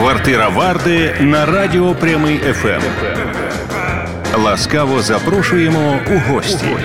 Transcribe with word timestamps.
Квартира 0.00 0.48
Варди 0.48 1.14
на 1.20 1.46
радіо 1.46 1.94
Прямий 1.94 2.38
ФМ. 2.38 2.80
Ласкаво 4.34 5.02
запрошуємо 5.02 5.98
у 6.10 6.32
гості. 6.32 6.76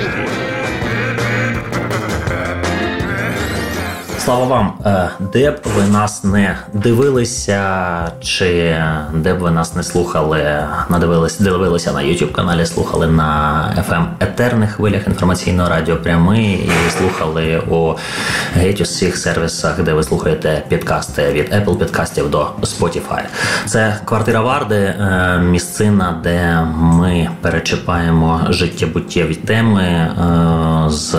Слава 4.26 4.46
вам, 4.46 4.74
е, 4.86 5.10
де 5.34 5.52
б 5.52 5.60
ви 5.76 5.84
нас 5.84 6.24
не 6.24 6.58
дивилися, 6.74 7.62
чи 8.22 8.76
де 9.14 9.34
б 9.34 9.40
ви 9.40 9.52
нас 9.52 9.76
не 9.76 9.84
слухали, 9.84 10.64
надивилися, 10.90 11.44
дивилися 11.44 11.92
на 11.92 12.00
youtube 12.00 12.32
каналі, 12.32 12.66
слухали 12.66 13.08
на 13.08 13.72
fm 13.90 14.06
етерних 14.20 14.72
хвилях 14.72 15.08
інформаційного 15.08 15.70
радіо 15.70 15.96
прямий 15.96 16.54
і 16.54 16.92
слухали 16.98 17.60
у 17.70 17.94
геть 18.56 18.82
усіх 18.82 19.18
сервісах, 19.18 19.84
де 19.84 19.94
ви 19.94 20.04
слухаєте 20.04 20.64
підкасти 20.70 21.32
від 21.32 21.54
Apple 21.54 21.78
підкастів 21.78 22.30
до 22.30 22.48
Spotify. 22.62 23.22
Це 23.66 24.00
квартира 24.06 24.42
Варди, 24.42 24.76
е, 24.76 25.40
місцина, 25.44 26.20
де 26.24 26.68
ми 26.76 27.30
перечіпаємо 27.42 28.42
життєбуттєві 28.50 29.36
теми 29.36 29.84
е, 29.84 30.10
з 30.90 31.16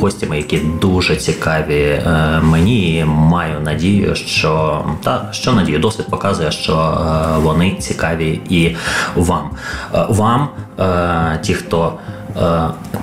гостями, 0.00 0.36
які 0.36 0.58
дуже 0.58 1.16
цікаві 1.16 2.02
мені 2.42 3.04
маю 3.06 3.60
надію, 3.60 4.14
що 4.14 4.84
та 5.04 5.28
що 5.32 5.52
надію, 5.52 5.78
досвід 5.78 6.06
показує, 6.10 6.50
що 6.50 6.74
е, 6.76 7.38
вони 7.38 7.74
цікаві 7.74 8.40
і 8.48 8.76
вам. 9.14 9.50
Е, 9.94 10.06
вам, 10.08 10.48
е, 10.80 11.38
ті, 11.42 11.54
хто 11.54 11.92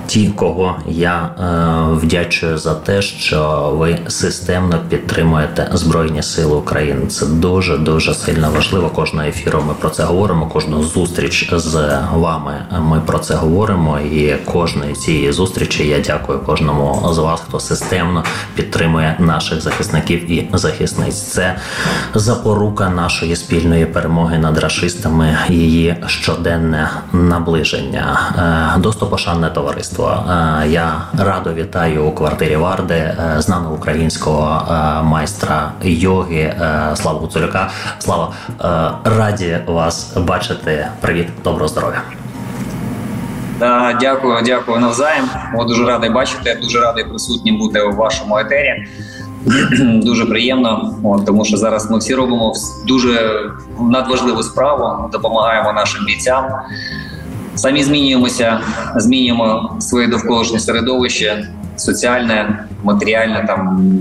ті, 0.06 0.28
кого 0.28 0.76
я 0.86 1.30
е, 1.40 1.94
вдячую 1.94 2.58
за 2.58 2.74
те, 2.74 3.02
що 3.02 3.70
ви 3.74 3.98
системно 4.08 4.78
підтримуєте 4.88 5.70
Збройні 5.72 6.22
Сили 6.22 6.54
України. 6.54 7.06
Це 7.06 7.26
дуже 7.26 7.78
дуже 7.78 8.14
сильно 8.14 8.50
важливо. 8.54 8.88
Кожного 8.88 9.28
ефіру 9.28 9.64
ми 9.68 9.74
про 9.74 9.90
це 9.90 10.04
говоримо. 10.04 10.46
Кожну 10.46 10.82
зустріч 10.82 11.50
з 11.52 11.98
вами 12.12 12.52
ми 12.80 13.00
про 13.06 13.18
це 13.18 13.34
говоримо. 13.34 14.00
І 14.00 14.34
кожної 14.34 14.94
цієї 14.94 15.32
зустрічі 15.32 15.88
я 15.88 16.00
дякую 16.00 16.38
кожному 16.38 17.08
з 17.12 17.18
вас, 17.18 17.40
хто 17.48 17.60
системно 17.60 18.24
підтримує 18.54 19.16
наших 19.18 19.60
захисників 19.60 20.30
і 20.30 20.48
захисниць. 20.52 21.22
Це 21.22 21.56
запорука 22.14 22.88
нашої 22.88 23.36
спільної 23.36 23.86
перемоги 23.86 24.38
над 24.38 24.58
расистами, 24.58 25.38
її 25.48 25.96
щоденне 26.06 26.90
наближення. 27.12 28.20
Е, 28.76 28.80
Доступ 28.80 29.19
шановне 29.20 29.50
товариство. 29.50 30.24
Е, 30.62 30.68
я 30.68 31.02
радо 31.18 31.54
вітаю 31.54 32.04
у 32.04 32.12
квартирі 32.12 32.56
Варди 32.56 32.94
е, 32.94 33.34
знаного 33.38 33.74
українського 33.74 34.62
е, 34.70 35.02
майстра 35.02 35.72
йоги 35.82 36.54
Слава 36.94 37.18
Гуцуляка. 37.18 37.70
Слава 37.98 38.32
раді 39.04 39.58
вас 39.66 40.16
бачити. 40.16 40.86
Привіт, 41.00 41.26
доброго 41.44 41.68
здоров'я. 41.68 42.02
Да, 43.58 43.96
Дякую, 44.00 44.42
дякую 44.44 44.80
навзаєм. 44.80 45.24
О, 45.58 45.64
дуже 45.64 45.84
радий 45.84 46.10
бачити. 46.10 46.58
Дуже 46.62 46.80
радий 46.80 47.04
присутнім 47.04 47.58
бути 47.58 47.80
у 47.80 47.96
вашому 47.96 48.38
етері. 48.38 48.86
Дуже 49.80 50.26
приємно, 50.26 50.94
от, 51.04 51.26
тому 51.26 51.44
що 51.44 51.56
зараз 51.56 51.90
ми 51.90 51.98
всі 51.98 52.14
робимо 52.14 52.52
дуже 52.86 53.40
надважливу 53.80 54.42
справу. 54.42 55.08
Допомагаємо 55.12 55.72
нашим 55.72 56.04
бійцям. 56.04 56.44
Самі 57.60 57.82
змінюємося, 57.82 58.60
змінюємо 58.96 59.76
своє 59.80 60.06
довколишнє 60.06 60.60
середовище, 60.60 61.48
соціальне, 61.76 62.64
матеріальне 62.82 63.44
там. 63.46 63.92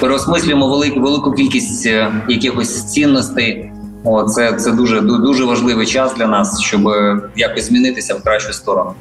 Переосмислюємо 0.00 0.68
велику 0.68 1.00
велику 1.00 1.32
кількість 1.32 1.86
е, 1.86 2.12
якихось 2.28 2.84
цінностей, 2.84 3.69
о, 4.04 4.22
це 4.22 4.52
це 4.52 4.72
дуже 4.72 5.00
дуже 5.00 5.44
важливий 5.44 5.86
час 5.86 6.14
для 6.14 6.26
нас, 6.26 6.60
щоб 6.60 6.80
якось 7.36 7.66
змінитися 7.66 8.14
в 8.14 8.22
кращу 8.22 8.52
сторону. 8.52 8.92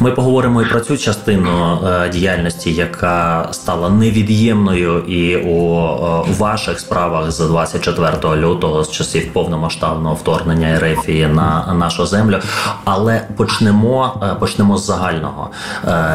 Ми 0.00 0.10
поговоримо 0.10 0.62
і 0.62 0.64
про 0.66 0.80
цю 0.80 0.96
частину 0.96 1.78
е, 1.86 2.08
діяльності, 2.08 2.72
яка 2.72 3.48
стала 3.52 3.90
невід'ємною 3.90 4.98
і 4.98 5.36
у 5.36 5.78
е, 5.78 6.34
ваших 6.38 6.80
справах 6.80 7.30
з 7.30 7.38
24 7.38 8.36
лютого 8.36 8.84
з 8.84 8.90
часів 8.90 9.32
повномасштабного 9.32 10.14
вторгнення 10.14 10.68
Ерефії 10.68 11.26
на 11.26 11.74
нашу 11.74 12.06
землю. 12.06 12.38
Але 12.84 13.22
почнемо 13.36 14.20
е, 14.22 14.34
почнемо 14.40 14.76
з 14.76 14.86
загального. 14.86 15.50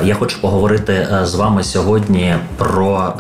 Я 0.04 0.16
хочу 0.20 0.42
поговорити 0.42 1.08
з 1.24 1.36
вами 1.36 1.64
сьогодні 1.64 2.36
про 2.58 3.14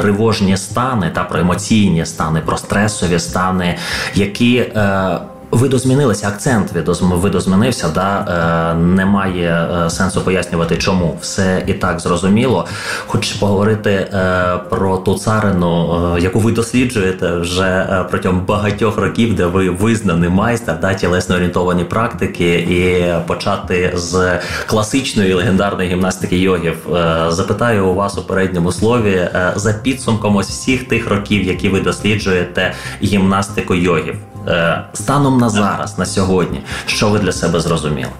тривожні 0.00 0.56
стани 0.56 1.10
та 1.14 1.24
про 1.24 1.40
емоційні 1.40 2.06
стани, 2.06 2.40
про 2.40 2.56
стресові 2.56 3.18
стани, 3.18 3.78
які. 4.14 4.56
Е, 4.56 5.18
Видозмінилися, 5.50 6.28
акцент 6.28 6.72
видозмінився, 7.00 7.88
да 7.88 8.26
е, 8.72 8.74
немає 8.78 9.68
е, 9.86 9.90
сенсу 9.90 10.20
пояснювати, 10.20 10.76
чому 10.76 11.18
все 11.20 11.64
і 11.66 11.72
так 11.72 12.00
зрозуміло. 12.00 12.66
Хочу 13.06 13.38
поговорити 13.38 13.90
е, 13.90 14.56
про 14.70 14.96
ту 14.96 15.18
царину, 15.18 16.02
е, 16.16 16.20
яку 16.20 16.40
ви 16.40 16.52
досліджуєте 16.52 17.36
вже 17.36 17.62
е, 17.62 18.04
протягом 18.10 18.40
багатьох 18.40 18.98
років, 18.98 19.34
де 19.34 19.46
ви 19.46 19.70
визнаний 19.70 20.28
майстер 20.28 20.80
да, 20.80 20.94
тілесно 20.94 21.34
орієнтовані 21.34 21.84
практики, 21.84 22.54
і 22.54 23.04
почати 23.26 23.92
з 23.94 24.38
класичної 24.66 25.32
легендарної 25.32 25.90
гімнастики 25.90 26.38
йогів. 26.38 26.94
Е, 26.94 27.26
запитаю 27.28 27.86
у 27.86 27.94
вас 27.94 28.18
у 28.18 28.22
передньому 28.22 28.72
слові 28.72 29.28
за 29.56 29.72
підсумком 29.72 30.36
ось 30.36 30.48
всіх 30.48 30.84
тих 30.84 31.08
років, 31.08 31.42
які 31.42 31.68
ви 31.68 31.80
досліджуєте 31.80 32.74
гімнастику 33.02 33.74
йогів. 33.74 34.16
Е, 34.48 34.84
станом 34.92 35.38
на 35.38 35.48
зараз, 35.48 35.98
на 35.98 36.06
сьогодні, 36.06 36.60
що 36.86 37.08
ви 37.08 37.18
для 37.18 37.32
себе 37.32 37.60
зрозуміли? 37.60 38.10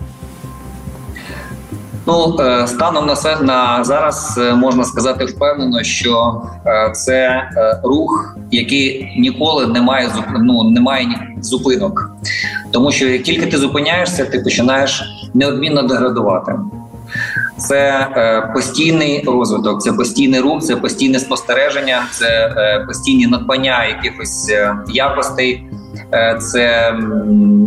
Ну, 2.06 2.36
е, 2.40 2.66
станом 2.66 3.06
на 3.06 3.36
на 3.42 3.84
зараз 3.84 4.38
е, 4.38 4.54
можна 4.54 4.84
сказати 4.84 5.24
впевнено, 5.24 5.82
що 5.82 6.42
це 6.94 7.42
рух, 7.82 8.36
який 8.50 9.14
ніколи 9.18 9.66
не 9.66 9.82
має 9.82 10.10
ну, 10.40 10.70
не 10.70 10.80
зупинок, 11.40 12.10
тому 12.72 12.92
що 12.92 13.08
як 13.08 13.22
тільки 13.22 13.46
ти 13.46 13.58
зупиняєшся, 13.58 14.24
ти 14.24 14.40
починаєш 14.40 15.02
неодмінно 15.34 15.82
деградувати. 15.82 16.52
Це 17.58 18.08
постійний 18.54 19.24
розвиток, 19.26 19.82
це 19.82 19.92
постійний 19.92 20.40
рух, 20.40 20.62
це 20.62 20.76
постійне 20.76 21.18
спостереження, 21.18 22.02
це 22.10 22.54
постійні 22.86 23.26
надбання 23.26 23.84
якихось 23.84 24.52
якостей. 24.88 25.66
Е, 26.12 26.38
це 26.40 26.94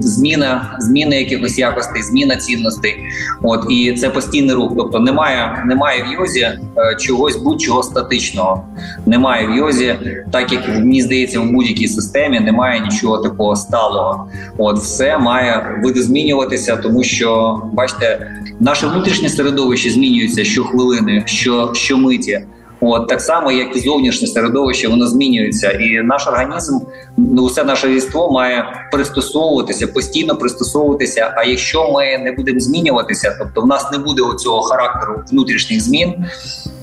зміна, 0.02 0.78
зміна 0.80 1.16
якихось 1.16 1.58
якостей, 1.58 2.02
зміна 2.04 2.36
цінностей. 2.36 2.96
От 3.42 3.66
і 3.70 3.94
це 3.94 4.10
постійний 4.10 4.56
рух. 4.56 4.74
Тобто 4.78 5.00
немає, 5.00 5.64
немає 5.66 6.04
в 6.04 6.14
йозі 6.14 6.40
е, 6.40 6.60
чогось 7.00 7.38
будь-чого 7.38 7.84
статичного. 7.84 8.64
Немає 9.06 9.48
в 9.48 9.56
йозі, 9.56 9.96
так 10.32 10.52
як 10.52 10.68
мені 10.68 11.02
здається, 11.02 11.40
в 11.40 11.52
будь-якій 11.52 11.88
системі 11.88 12.40
немає 12.40 12.80
нічого 12.80 13.18
такого 13.18 13.56
сталого. 13.56 14.30
От 14.58 14.78
все 14.78 15.18
має 15.18 15.80
видозмінюватися, 15.84 16.76
тому 16.76 17.04
що 17.04 17.62
бачите, 17.74 18.32
наше 18.60 18.88
внутрішнє 18.88 19.30
середовище 19.30 19.90
змінюється 19.90 20.44
щохвилини, 20.44 21.24
що 21.26 21.72
щомиті. 21.74 22.42
От 22.82 23.08
так 23.08 23.22
само, 23.22 23.52
як 23.52 23.76
і 23.76 23.80
зовнішнє 23.80 24.28
середовище, 24.28 24.88
воно 24.88 25.08
змінюється, 25.08 25.72
і 25.72 26.02
наш 26.04 26.28
організм, 26.28 26.80
ну 27.18 27.46
все 27.46 27.64
наше 27.64 27.88
війство 27.88 28.32
має 28.32 28.88
пристосовуватися, 28.92 29.88
постійно 29.88 30.36
пристосовуватися. 30.36 31.34
А 31.36 31.44
якщо 31.44 31.92
ми 31.92 32.18
не 32.18 32.32
будемо 32.32 32.60
змінюватися, 32.60 33.36
тобто 33.40 33.62
в 33.62 33.68
нас 33.68 33.92
не 33.92 33.98
буде 33.98 34.22
оцього 34.22 34.62
характеру 34.62 35.22
внутрішніх 35.32 35.82
змін, 35.82 36.26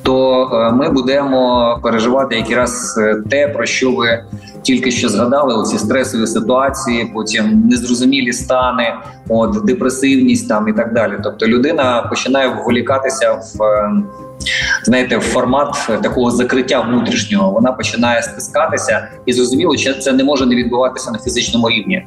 то 0.03 0.45
е, 0.53 0.73
ми 0.73 0.91
будемо 0.91 1.81
переживати 1.83 2.37
якраз 2.37 2.99
е, 2.99 3.23
те, 3.31 3.49
про 3.49 3.67
що 3.67 3.93
ви 3.93 4.25
тільки 4.67 4.91
що 4.91 5.09
згадали: 5.09 5.55
оці 5.55 5.79
стресові 5.79 6.27
ситуації, 6.27 7.11
потім 7.15 7.69
незрозумілі 7.69 8.33
стани, 8.33 8.95
от 9.29 9.65
депресивність 9.65 10.49
там 10.49 10.69
і 10.69 10.73
так 10.73 10.95
далі. 10.95 11.13
Тобто 11.25 11.47
людина 11.47 12.07
починає 12.11 12.49
вволікатися 12.49 13.33
в. 13.33 13.63
Е, 13.63 13.93
знаєте, 14.85 15.21
формат 15.21 15.91
такого 16.03 16.31
закриття 16.31 16.81
внутрішнього 16.81 17.51
вона 17.51 17.73
починає 17.73 18.23
стискатися, 18.23 19.09
і 19.27 19.33
зрозуміло, 19.33 19.77
що 19.77 19.95
це 19.95 20.13
не 20.13 20.25
може 20.25 20.47
не 20.47 20.57
відбуватися 20.57 21.11
на 21.11 21.19
фізичному 21.19 21.71
рівні. 21.71 22.07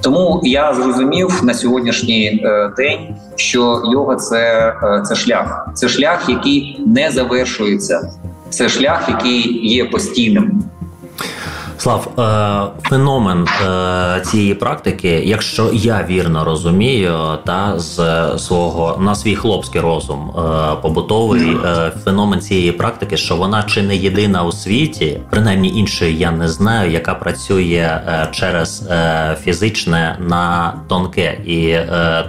Тому 0.00 0.40
я 0.44 0.74
зрозумів 0.74 1.40
на 1.42 1.54
сьогоднішній 1.54 2.42
е, 2.44 2.72
день, 2.76 3.16
що 3.36 3.82
йога 3.92 4.16
це, 4.16 4.74
е, 4.82 5.02
це 5.08 5.14
шлях, 5.14 5.68
це 5.74 5.88
шлях, 5.88 6.28
який 6.28 6.80
не 6.86 7.10
завершується, 7.10 8.10
це 8.50 8.68
шлях, 8.68 9.08
який 9.08 9.68
є 9.68 9.84
постійним. 9.84 10.62
Слав, 11.80 12.08
е, 12.18 12.88
феномен 12.88 13.46
е, 13.48 14.20
цієї 14.20 14.54
практики, 14.54 15.08
якщо 15.08 15.70
я 15.72 16.06
вірно 16.08 16.44
розумію, 16.44 17.18
та 17.46 17.78
з 17.78 17.98
свого 18.38 18.96
на 19.00 19.14
свій 19.14 19.36
хлопський 19.36 19.80
розум 19.80 20.30
е, 20.30 20.40
побутовий 20.82 21.56
феномен 22.04 22.40
цієї 22.40 22.72
практики, 22.72 23.16
що 23.16 23.36
вона 23.36 23.62
чи 23.62 23.82
не 23.82 23.96
єдина 23.96 24.44
у 24.44 24.52
світі, 24.52 25.20
принаймні 25.30 25.68
іншої 25.68 26.18
я 26.18 26.30
не 26.30 26.48
знаю, 26.48 26.90
яка 26.90 27.14
працює 27.14 28.00
через 28.30 28.88
фізичне 29.42 30.16
на 30.20 30.74
тонке, 30.88 31.38
і 31.46 31.76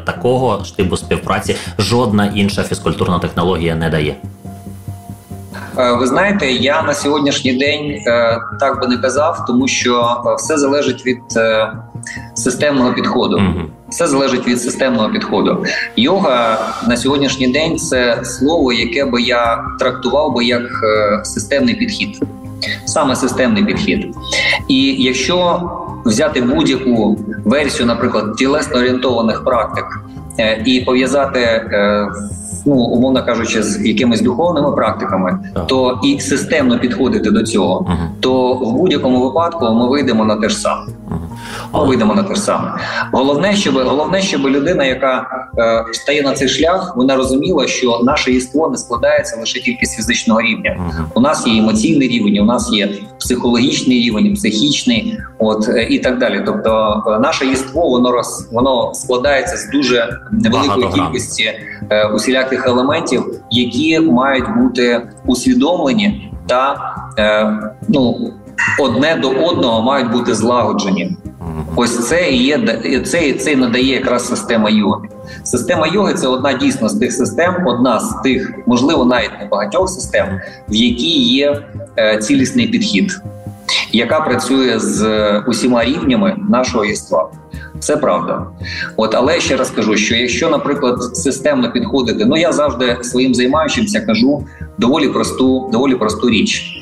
такого 0.05 0.65
штибу 0.65 0.97
співпраці 0.97 1.55
жодна 1.79 2.25
інша 2.35 2.63
фізкультурна 2.63 3.19
технологія 3.19 3.75
не 3.75 3.89
дає. 3.89 4.15
Е, 5.77 5.91
ви 5.91 6.07
знаєте, 6.07 6.51
я 6.51 6.81
на 6.81 6.93
сьогоднішній 6.93 7.53
день 7.53 8.03
е, 8.07 8.39
так 8.59 8.81
би 8.81 8.87
не 8.87 8.97
казав, 8.97 9.45
тому 9.47 9.67
що 9.67 10.21
е, 10.25 10.35
все 10.35 10.57
залежить 10.57 11.05
від 11.05 11.17
системного 12.35 12.93
підходу. 12.93 13.41
Все 13.89 14.07
залежить 14.07 14.47
від 14.47 14.61
системного 14.61 15.09
підходу. 15.09 15.65
Йога 15.95 16.59
на 16.87 16.97
сьогоднішній 16.97 17.47
день 17.47 17.77
це 17.77 18.19
слово, 18.23 18.73
яке 18.73 19.05
би 19.05 19.21
я 19.21 19.63
трактував 19.79 20.33
би 20.33 20.45
як 20.45 20.61
системний 21.23 21.75
підхід, 21.75 22.23
саме 22.85 23.15
системний 23.15 23.65
підхід. 23.65 24.15
І 24.67 25.03
якщо 25.03 25.61
взяти 26.05 26.41
будь-яку 26.41 27.19
версію, 27.45 27.85
наприклад, 27.85 28.35
тілесно 28.37 28.79
орієнтованих 28.79 29.43
практик 29.43 29.85
і 30.65 30.81
пов'язати 30.81 31.69
ну 32.65 32.75
умовно 32.75 33.25
кажучи, 33.25 33.63
з 33.63 33.85
якимись 33.85 34.21
духовними 34.21 34.71
практиками, 34.71 35.39
так. 35.53 35.67
то 35.67 35.99
і 36.03 36.19
системно 36.19 36.79
підходити 36.79 37.31
до 37.31 37.43
цього, 37.43 37.91
то 38.19 38.53
в 38.53 38.73
будь-якому 38.73 39.23
випадку 39.23 39.73
ми 39.73 39.87
вийдемо 39.87 40.25
на 40.25 40.35
те 40.35 40.49
ж 40.49 40.57
саме. 40.57 40.83
Ми 41.73 41.85
вийдемо 41.85 42.15
на 42.15 42.23
те 42.23 42.35
ж 42.35 42.41
саме. 42.41 42.71
Головне, 43.11 43.55
щоб 43.55 43.75
головне, 43.75 44.21
щоб 44.21 44.47
людина, 44.47 44.85
яка 44.85 45.27
е, 45.57 45.83
стає 45.93 46.21
на 46.21 46.33
цей 46.33 46.49
шлях, 46.49 46.93
вона 46.97 47.15
розуміла, 47.15 47.67
що 47.67 47.99
наше 48.03 48.31
єство 48.31 48.69
не 48.69 48.77
складається 48.77 49.39
лише 49.39 49.59
тільки 49.59 49.85
з 49.85 49.95
фізичного 49.95 50.41
рівня. 50.41 50.77
Uh-huh. 50.79 51.03
У 51.15 51.19
нас 51.19 51.47
є 51.47 51.59
емоційний 51.59 52.07
рівень, 52.07 52.39
у 52.39 52.45
нас 52.45 52.73
є 52.73 52.89
психологічний 53.19 53.97
рівень, 53.97 54.33
психічний, 54.33 55.17
от 55.39 55.69
е, 55.69 55.87
і 55.89 55.99
так 55.99 56.19
далі. 56.19 56.43
Тобто, 56.45 57.03
е, 57.07 57.19
наше 57.19 57.45
єство 57.45 57.89
воно 57.89 58.11
роз 58.11 58.49
воно 58.51 58.93
складається 58.93 59.57
з 59.57 59.69
дуже 59.69 60.19
невеликої 60.31 60.87
кількості 60.93 61.51
е, 61.89 62.07
усіляких 62.07 62.67
елементів, 62.67 63.23
які 63.49 63.99
мають 63.99 64.45
бути 64.57 65.07
усвідомлені 65.25 66.31
та 66.47 66.75
е, 67.19 67.59
ну 67.87 68.31
одне 68.79 69.15
до 69.15 69.29
одного 69.29 69.81
мають 69.81 70.11
бути 70.11 70.35
злагоджені. 70.35 71.17
Ось 71.75 72.07
це 72.07 72.31
і 72.31 72.43
є 72.43 72.79
це, 73.05 73.33
це 73.33 73.55
надає 73.55 73.93
якраз 73.93 74.27
система 74.27 74.69
йоги. 74.69 75.07
Система 75.43 75.87
йоги 75.87 76.13
це 76.13 76.27
одна 76.27 76.53
дійсно 76.53 76.89
з 76.89 76.99
тих 76.99 77.13
систем, 77.13 77.67
одна 77.67 77.99
з 77.99 78.15
тих, 78.23 78.53
можливо, 78.65 79.05
навіть 79.05 79.31
не 79.39 79.45
багатьох 79.45 79.89
систем, 79.89 80.41
в 80.69 80.75
якій 80.75 81.23
є 81.23 81.61
е, 81.97 82.17
цілісний 82.17 82.67
підхід, 82.67 83.21
яка 83.91 84.19
працює 84.19 84.79
з 84.79 85.39
усіма 85.47 85.85
рівнями 85.85 86.35
нашого 86.49 86.85
єства. 86.85 87.29
Це 87.79 87.97
правда. 87.97 88.47
От, 88.97 89.15
але 89.15 89.39
ще 89.39 89.55
раз 89.55 89.69
кажу, 89.69 89.97
що 89.97 90.15
якщо, 90.15 90.49
наприклад, 90.49 91.17
системно 91.17 91.71
підходити, 91.71 92.25
ну 92.25 92.37
я 92.37 92.51
завжди 92.51 92.97
своїм 93.01 93.35
займаючимся 93.35 94.01
кажу 94.01 94.47
доволі 94.77 95.07
просту, 95.07 95.69
доволі 95.71 95.95
просту 95.95 96.29
річ. 96.29 96.80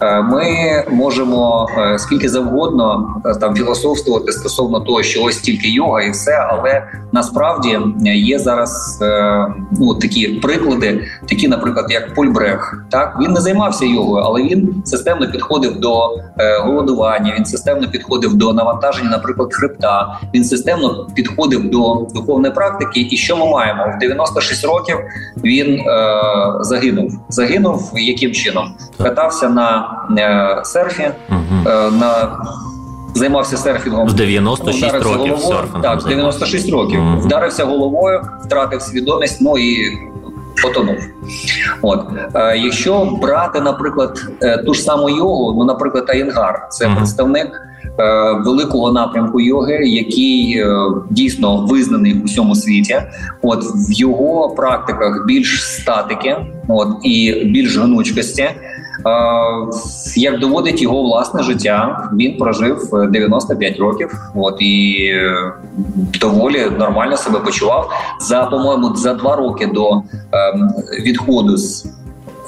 Е, 0.00 0.22
ми 0.22 0.44
можемо 0.90 1.68
е, 1.78 1.98
скільки 1.98 2.28
завгодно 2.28 3.14
е, 3.26 3.34
там 3.34 3.56
філософствувати 3.56 4.32
стосовно 4.32 4.80
того, 4.80 5.02
що 5.02 5.22
ось 5.22 5.36
тільки 5.36 5.70
йога 5.70 6.02
і 6.02 6.10
все, 6.10 6.46
але 6.50 6.82
насправді 7.12 7.78
є 8.04 8.38
зараз 8.38 8.98
ну 9.72 9.94
такі 9.94 10.28
приклади, 10.28 11.04
такі, 11.28 11.48
наприклад, 11.48 11.86
як 11.88 12.14
Поль 12.14 12.26
Брех. 12.26 12.84
Так 12.90 13.16
він 13.22 13.32
не 13.32 13.40
займався 13.40 13.86
йогою, 13.86 14.24
але 14.24 14.42
він 14.42 14.82
системно 14.84 15.30
підходив 15.30 15.80
до 15.80 16.10
голодування. 16.64 17.34
Він 17.38 17.44
системно 17.44 17.88
підходив 17.88 18.34
до 18.34 18.52
навантаження, 18.52 19.10
наприклад, 19.10 19.54
хребта. 19.54 20.20
Він 20.34 20.44
системно 20.44 21.06
підходив 21.14 21.70
до 21.70 22.06
духовної 22.14 22.54
практики. 22.54 23.08
І 23.10 23.16
що 23.16 23.36
ми 23.36 23.50
маємо 23.50 23.92
в 23.96 23.98
96 23.98 24.64
років? 24.64 24.96
Він 25.44 25.80
е, 25.80 25.84
загинув. 26.60 27.12
Загинув 27.28 27.92
яким 27.94 28.32
чином 28.32 28.74
катався 28.98 29.48
на 29.50 29.90
е, 30.18 30.64
серфі, 30.64 31.10
угу. 31.30 31.70
е, 31.70 31.90
на 31.90 32.38
займався 33.14 33.56
серфінгом 33.56 34.08
в 34.08 34.12
96 34.12 34.94
років 34.94 35.08
головою. 35.08 35.38
серфінгом 35.40 35.82
Так, 35.82 36.08
96 36.08 36.70
років. 36.72 37.00
Угу. 37.00 37.20
Вдарився 37.20 37.64
головою, 37.64 38.22
втратив 38.44 38.82
свідомість, 38.82 39.40
ну 39.40 39.58
і 39.58 39.98
потонув. 40.62 40.96
От 41.82 42.04
е, 42.34 42.58
якщо 42.58 43.18
брати, 43.22 43.60
наприклад, 43.60 44.26
е, 44.42 44.58
ту 44.58 44.74
ж 44.74 44.82
саму 44.82 45.10
йогу, 45.10 45.54
ну, 45.58 45.64
наприклад, 45.64 46.04
Аєнгар, 46.08 46.66
це 46.70 46.86
угу. 46.86 46.96
представник. 46.96 47.66
Великого 48.44 48.92
напрямку 48.92 49.40
йоги, 49.40 49.78
який 49.82 50.64
дійсно 51.10 51.66
визнаний 51.66 52.20
у 52.20 52.24
всьому 52.24 52.54
світі. 52.54 53.02
От 53.42 53.64
в 53.64 53.92
його 53.92 54.48
практиках 54.48 55.24
більш 55.26 55.64
статики, 55.64 56.36
от 56.68 56.88
і 57.02 57.44
більш 57.44 57.78
гнучкості. 57.78 58.48
Як 60.16 60.38
доводить 60.40 60.82
його 60.82 61.02
власне 61.02 61.42
життя, 61.42 62.08
він 62.12 62.36
прожив 62.36 62.88
95 63.10 63.74
е, 63.74 63.80
років, 63.80 64.20
от 64.34 64.56
і 64.58 64.96
е, 65.12 65.52
доволі 66.20 66.66
нормально 66.78 67.16
себе 67.16 67.38
почував 67.38 67.90
за 68.20 68.44
по-моєму 68.44 68.96
за 68.96 69.14
два 69.14 69.36
роки 69.36 69.66
до 69.66 69.90
ем, 69.92 70.02
відходу 71.04 71.56
з 71.56 71.86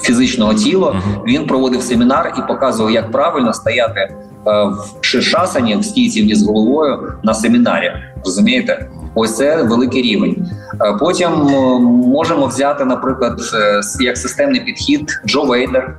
фізичного 0.01 0.53
тіла. 0.53 0.95
Він 1.27 1.47
проводив 1.47 1.81
семінар 1.81 2.33
і 2.37 2.47
показував, 2.47 2.91
як 2.91 3.11
правильно 3.11 3.53
стояти 3.53 3.99
е, 3.99 4.13
в 4.45 4.97
шишасані 5.01 5.75
в 5.75 5.85
стійці 5.85 6.23
вниз 6.23 6.43
головою 6.43 7.13
на 7.23 7.33
семінарі. 7.33 7.91
Розумієте? 8.25 8.89
Ось 9.15 9.35
це 9.35 9.63
великий 9.63 10.01
рівень. 10.01 10.47
Е, 10.81 10.97
потім 10.99 11.31
е, 11.31 11.79
можемо 12.07 12.45
взяти, 12.45 12.85
наприклад, 12.85 13.39
е, 13.53 13.81
як 14.03 14.17
системний 14.17 14.61
підхід 14.61 15.21
Джо 15.27 15.43
Вейдер, 15.43 15.97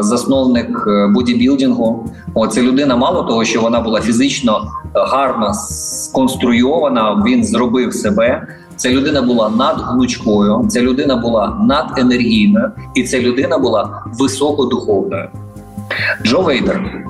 засновник 0.00 0.88
бодібілдингу. 1.14 2.10
Це 2.50 2.62
людина, 2.62 2.96
мало 2.96 3.22
того, 3.22 3.44
що 3.44 3.60
вона 3.60 3.80
була 3.80 4.00
фізично 4.00 4.70
гарно 4.94 5.54
сконструйована. 5.54 7.24
Він 7.26 7.44
зробив 7.44 7.94
себе. 7.94 8.46
Ця 8.76 8.90
людина 8.90 9.22
була 9.22 9.48
надгнучкою, 9.48 10.66
ця 10.68 10.82
людина 10.82 11.16
була 11.16 11.56
наденергійною, 11.60 12.70
і 12.94 13.02
ця 13.02 13.20
людина 13.20 13.58
була 13.58 14.04
високодуховною. 14.18 15.28
Джо 16.24 16.40
Вейдер 16.40 17.04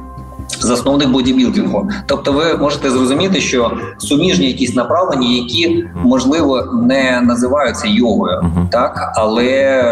засновник 0.61 1.09
бодібілдингу. 1.11 1.89
Тобто, 2.07 2.33
ви 2.33 2.57
можете 2.57 2.91
зрозуміти, 2.91 3.41
що 3.41 3.73
суміжні 3.99 4.47
якісь 4.47 4.75
направлення, 4.75 5.29
які 5.29 5.85
можливо 5.95 6.63
не 6.89 7.21
називаються 7.21 7.89
йогою, 7.89 8.45
так 8.71 9.13
але 9.17 9.83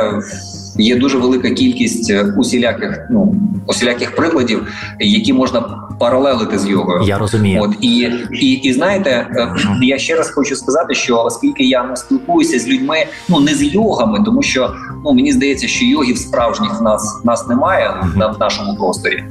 є 0.79 0.97
дуже 0.97 1.19
велика 1.19 1.51
кількість 1.51 2.13
усіляких 2.37 3.07
ну 3.11 3.35
усіляких 3.67 4.17
прикладів, 4.17 4.67
які 5.01 5.33
можна 5.33 5.61
паралелити 5.99 6.59
з 6.59 6.69
йогою. 6.69 7.03
Я 7.03 7.19
розумію. 7.19 7.63
От 7.63 7.71
і 7.81 8.11
і, 8.33 8.53
і 8.53 8.73
знаєте, 8.73 9.11
е, 9.11 9.55
я 9.83 9.99
ще 9.99 10.17
раз 10.17 10.31
хочу 10.31 10.57
сказати, 10.57 10.95
що 10.95 11.23
оскільки 11.23 11.65
я 11.65 11.85
не 11.85 11.97
спілкуюся 11.97 12.59
з 12.59 12.69
людьми, 12.69 12.97
ну 13.29 13.41
не 13.41 13.55
з 13.55 13.63
йогами, 13.63 14.23
тому 14.25 14.43
що 14.43 14.75
ну 15.05 15.13
мені 15.13 15.33
здається, 15.33 15.69
що 15.69 15.85
йогів 15.85 16.19
справжніх 16.19 16.81
в 16.81 16.83
нас 16.83 17.21
в 17.25 17.27
нас 17.27 17.49
немає 17.49 17.95
на 18.17 18.27
в 18.27 18.41
нашому 18.41 18.77
просторі. 18.77 19.25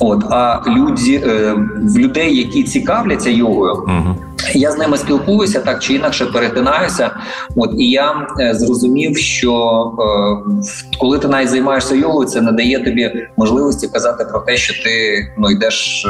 От 0.00 0.24
а 0.30 0.60
люди 0.66 1.22
е, 1.26 1.54
в 1.82 1.98
людей, 1.98 2.36
які 2.36 2.62
цікавляться 2.62 3.30
йогою, 3.30 3.72
угу. 3.72 4.16
я 4.54 4.72
з 4.72 4.78
ними 4.78 4.98
спілкуюся 4.98 5.60
так 5.60 5.82
чи 5.82 5.94
інакше 5.94 6.26
перетинаюся. 6.26 7.10
От 7.56 7.70
і 7.78 7.90
я 7.90 8.26
е, 8.40 8.54
зрозумів, 8.54 9.16
що 9.16 9.92
е, 9.98 10.98
коли 11.00 11.18
ти 11.18 11.28
навіть 11.28 11.48
займаєшся 11.48 11.94
йогою, 11.94 12.28
це 12.28 12.40
не 12.40 12.52
дає 12.52 12.84
тобі 12.84 13.28
можливості 13.36 13.88
казати 13.88 14.24
про 14.24 14.40
те, 14.40 14.56
що 14.56 14.84
ти 14.84 15.26
ну 15.38 15.50
йдеш 15.50 16.06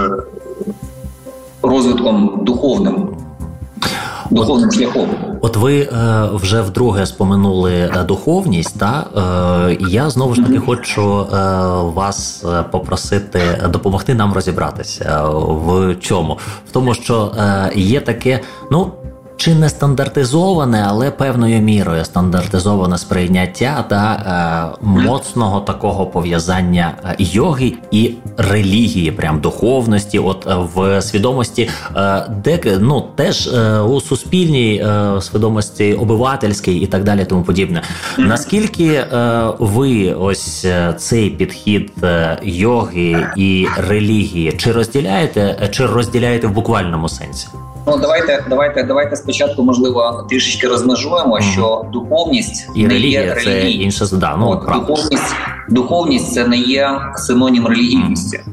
розвитком 1.62 2.40
духовним 2.42 3.08
духовним 4.34 4.72
шляхом. 4.72 5.08
От 5.40 5.56
ви 5.56 5.80
е, 5.80 5.88
вже 6.32 6.60
вдруге 6.60 7.06
споминули 7.06 7.72
е, 7.72 8.04
духовність, 8.04 8.78
та 8.78 9.06
е, 9.70 9.76
я 9.88 10.10
знову 10.10 10.34
ж 10.34 10.42
таки 10.42 10.58
хочу 10.58 11.20
е, 11.20 11.36
вас 11.94 12.44
е, 12.44 12.64
попросити 12.70 13.40
допомогти 13.68 14.14
нам 14.14 14.32
розібратися 14.32 15.22
в 15.48 15.94
чому? 16.00 16.38
В 16.68 16.72
тому, 16.72 16.94
що 16.94 17.32
е, 17.38 17.72
є 17.74 18.00
таке, 18.00 18.40
ну 18.70 18.92
чи 19.42 19.54
не 19.54 19.68
стандартизоване, 19.68 20.84
але 20.88 21.10
певною 21.10 21.60
мірою 21.60 22.04
стандартизоване 22.04 22.98
сприйняття 22.98 23.84
та 23.88 24.72
е, 24.82 24.86
моцного 24.86 25.60
такого 25.60 26.06
пов'язання 26.06 26.94
е, 27.04 27.16
йоги 27.18 27.72
і 27.90 28.14
релігії, 28.36 29.12
прям 29.12 29.40
духовності, 29.40 30.18
от 30.18 30.46
е, 30.46 30.54
в 30.74 31.02
свідомості, 31.02 31.70
е, 31.96 32.26
де 32.44 32.78
ну 32.80 33.04
теж 33.14 33.46
е, 33.46 33.80
у 33.80 34.00
суспільній 34.00 34.74
е, 34.76 35.20
свідомості 35.20 35.92
обивательській 35.92 36.76
і 36.76 36.86
так 36.86 37.04
далі, 37.04 37.24
тому 37.24 37.42
подібне. 37.42 37.82
Наскільки 38.18 38.86
е, 38.86 39.06
ви 39.58 40.12
ось 40.12 40.66
цей 40.96 41.30
підхід 41.30 41.92
йоги 42.42 43.26
і 43.36 43.66
релігії, 43.76 44.52
чи 44.52 44.72
розділяєте, 44.72 45.68
чи 45.72 45.86
розділяєте 45.86 46.46
в 46.46 46.50
буквальному 46.50 47.08
сенсі? 47.08 47.48
Ну 47.86 47.98
давайте, 47.98 48.44
давайте, 48.48 48.82
давайте 48.82 49.16
спочатку, 49.16 49.62
можливо, 49.62 50.26
трішечки 50.30 50.68
розмежуємо, 50.68 51.36
mm. 51.36 51.52
що 51.52 51.86
духовність 51.92 52.68
і 52.76 52.82
не 52.82 52.88
релігія, 52.88 53.22
є 53.22 53.34
релігією. 53.34 53.78
Це 53.78 53.84
інше 53.84 54.06
да, 54.12 54.36
ну, 54.36 54.50
От, 54.50 54.60
духовність, 54.60 55.34
духовність 55.68 56.32
це 56.32 56.46
не 56.46 56.56
є 56.56 57.00
синонім 57.16 57.66
релігійності. 57.66 58.36
Mm. 58.36 58.52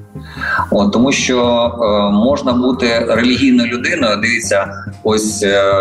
От, 0.72 0.94
Тому 0.94 1.12
що 1.12 1.40
е, 1.82 2.12
можна 2.12 2.54
бути 2.54 3.00
релігійною 3.10 3.72
людиною. 3.72 4.18
Дивіться, 4.22 4.86
ось 5.04 5.44
е, 5.44 5.74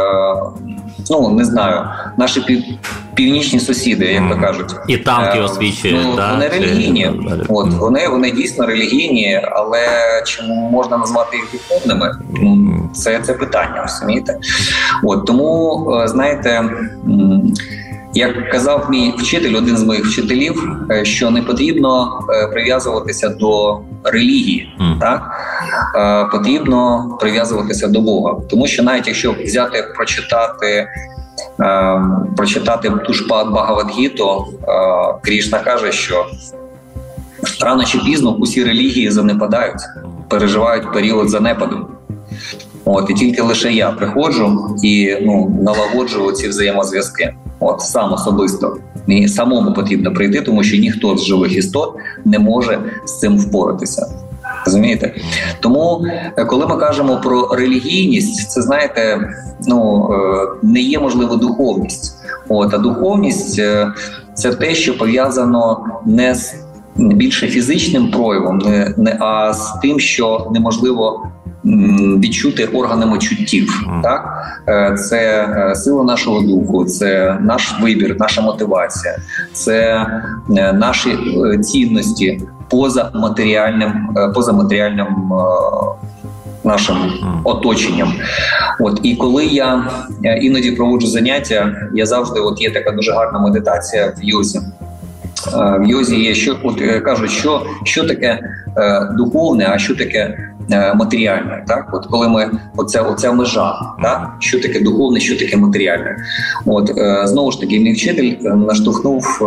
ну 1.11 1.31
не 1.31 1.45
знаю, 1.45 1.89
наші 2.17 2.41
пів, 2.41 2.63
північні 3.15 3.61
сусіди, 3.61 4.05
як 4.05 4.29
то 4.31 4.41
кажуть, 4.41 4.75
і 4.89 4.97
танки 4.97 5.39
е, 5.39 5.43
освічують. 5.43 5.99
Ну, 6.03 6.17
да? 6.17 6.33
Вони 6.33 6.49
релігійні, 6.49 7.11
от 7.49 7.69
вони 7.69 8.09
вони 8.09 8.31
дійсно 8.31 8.67
релігійні, 8.67 9.41
але 9.53 9.87
чи 10.27 10.43
можна 10.43 10.99
назвати 10.99 11.37
їх 11.37 11.47
духовними? 11.53 12.19
Це 12.95 13.21
це 13.21 13.33
питання, 13.33 13.83
розумієте? 13.83 14.39
От 15.03 15.27
тому 15.27 15.87
е, 16.05 16.09
знаєте. 16.09 16.71
Як 18.15 18.51
казав 18.51 18.87
мій 18.91 19.15
вчитель, 19.19 19.57
один 19.57 19.77
з 19.77 19.85
моїх 19.85 20.07
вчителів, 20.07 20.69
е, 20.91 21.05
що 21.05 21.31
не 21.31 21.43
потрібно 21.43 22.21
прив'язуватися 22.53 23.29
до 23.29 23.81
релігії, 24.05 24.77
mm. 24.81 24.99
так 25.01 25.31
потрібно 26.33 27.09
прив'язуватися 27.21 27.89
до 27.89 28.01
Бога, 28.01 28.37
тому 28.51 28.67
що 28.67 28.83
навіть 28.83 29.07
якщо 29.07 29.33
взяти 29.33 29.85
прочитати 29.97 30.89
Е, 31.61 32.03
прочитати 32.37 32.91
ту 33.07 33.13
ж 33.13 33.27
Багавадгіту, 33.29 34.47
е, 34.63 34.67
Крішна 35.23 35.59
каже, 35.59 35.93
що 35.93 36.27
рано 37.61 37.85
чи 37.85 37.99
пізно 37.99 38.35
усі 38.35 38.65
релігії 38.65 39.11
занепадають, 39.11 39.81
переживають 40.29 40.93
період 40.93 41.31
занепаду. 41.31 41.87
От 42.85 43.11
і 43.11 43.15
тільки 43.15 43.43
лише 43.43 43.73
я 43.73 43.91
приходжу 43.91 44.77
і 44.83 45.17
ну 45.23 45.61
налагоджую 45.63 46.33
ці 46.33 46.49
взаємозв'язки. 46.49 47.35
От 47.61 47.81
сам 47.81 48.13
особисто 48.13 48.77
мені 49.07 49.29
самому 49.29 49.73
потрібно 49.73 50.15
прийти, 50.15 50.41
тому 50.41 50.63
що 50.63 50.77
ніхто 50.77 51.17
з 51.17 51.25
живих 51.25 51.57
істот 51.57 51.95
не 52.25 52.39
може 52.39 52.79
з 53.05 53.19
цим 53.19 53.39
впоратися. 53.39 54.07
Розумієте? 54.67 55.15
Тому, 55.61 56.07
е, 56.37 56.45
коли 56.45 56.67
ми 56.67 56.77
кажемо 56.77 57.21
про 57.25 57.49
релігійність, 57.55 58.51
це 58.51 58.63
знаєте, 58.63 59.31
ну 59.67 60.11
е, 60.13 60.49
не 60.63 60.81
є 60.81 60.99
можливо 60.99 61.37
духовність. 61.37 62.15
От 62.49 62.75
а 62.75 62.79
духовність 62.79 63.59
е, 63.59 63.93
це 64.35 64.55
те, 64.55 64.75
що 64.75 64.99
пов'язано 64.99 65.87
не 66.07 66.35
з 66.35 66.55
більше 66.97 67.47
фізичним 67.49 68.11
проявом, 68.11 68.59
не, 68.59 68.95
не 68.97 69.17
а 69.21 69.55
з 69.55 69.73
тим, 69.83 70.01
що 70.01 70.51
неможливо. 70.55 71.29
Відчути 72.19 72.65
органами 72.65 73.19
чуттів, 73.19 73.85
так 74.03 74.45
це 74.99 75.49
сила 75.77 76.05
нашого 76.05 76.41
духу, 76.41 76.85
це 76.85 77.39
наш 77.41 77.75
вибір, 77.83 78.17
наша 78.19 78.43
мотивація, 78.43 79.19
це 79.53 80.07
наші 80.75 81.19
цінності, 81.63 82.41
поза 82.69 83.11
матеріальним, 83.15 83.93
е, 84.17 84.29
поза 84.29 84.53
матеріальним 84.53 85.07
е, 85.07 85.37
нашим 86.65 86.97
оточенням. 87.45 88.13
От 88.81 89.01
і 89.03 89.17
коли 89.17 89.47
я 89.47 89.91
е, 90.25 90.39
іноді 90.39 90.71
проводжу 90.71 91.07
заняття, 91.07 91.75
я 91.95 92.07
завжди 92.07 92.41
от 92.41 92.61
є 92.61 92.71
така 92.71 92.91
дуже 92.91 93.13
гарна 93.13 93.39
медитація 93.39 94.13
в 94.19 94.25
йозі. 94.25 94.61
В 95.55 95.85
йозі 95.89 96.17
є 96.17 96.35
що 96.35 96.57
от 96.63 96.81
кажуть, 97.05 97.31
що 97.31 97.63
що 97.85 98.05
таке 98.05 98.41
духовне, 99.17 99.69
а 99.71 99.79
що 99.79 99.97
таке 99.97 100.39
матеріальне. 100.95 101.65
Так, 101.69 101.91
от 101.93 102.07
коли 102.07 102.29
ми 102.29 102.51
оця 102.77 103.03
оця 103.03 103.33
межа, 103.33 103.81
так 104.03 104.37
що 104.39 104.61
таке 104.61 104.81
духовне, 104.81 105.21
що 105.21 105.39
таке 105.39 105.57
матеріальне. 105.57 106.17
От 106.67 106.91
знову 107.25 107.53
ж 107.53 107.61
таки, 107.61 107.81
мій 107.81 107.93
вчитель 107.93 108.35
наштовхнув 108.41 109.39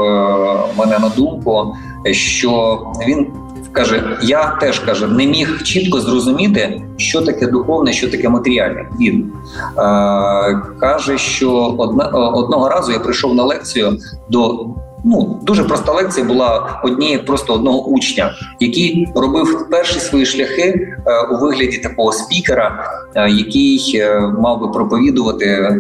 мене 0.78 1.00
на 1.00 1.12
думку 1.16 1.76
що 2.12 2.80
він 3.08 3.28
каже: 3.72 4.18
я 4.22 4.58
теж 4.62 4.80
каже, 4.80 5.08
не 5.08 5.26
міг 5.26 5.64
чітко 5.64 6.00
зрозуміти, 6.00 6.82
що 6.98 7.22
таке 7.22 7.48
духовне, 7.48 7.94
що 7.94 8.12
таке 8.12 8.30
матеріальне. 8.30 8.90
Він 9.00 9.32
е, 9.78 9.82
каже, 10.80 11.18
що 11.18 11.76
одна 11.78 12.08
одного 12.08 12.70
разу 12.70 12.92
я 12.92 13.00
прийшов 13.00 13.36
на 13.36 13.44
лекцію 13.44 13.98
до. 14.30 14.66
Ну 15.04 15.40
дуже 15.42 15.64
проста 15.64 15.92
лекція 15.92 16.26
була 16.26 16.80
однієї 16.84 17.18
просто 17.18 17.54
одного 17.54 17.86
учня, 17.86 18.34
який 18.60 19.08
робив 19.16 19.68
перші 19.72 20.00
свої 20.00 20.26
шляхи 20.26 20.88
е, 21.08 21.28
у 21.32 21.38
вигляді 21.38 21.78
такого 21.78 22.12
спікера, 22.12 22.92
е, 23.16 23.30
який 23.30 23.92
е, 23.96 24.20
мав 24.20 24.62
би 24.62 24.68
проповідувати. 24.68 25.78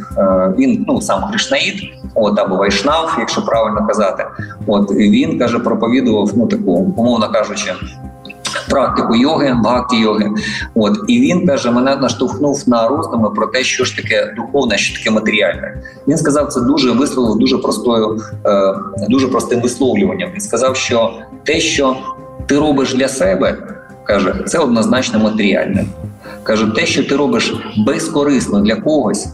Він 0.58 0.86
ну 0.88 1.02
сам 1.02 1.30
Кришнаїд, 1.30 1.76
от 2.16 2.40
або 2.40 2.56
Вайшнав, 2.56 3.16
якщо 3.20 3.46
правильно 3.46 3.88
казати. 3.88 4.26
От 4.68 4.92
він 4.92 5.40
каже, 5.40 5.60
проповідував 5.60 6.32
ну 6.36 6.48
таку, 6.48 6.72
умовно 6.98 7.32
кажучи. 7.32 7.74
Практику 8.72 9.16
йоги, 9.16 9.56
бхакті 9.64 9.98
йоги, 9.98 10.32
от 10.76 10.98
і 11.08 11.20
він 11.20 11.48
каже: 11.48 11.72
мене 11.72 11.96
наштовхнув 11.96 12.64
на 12.68 12.88
роздуми 12.88 13.30
про 13.30 13.48
те, 13.48 13.64
що 13.64 13.86
ж 13.86 13.96
таке 13.96 14.34
духовне, 14.38 14.78
що 14.78 14.98
таке 14.98 15.12
матеріальне. 15.12 15.82
Він 16.08 16.18
сказав 16.18 16.48
це 16.48 16.62
дуже 16.62 16.92
висловив 16.92 17.38
дуже 17.38 17.58
простою, 17.58 18.22
е, 18.46 18.74
дуже 19.10 19.28
простим 19.28 19.62
висловлюванням. 19.62 20.30
Він 20.34 20.42
сказав, 20.42 20.76
що 20.76 21.14
те, 21.44 21.60
що 21.60 21.98
ти 22.46 22.60
робиш 22.60 22.94
для 22.94 23.08
себе, 23.08 23.58
каже, 24.04 24.36
це 24.48 24.60
однозначно 24.60 25.20
матеріальне. 25.20 25.86
Каже, 26.44 26.72
те, 26.76 26.86
що 26.86 27.04
ти 27.04 27.16
робиш 27.16 27.54
безкорисно 27.78 28.60
для 28.60 28.76
когось, 28.76 29.28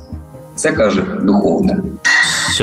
це 0.56 0.72
каже 0.72 1.02
духовне. 1.24 1.78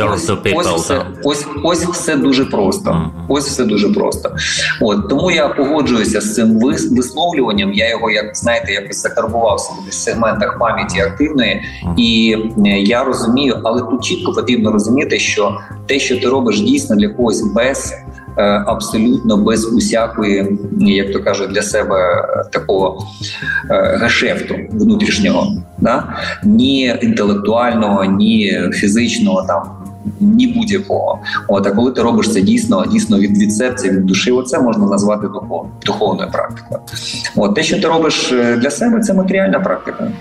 Ось, 0.03 0.31
ось, 0.55 0.67
все, 0.67 1.07
ось 1.25 1.47
ось 1.65 1.85
все 1.85 2.17
дуже 2.17 2.45
просто. 2.45 2.91
Mm-hmm. 2.91 3.25
Ось 3.29 3.47
все 3.47 3.65
дуже 3.65 3.89
просто. 3.89 4.37
От 4.81 5.09
тому 5.09 5.31
я 5.31 5.49
погоджуюся 5.49 6.21
з 6.21 6.35
цим 6.35 6.59
висловлюванням. 6.91 7.73
Я 7.73 7.91
його, 7.91 8.11
як 8.11 8.37
знаєте, 8.37 8.73
якось 8.73 9.03
закарбувався 9.03 9.73
в 9.89 9.93
сегментах 9.93 10.59
пам'яті 10.59 11.01
активної, 11.01 11.55
mm-hmm. 11.55 11.95
і 11.97 12.37
е, 12.67 12.81
я 12.81 13.05
розумію, 13.05 13.61
але 13.65 13.81
тут 13.81 14.05
чітко 14.05 14.33
потрібно 14.33 14.73
розуміти, 14.73 15.19
що 15.19 15.59
те, 15.87 15.99
що 15.99 16.21
ти 16.21 16.29
робиш 16.29 16.61
дійсно 16.61 16.97
для 16.97 17.09
когось 17.09 17.43
без. 17.55 17.95
Е, 18.39 18.43
абсолютно 18.67 19.37
без 19.37 19.73
усякої, 19.73 20.59
як 20.79 21.13
то 21.13 21.23
кажуть, 21.23 21.51
для 21.51 21.63
себе 21.63 21.97
е, 21.99 22.45
такого 22.53 23.07
гешефту 24.01 24.55
внутрішнього, 24.71 25.53
да? 25.79 26.05
ні 26.45 26.97
інтелектуального, 27.03 28.05
ні 28.05 28.61
фізичного 28.73 29.43
там 29.43 29.84
ні 30.21 30.47
будь-якого. 30.47 31.19
От 31.49 31.67
а 31.67 31.71
коли 31.71 31.91
ти 31.91 32.03
робиш 32.03 32.33
це 32.33 32.41
дійсно, 32.41 32.87
дійсно 32.87 33.19
від 33.19 33.39
від 33.39 33.53
серця, 33.57 33.89
від 33.89 34.07
душі, 34.07 34.31
оце 34.31 34.61
можна 34.61 34.87
назвати 34.87 35.29
духов, 35.29 35.67
духовною 35.87 36.31
практикою. 36.31 36.81
От 37.37 37.55
те, 37.55 37.63
що 37.63 37.81
ти 37.81 37.89
робиш 37.89 38.33
е, 38.33 38.57
для 38.57 38.71
себе, 38.71 39.01
це 39.01 39.15
матеріальна 39.15 39.61
практика. 39.61 40.13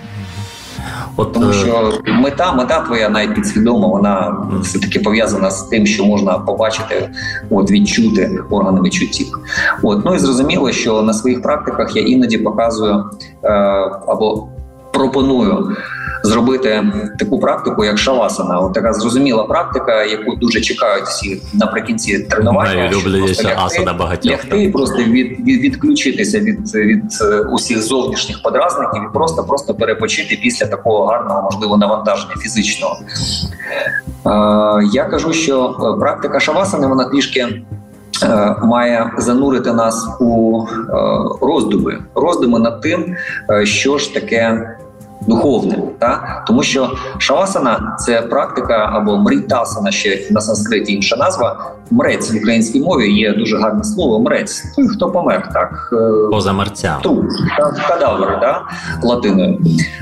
От, 1.17 1.33
Тому 1.33 1.49
е, 1.49 1.53
що 1.53 1.93
мета, 2.07 2.53
мета 2.53 2.79
твоя 2.81 3.09
навіть 3.09 3.35
підсвідома, 3.35 3.87
вона 3.87 4.37
все 4.61 4.79
таки 4.79 4.99
пов'язана 4.99 5.51
з 5.51 5.63
тим, 5.63 5.85
що 5.85 6.05
можна 6.05 6.33
побачити, 6.33 7.09
от 7.49 7.71
відчути 7.71 8.39
органами 8.49 8.89
чуттів. 8.89 9.27
От 9.83 10.05
ну 10.05 10.15
і 10.15 10.19
зрозуміло, 10.19 10.71
що 10.71 11.01
на 11.01 11.13
своїх 11.13 11.41
практиках 11.41 11.95
я 11.95 12.01
іноді 12.01 12.37
показую 12.37 13.03
е, 13.43 13.49
або 14.07 14.47
пропоную 14.93 15.75
зробити 16.23 16.83
таку 17.19 17.39
практику, 17.39 17.85
як 17.85 17.97
шавасана. 17.97 18.59
От 18.59 18.73
така 18.73 18.93
зрозуміла 18.93 19.43
практика, 19.43 20.03
яку 20.03 20.35
дуже 20.35 20.61
чекають 20.61 21.05
всі 21.05 21.41
наприкінці 21.53 22.19
тренування. 22.19 22.75
Найулюбленіша 22.75 23.55
асана 23.57 23.93
багатьох. 23.93 24.31
Лягти, 24.31 24.69
просто 24.69 24.97
від, 25.03 25.39
від 25.47 25.61
відключитися 25.61 26.39
від 26.39 26.75
від 26.75 27.03
е, 27.21 27.39
усіх 27.39 27.81
зовнішніх 27.81 28.41
подразників 28.41 29.03
і 29.09 29.13
просто 29.13 29.43
просто 29.43 29.73
перепочити 29.73 30.39
після 30.43 30.65
такого 30.65 31.05
гарного, 31.05 31.41
можливо, 31.41 31.77
навантаження 31.77 32.35
фізичного. 32.39 32.99
Е, 34.25 34.89
Я 34.93 35.05
кажу, 35.05 35.33
що 35.33 35.65
е, 35.65 35.99
практика 35.99 36.39
шавасани 36.39 36.87
вона 36.87 37.05
трішки. 37.05 37.63
Е, 38.23 38.55
має 38.63 39.11
занурити 39.17 39.73
нас 39.73 40.07
у 40.19 40.61
роздуми, 41.41 41.97
роздуми 42.15 42.59
над 42.59 42.81
тим, 42.81 43.15
що 43.63 43.97
ж 43.97 44.13
таке 44.13 44.72
духовним, 45.27 45.81
та 45.99 46.43
тому 46.47 46.63
що 46.63 46.91
шавасана 47.17 47.95
це 47.99 48.21
практика 48.21 48.89
або 48.93 49.17
мрітасана, 49.17 49.91
ще 49.91 50.27
на 50.31 50.41
санскриті 50.41 50.93
інша 50.93 51.15
назва. 51.15 51.71
Мрець 51.91 52.31
в 52.33 52.37
українській 52.37 52.81
мові 52.81 53.13
є 53.13 53.33
дуже 53.33 53.57
гарне 53.57 53.83
слово. 53.83 54.19
Мрець 54.19 54.63
той, 54.75 54.87
хто 54.87 55.11
помер, 55.11 55.49
так 55.53 55.89
е, 55.93 56.29
поза 56.31 56.53
мерця 56.53 56.97
труп, 57.03 57.25
кадавр, 57.87 58.39
да, 58.41 58.61
латиною. 59.03 59.59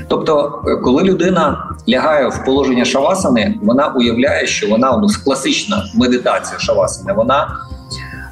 Тобто, 0.08 0.62
е, 0.66 0.76
коли 0.76 1.02
людина 1.02 1.66
лягає 1.88 2.28
в 2.28 2.44
положення 2.44 2.84
шавасани, 2.84 3.58
вона 3.62 3.86
уявляє, 3.86 4.46
що 4.46 4.68
вона 4.68 4.96
ну, 4.96 5.08
класична 5.24 5.84
медитація 5.94 6.58
шавасани, 6.58 7.12
вона 7.12 7.56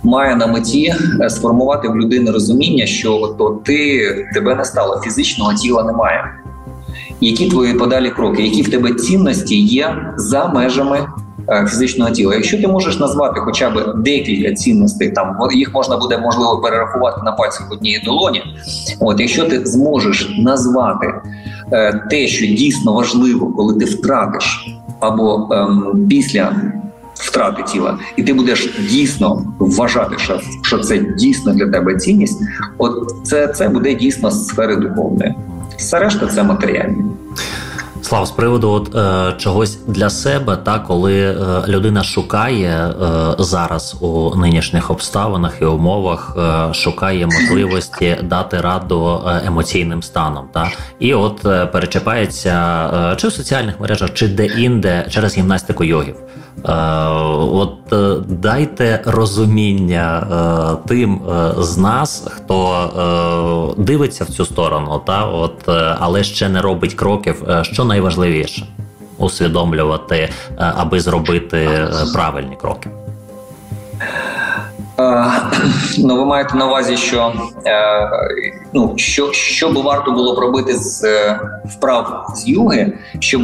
має 0.02 0.37
на 0.37 0.47
меті 0.47 0.94
е, 1.20 1.30
сформувати 1.30 1.88
в 1.88 1.97
людини 1.97 2.30
розуміння, 2.30 2.87
що 2.87 3.35
то 3.38 3.61
ти 3.64 4.00
тебе 4.35 4.54
не 4.54 4.64
стало 4.64 5.00
фізичного 5.04 5.54
тіла 5.54 5.82
немає. 5.82 6.39
Які 7.20 7.48
твої 7.48 7.74
подалі 7.74 8.10
кроки, 8.10 8.42
які 8.42 8.62
в 8.62 8.70
тебе 8.70 8.94
цінності 8.94 9.60
є 9.60 10.14
за 10.16 10.48
межами 10.48 11.06
е, 11.48 11.66
фізичного 11.70 12.10
тіла? 12.10 12.34
Якщо 12.34 12.60
ти 12.60 12.68
можеш 12.68 12.98
назвати 12.98 13.40
хоча 13.40 13.70
б 13.70 13.94
декілька 13.96 14.54
цінностей, 14.54 15.10
там 15.10 15.36
їх 15.52 15.74
можна 15.74 15.96
буде 15.96 16.18
можливо 16.18 16.60
перерахувати 16.60 17.20
на 17.24 17.32
пальцях 17.32 17.72
однієї 17.72 18.02
долоні. 18.04 18.42
От 19.00 19.20
якщо 19.20 19.44
ти 19.44 19.66
зможеш 19.66 20.36
назвати 20.38 21.06
е, 21.72 22.06
те, 22.10 22.26
що 22.26 22.46
дійсно 22.46 22.92
важливо, 22.92 23.46
коли 23.46 23.74
ти 23.74 23.84
втратиш 23.84 24.66
або 25.00 25.48
ем, 25.50 26.06
після 26.08 26.52
втрати 27.14 27.62
тіла, 27.62 27.98
і 28.16 28.22
ти 28.22 28.32
будеш 28.32 28.78
дійсно 28.90 29.54
вважати, 29.58 30.14
що 30.18 30.40
що 30.62 30.78
це 30.78 30.98
дійсно 30.98 31.52
для 31.52 31.70
тебе 31.70 31.96
цінність. 31.96 32.42
От 32.78 32.92
це 33.22 33.48
це 33.48 33.68
буде 33.68 33.94
дійсно 33.94 34.30
сфери 34.30 34.76
духовної. 34.76 35.34
Все 35.76 35.98
решта 35.98 36.26
це 36.26 36.42
матеріальне. 36.42 37.04
Слав, 38.02 38.26
з 38.26 38.30
приводу 38.30 38.70
от, 38.70 38.94
е, 38.94 39.34
чогось 39.38 39.78
для 39.86 40.10
себе, 40.10 40.56
та 40.56 40.78
коли 40.78 41.20
е, 41.20 41.36
людина 41.68 42.04
шукає 42.04 42.68
е, 42.68 42.94
зараз 43.38 43.96
у 44.00 44.36
нинішніх 44.36 44.90
обставинах 44.90 45.62
і 45.62 45.64
умовах, 45.64 46.36
е, 46.38 46.74
шукає 46.74 47.26
можливості 47.26 48.16
дати 48.22 48.60
раду 48.60 49.20
е, 49.26 49.42
емоційним 49.46 50.02
станом, 50.02 50.48
та 50.52 50.70
і 50.98 51.14
от 51.14 51.46
е, 51.46 51.66
перечіпається 51.66 53.14
чи 53.16 53.28
в 53.28 53.32
соціальних 53.32 53.80
мережах, 53.80 54.12
чи 54.14 54.28
де-інде 54.28 55.06
через 55.10 55.38
гімнастику 55.38 55.84
йогів. 55.84 56.16
Е, 56.64 56.73
от 57.52 57.92
е, 57.92 58.16
дайте 58.28 59.02
розуміння 59.07 60.26
е, 60.85 60.88
тим 60.88 61.21
з 61.59 61.78
нас, 61.78 62.28
хто 62.30 63.75
дивиться 63.78 64.25
в 64.25 64.28
цю 64.28 64.45
сторону, 64.45 65.02
та 65.07 65.25
от 65.25 65.69
але 65.99 66.25
ще 66.25 66.49
не 66.49 66.61
робить 66.61 66.95
кроків. 66.95 67.45
Що 67.62 67.85
найважливіше 67.85 68.66
усвідомлювати, 69.19 70.28
аби 70.57 71.00
зробити 71.00 71.88
правильні 72.14 72.57
кроки. 72.57 72.90
Ну, 75.99 76.16
ви 76.16 76.25
маєте 76.25 76.57
на 76.57 76.66
увазі, 76.66 76.97
що 76.97 77.33
ну 78.74 78.92
що 78.96 79.32
що 79.32 79.70
би 79.70 79.80
варто 79.80 80.12
було 80.12 80.36
б 80.36 80.38
робити 80.38 80.76
з 80.76 81.04
е, 81.04 81.40
вправ 81.64 82.32
з 82.36 82.48
юги, 82.48 82.92
щоб 83.18 83.42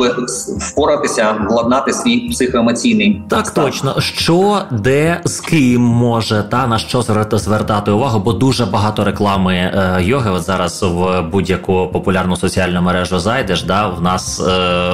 впоратися, 0.58 1.46
владнати 1.50 1.92
свій 1.92 2.28
психоемоційний 2.28 3.22
так, 3.28 3.46
стан. 3.46 3.64
точно 3.64 4.00
що 4.00 4.62
де 4.70 5.20
з 5.24 5.40
ким 5.40 5.80
може 5.80 6.44
та 6.50 6.66
на 6.66 6.78
що 6.78 7.02
звертати 7.32 7.90
увагу, 7.90 8.20
бо 8.20 8.32
дуже 8.32 8.66
багато 8.66 9.04
реклами 9.04 9.54
е, 9.54 10.02
йоги. 10.02 10.30
От 10.30 10.42
зараз 10.42 10.82
в 10.82 11.22
будь-яку 11.22 11.88
популярну 11.92 12.36
соціальну 12.36 12.82
мережу 12.82 13.18
зайдеш. 13.18 13.62
Да, 13.62 13.88
в 13.88 14.02
нас 14.02 14.40
е, 14.40 14.92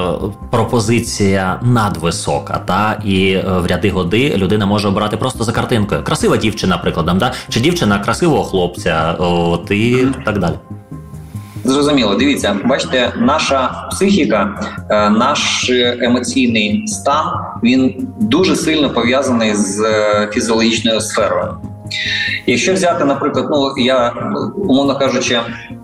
пропозиція 0.51 1.59
надвисока, 1.61 2.61
та 2.65 3.01
і 3.05 3.31
е, 3.31 3.43
в 3.59 3.65
ряди 3.65 3.89
годи 3.89 4.33
людина 4.37 4.65
може 4.65 4.87
обрати 4.87 5.17
просто 5.17 5.43
за 5.43 5.51
картинкою. 5.51 6.03
Красива 6.03 6.37
дівчина 6.37 6.63
дівчина, 6.63 6.77
прикладом, 6.77 7.17
да? 7.17 7.33
чи 7.49 7.59
дівчина 7.59 7.99
красивого 7.99 8.43
хлопця, 8.43 9.15
от 9.19 9.71
і 9.71 10.07
так 10.25 10.39
далі. 10.39 10.55
Зрозуміло, 11.65 12.15
дивіться, 12.15 12.57
бачите, 12.65 13.13
наша 13.19 13.87
психіка, 13.91 14.61
е, 14.89 15.09
наш 15.09 15.69
емоційний 16.01 16.87
стан 16.87 17.25
він 17.63 18.07
дуже 18.19 18.55
сильно 18.55 18.89
пов'язаний 18.89 19.55
з 19.55 19.81
е, 19.81 20.29
фізіологічною 20.33 21.01
сферою. 21.01 21.57
Якщо 22.47 22.73
взяти, 22.73 23.05
наприклад, 23.05 23.47
ну 23.49 23.73
я 23.77 24.13
умовно 24.55 24.99
кажучи, 24.99 25.39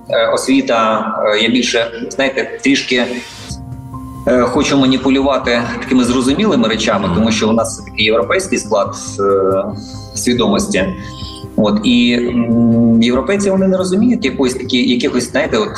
е, 0.09 0.27
освіта, 0.33 1.05
я 1.41 1.49
більше 1.49 1.91
знаєте, 2.09 2.59
трішки 2.63 3.05
хочу 4.41 4.77
маніпулювати 4.77 5.61
такими 5.79 6.03
зрозумілими 6.03 6.67
речами, 6.67 7.09
тому 7.15 7.31
що 7.31 7.49
у 7.49 7.53
нас 7.53 7.77
такий 7.77 8.05
європейський 8.05 8.57
склад 8.57 8.95
свідомості. 10.15 10.85
От 11.59 11.79
і 11.83 12.19
європейці 13.01 13.49
вони 13.49 13.67
не 13.67 13.77
розуміють 13.77 14.25
якоїсь 14.25 14.53
такі, 14.53 14.93
якихось 14.93 15.31
знаєте, 15.31 15.57
от 15.57 15.69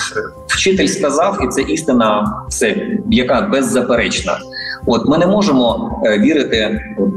вчитель 0.47 0.87
сказав, 0.87 1.39
і 1.43 1.47
це 1.47 1.61
істина, 1.61 2.33
все 2.49 2.87
яка 3.11 3.41
беззаперечна. 3.41 4.39
От 4.85 5.05
ми 5.05 5.17
не 5.17 5.27
можемо 5.27 5.99
е, 6.05 6.19
вірити 6.19 6.81
от, 6.97 7.09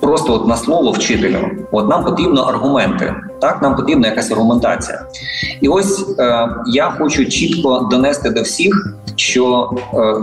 просто 0.00 0.34
от 0.34 0.46
на 0.46 0.56
слово 0.56 0.90
вчителю. 0.90 1.38
От 1.72 1.88
нам 1.88 2.04
потрібно 2.04 2.42
аргументи. 2.42 3.14
Так, 3.40 3.62
нам 3.62 3.76
потрібна 3.76 4.08
якась 4.08 4.30
аргументація. 4.30 5.06
І 5.60 5.68
ось 5.68 6.18
е, 6.18 6.48
я 6.66 6.90
хочу 6.98 7.26
чітко 7.26 7.88
донести 7.90 8.30
до 8.30 8.42
всіх, 8.42 8.96
що 9.16 9.70
е, 9.94 10.14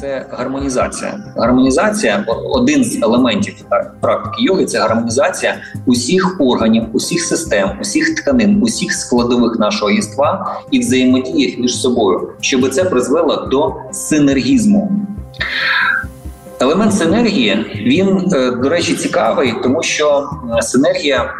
це 0.00 0.26
гармонізація. 0.30 1.18
Гармонізація 1.36 2.24
один 2.44 2.84
з 2.84 3.02
елементів 3.02 3.54
практики 4.00 4.36
йоги 4.44 4.64
це 4.64 4.78
гармонізація 4.78 5.56
усіх 5.86 6.36
органів, 6.40 6.84
усіх 6.92 7.24
систем, 7.24 7.70
усіх 7.80 8.14
тканин, 8.14 8.62
усіх 8.62 8.92
складових 8.92 9.58
нашого 9.58 9.90
єства 9.90 10.60
і 10.70 10.80
взаємодії 10.80 11.56
між 11.58 11.80
собою, 11.80 12.32
щоб 12.40 12.70
це 12.70 12.84
призвело 12.84 13.36
до 13.36 13.74
синергізму. 13.92 14.92
Елемент 16.60 16.94
синергії 16.94 17.66
він, 17.86 18.32
е, 18.32 18.50
до 18.50 18.68
речі, 18.68 18.94
цікавий, 18.94 19.54
тому 19.62 19.82
що 19.82 20.30
синергія 20.60 21.34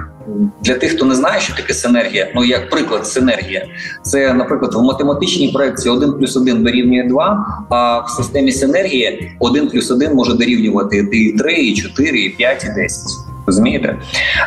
для 0.60 0.74
тих, 0.74 0.92
хто 0.92 1.04
не 1.04 1.14
знає, 1.14 1.40
що 1.40 1.56
таке 1.56 1.74
синергія, 1.74 2.32
ну 2.34 2.44
як 2.44 2.70
приклад, 2.70 3.06
синергія, 3.06 3.66
це, 4.02 4.34
наприклад, 4.34 4.74
в 4.74 4.82
математичній 4.82 5.48
проекції 5.48 5.94
1 5.94 6.12
плюс 6.12 6.36
1 6.36 6.62
дорівнює 6.62 7.08
2, 7.08 7.64
а 7.70 7.98
в 7.98 8.10
системі 8.10 8.52
синергії 8.52 9.32
1 9.38 9.68
плюс 9.68 9.90
1 9.90 10.14
може 10.14 10.34
дорівнювати 10.34 11.08
і 11.12 11.32
3, 11.32 11.52
і 11.52 11.74
4, 11.74 12.20
і 12.20 12.28
5, 12.28 12.64
і 12.64 12.80
10. 12.80 13.29
Розумієте? 13.50 13.98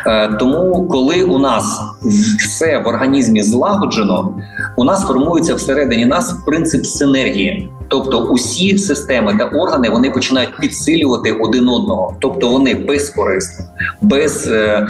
Е, 0.08 0.28
тому, 0.40 0.88
коли 0.92 1.24
у 1.24 1.40
нас 1.40 1.82
все 2.40 2.78
в 2.78 2.88
організмі 2.88 3.44
злагоджено, 3.44 4.36
у 4.78 4.84
нас 4.84 5.02
формується 5.08 5.56
всередині 5.56 6.06
нас 6.06 6.36
принцип 6.46 6.86
синергії. 6.86 7.70
Тобто 7.88 8.20
усі 8.20 8.78
системи 8.78 9.36
та 9.38 9.46
органи 9.46 9.90
вони 9.90 10.12
починають 10.12 10.58
підсилювати 10.60 11.32
один 11.32 11.70
одного, 11.70 12.16
тобто 12.20 12.50
вони 12.50 12.76
безкорисно, 12.76 13.66
без 14.02 14.48
е, 14.48 14.88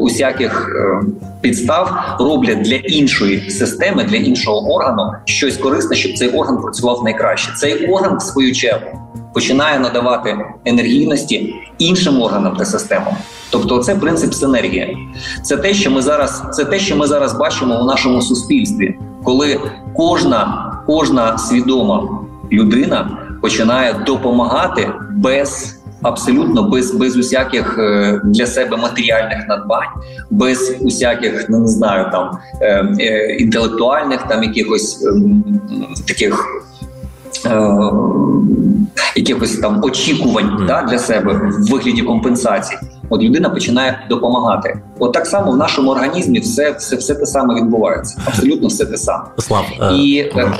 усяких 0.00 0.68
е, 0.76 1.06
підстав 1.40 2.16
роблять 2.20 2.62
для 2.62 2.76
іншої 2.76 3.50
системи, 3.50 4.04
для 4.04 4.16
іншого 4.16 4.74
органу 4.74 5.12
щось 5.24 5.56
корисне, 5.56 5.96
щоб 5.96 6.18
цей 6.18 6.28
орган 6.28 6.62
працював 6.62 7.04
найкраще. 7.04 7.52
Цей 7.56 7.86
орган, 7.86 8.18
в 8.18 8.22
свою 8.22 8.54
чергу, 8.54 8.98
починає 9.36 9.78
надавати 9.78 10.38
енергійності 10.64 11.54
іншим 11.78 12.22
органам 12.22 12.56
та 12.56 12.64
системам. 12.64 13.14
Тобто, 13.50 13.78
це 13.78 13.94
принцип 13.94 14.34
синергії. 14.34 14.98
Це 15.42 15.56
те, 15.56 15.74
що 15.74 15.90
ми 15.90 16.02
зараз, 16.02 16.42
це 16.52 16.64
те, 16.64 16.78
що 16.78 16.96
ми 16.96 17.06
зараз 17.06 17.38
бачимо 17.38 17.80
у 17.80 17.84
нашому 17.84 18.22
суспільстві, 18.22 18.98
коли 19.24 19.60
кожна, 19.96 20.72
кожна 20.86 21.38
свідома 21.38 22.08
людина 22.52 23.18
починає 23.42 23.94
допомагати 24.06 24.92
без. 25.10 25.72
Абсолютно 26.02 26.62
без 26.62 26.94
без 26.94 27.16
усяких 27.16 27.78
е, 27.78 28.20
для 28.24 28.46
себе 28.46 28.76
матеріальних 28.76 29.48
надбань, 29.48 29.88
без 30.30 30.76
усяких 30.80 31.46
ну 31.48 31.58
не 31.58 31.68
знаю 31.68 32.10
там 32.12 32.38
е, 32.60 32.88
е, 33.00 33.36
інтелектуальних 33.36 34.22
там 34.22 34.42
якихось 34.42 35.06
ем, 35.06 35.44
таких 36.06 36.46
якихось 39.16 39.58
там 39.58 39.84
очікувань 39.84 40.64
да, 40.66 40.82
для 40.82 40.98
себе 40.98 41.32
в 41.32 41.70
вигляді 41.70 42.02
компенсацій. 42.02 42.76
От 43.10 43.22
людина 43.22 43.48
починає 43.50 44.06
допомагати. 44.10 44.80
От 44.98 45.12
так 45.12 45.26
само 45.26 45.52
в 45.52 45.56
нашому 45.56 45.90
організмі 45.90 46.38
все 46.40 46.70
все, 46.70 46.96
все 46.96 47.14
те 47.14 47.26
саме 47.26 47.54
відбувається. 47.54 48.22
Абсолютно 48.26 48.68
все 48.68 48.86
те 48.86 48.96
саме. 48.96 49.24
Слав, 49.38 49.64
і 49.94 50.18
е, 50.18 50.52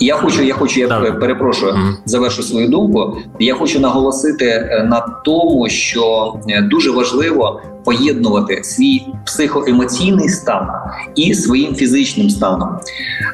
я 0.00 0.16
хочу, 0.16 0.42
я 0.42 0.54
хочу, 0.54 0.80
я 0.80 0.88
так. 0.88 1.20
перепрошую, 1.20 1.74
завершу 2.04 2.42
свою 2.42 2.68
думку. 2.68 3.16
Я 3.40 3.54
хочу 3.54 3.80
наголосити 3.80 4.46
е, 4.46 4.86
на 4.90 5.00
тому, 5.00 5.68
що 5.68 6.34
е, 6.48 6.62
дуже 6.62 6.90
важливо 6.90 7.60
поєднувати 7.84 8.64
свій 8.64 9.06
психоемоційний 9.26 10.28
стан 10.28 10.68
і 11.14 11.34
своїм 11.34 11.74
фізичним 11.74 12.30
станом. 12.30 12.68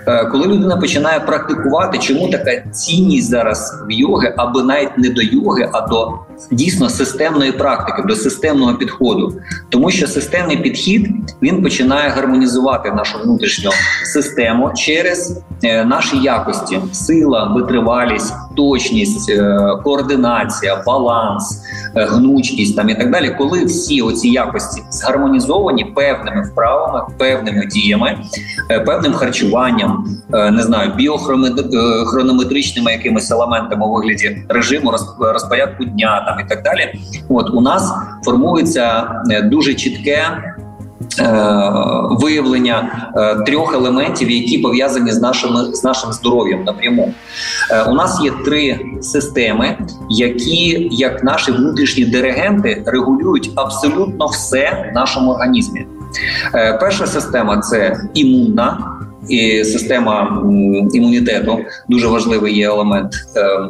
Е, 0.06 0.24
коли 0.24 0.46
людина 0.46 0.76
починає 0.76 1.20
практикувати, 1.20 1.98
чому 1.98 2.28
така 2.28 2.60
цінність 2.70 3.30
зараз 3.30 3.82
в 3.88 3.90
йоги, 3.90 4.34
аби 4.36 4.62
навіть 4.62 4.98
не 4.98 5.08
до 5.08 5.22
йоги, 5.22 5.70
а 5.72 5.88
до 5.88 6.18
дійсно 6.50 6.88
системної 6.88 7.52
практики, 7.52 8.02
до 8.08 8.16
системного 8.16 8.74
підходу, 8.74 9.34
тому 9.68 9.90
що 9.90 10.06
системний 10.06 10.56
підхід 10.56 11.08
він 11.42 11.62
починає 11.62 12.08
гармонізувати 12.08 12.90
нашу 12.92 13.18
внутрішню 13.18 13.70
систему 14.04 14.72
через 14.76 15.40
е, 15.64 15.84
наші 15.84 16.18
якості: 16.18 16.78
сила, 16.92 17.44
витривалість, 17.44 18.34
точність, 18.56 19.30
е, 19.30 19.58
координація, 19.84 20.82
баланс, 20.86 21.62
гнучкість 21.94 22.76
там 22.76 22.88
і 22.88 22.94
так 22.94 23.10
далі, 23.10 23.34
коли 23.38 23.64
всі 23.64 24.02
оці 24.02 24.28
якості 24.28 24.82
згармонізовані 24.90 25.84
певними 25.84 26.42
вправами, 26.42 27.02
певними 27.18 27.66
діями, 27.66 28.18
е, 28.70 28.80
певним 28.80 29.12
харчуванням, 29.12 30.06
е, 30.34 30.50
не 30.50 30.62
знаю, 30.62 30.92
біохронометричними 30.96 32.92
якимись 32.92 33.30
елементами 33.30 33.86
у 33.86 33.92
вигляді 33.92 34.42
режиму 34.48 34.94
розпорядку 35.18 35.84
дня 35.84 36.24
там 36.26 36.46
і 36.46 36.48
так 36.48 36.62
далі. 36.62 37.00
От 37.28 37.50
у 37.50 37.60
нас 37.60 37.92
формується 38.24 39.10
е, 39.30 39.42
дуже 39.42 39.74
чітке. 39.74 40.24
Виявлення 42.10 43.10
трьох 43.46 43.74
елементів, 43.74 44.30
які 44.30 44.58
пов'язані 44.58 45.12
з 45.12 45.20
нашими 45.20 45.74
з 45.74 45.84
нашим 45.84 46.12
здоров'ям 46.12 46.64
напряму. 46.64 47.14
У 47.88 47.94
нас 47.94 48.20
є 48.24 48.32
три 48.44 48.80
системи, 49.00 49.78
які, 50.10 50.88
як 50.90 51.24
наші 51.24 51.52
внутрішні 51.52 52.04
диригенти, 52.04 52.82
регулюють 52.86 53.50
абсолютно 53.54 54.26
все 54.26 54.90
в 54.90 54.94
нашому 54.94 55.30
організмі. 55.30 55.86
Е, 56.54 56.78
перша 56.80 57.06
система 57.06 57.58
це 57.58 58.00
імунна. 58.14 58.94
І 59.28 59.64
система 59.64 60.42
імунітету 60.92 61.58
дуже 61.88 62.08
важливий 62.08 62.56
є 62.56 62.66
елемент. 62.66 63.12
Е, 63.36 63.68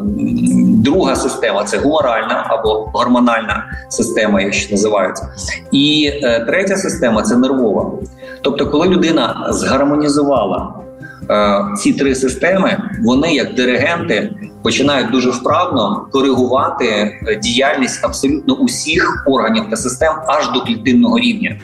друга 0.85 1.17
система 1.17 1.65
це 1.65 1.79
гуморальна 1.79 2.47
або 2.49 2.91
гормональна 2.95 3.65
система, 3.89 4.41
якщо 4.41 4.71
називається. 4.75 5.29
І 5.73 6.11
е, 6.23 6.45
третя 6.47 6.77
система 6.77 7.23
це 7.23 7.37
нервова. 7.37 7.93
Тобто, 8.43 8.67
коли 8.67 8.89
людина 8.89 9.47
згармонізувала 9.51 10.78
ці 11.79 11.93
три 11.93 12.15
системи, 12.15 12.83
вони 13.05 13.35
як 13.35 13.55
диригенти 13.55 14.31
починають 14.63 15.11
дуже 15.11 15.31
вправно 15.31 16.07
коригувати 16.13 16.85
е, 16.87 17.37
діяльність 17.43 18.05
абсолютно 18.05 18.55
усіх 18.55 19.25
органів 19.27 19.65
та 19.71 19.77
систем 19.77 20.13
аж 20.27 20.51
до 20.53 20.61
клітинного 20.61 21.19
рівня. 21.19 21.61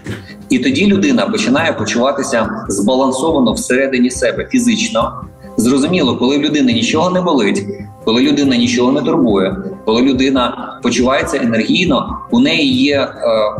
І 0.48 0.58
тоді 0.58 0.86
людина 0.86 1.26
починає 1.26 1.72
почуватися 1.72 2.64
збалансовано 2.68 3.52
всередині 3.52 4.10
себе 4.10 4.48
фізично. 4.50 5.12
Зрозуміло, 5.56 6.16
коли 6.16 6.38
в 6.38 6.42
людини 6.42 6.72
нічого 6.72 7.10
не 7.10 7.20
болить, 7.20 7.64
коли 8.04 8.22
людина 8.22 8.56
нічого 8.56 8.92
не 8.92 9.00
турбує, 9.00 9.56
коли 9.84 10.02
людина 10.02 10.78
почувається 10.82 11.36
енергійно, 11.36 12.18
у 12.30 12.40
неї 12.40 12.82
є 12.82 12.96
е, 12.96 13.08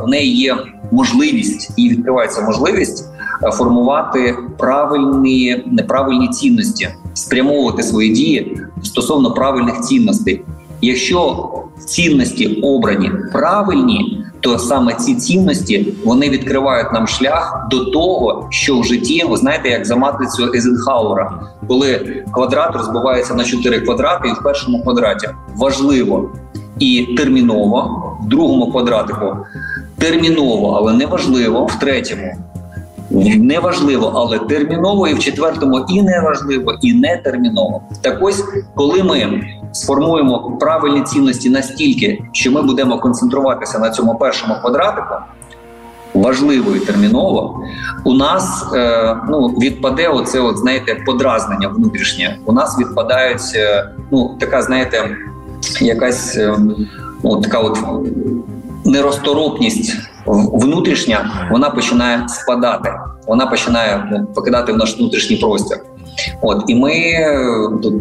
у 0.05 0.07
неї 0.07 0.37
є 0.37 0.57
можливість 0.93 1.71
і 1.77 1.89
відкривається 1.89 2.41
можливість 2.41 3.05
е, 3.05 3.14
формувати 3.53 4.37
правильні 4.59 5.65
неправильні 5.67 6.29
цінності, 6.29 6.89
спрямовувати 7.15 7.83
свої 7.83 8.13
дії 8.13 8.59
стосовно 8.83 9.31
правильних 9.35 9.81
цінностей. 9.81 10.43
Якщо 10.81 11.51
цінності 11.87 12.47
обрані 12.47 13.11
правильні, 13.33 14.25
то 14.41 14.59
саме 14.59 14.95
ці 14.95 15.15
цінності 15.15 15.95
вони 16.05 16.29
відкривають 16.29 16.93
нам 16.93 17.07
шлях 17.07 17.67
до 17.71 17.85
того, 17.85 18.47
що 18.51 18.81
в 18.81 18.85
житті 18.85 19.25
ви 19.29 19.37
знаєте, 19.37 19.69
як 19.69 19.87
за 19.87 19.97
матрицю 19.97 20.53
Ейзенхауера, 20.55 21.41
коли 21.69 22.23
квадрат 22.33 22.77
розбивається 22.77 23.35
на 23.35 23.45
чотири 23.45 23.81
квадрати, 23.81 24.29
і 24.29 24.33
в 24.33 24.43
першому 24.43 24.83
квадраті 24.83 25.29
важливо 25.57 26.31
і 26.79 27.15
терміново, 27.17 28.03
в 28.23 28.29
другому 28.29 28.71
квадратику 28.71 29.37
терміново, 29.99 30.77
але 30.79 30.93
не 30.93 31.07
важливо, 31.07 31.67
в 31.67 31.79
третьому 31.79 32.35
неважливо, 33.23 34.13
але 34.15 34.39
терміново, 34.39 35.09
і 35.09 35.15
в 35.15 35.19
четвертому 35.19 35.87
і 35.89 36.03
неважливо, 36.03 36.73
і 36.83 36.93
не 36.93 37.17
терміново. 37.17 37.83
Так 38.01 38.19
ось, 38.21 38.45
коли 38.75 39.03
ми 39.03 39.45
сформуємо 39.73 40.57
правильні 40.61 41.03
цінності 41.03 41.51
настільки, 41.51 42.25
що 42.33 42.53
ми 42.53 42.63
будемо 42.63 42.99
концентруватися 42.99 43.79
на 43.79 43.91
цьому 43.91 44.15
першому 44.15 44.55
квадратику. 44.61 45.15
Важливо 46.15 46.77
і 46.77 46.79
терміново 46.79 47.65
у 48.05 48.15
нас 48.15 48.67
е, 48.75 49.17
ну 49.29 49.49
відпаде 49.49 50.09
оце, 50.09 50.41
от 50.41 50.59
знаєте, 50.59 51.03
подразнення 51.07 51.69
внутрішнє. 51.69 52.39
У 52.45 52.53
нас 52.53 52.79
відпадають 52.79 53.53
е, 53.55 53.91
ну 54.11 54.37
така, 54.41 54.63
знаєте, 54.63 55.17
якась 55.81 56.37
е, 56.37 56.57
ну, 57.23 57.41
така 57.41 57.59
от 57.59 57.79
неросторопність 58.85 59.97
внутрішня, 60.27 61.49
вона 61.51 61.71
починає 61.71 62.29
спадати, 62.29 62.93
вона 63.27 63.47
починає 63.47 64.09
ну, 64.13 64.27
покидати 64.35 64.73
в 64.73 64.77
наш 64.77 64.99
внутрішній 64.99 65.37
простір. 65.37 65.79
От 66.43 66.65
і 66.69 66.75
ми 66.75 66.93
е, 66.93 67.39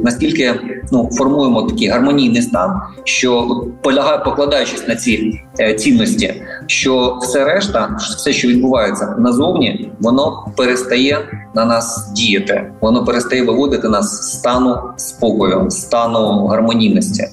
настільки 0.03 0.53
ну 0.91 1.09
формуємо 1.11 1.63
такий 1.63 1.87
гармонійний 1.87 2.41
стан, 2.41 2.81
що 3.03 3.63
полягає, 3.81 4.17
покладаючись 4.17 4.87
на 4.87 4.95
ці 4.95 5.41
е, 5.59 5.73
цінності, 5.73 6.43
що 6.67 7.19
все 7.21 7.45
решта, 7.45 7.97
все, 8.17 8.33
що 8.33 8.47
відбувається 8.47 9.15
назовні, 9.19 9.91
воно 9.99 10.45
перестає 10.57 11.19
на 11.55 11.65
нас 11.65 12.11
діяти, 12.15 12.71
воно 12.81 13.05
перестає 13.05 13.43
виводити 13.43 13.89
нас 13.89 14.05
з 14.05 14.33
стану 14.39 14.77
спокою, 14.97 15.71
стану 15.71 16.47
гармонійності. 16.47 17.23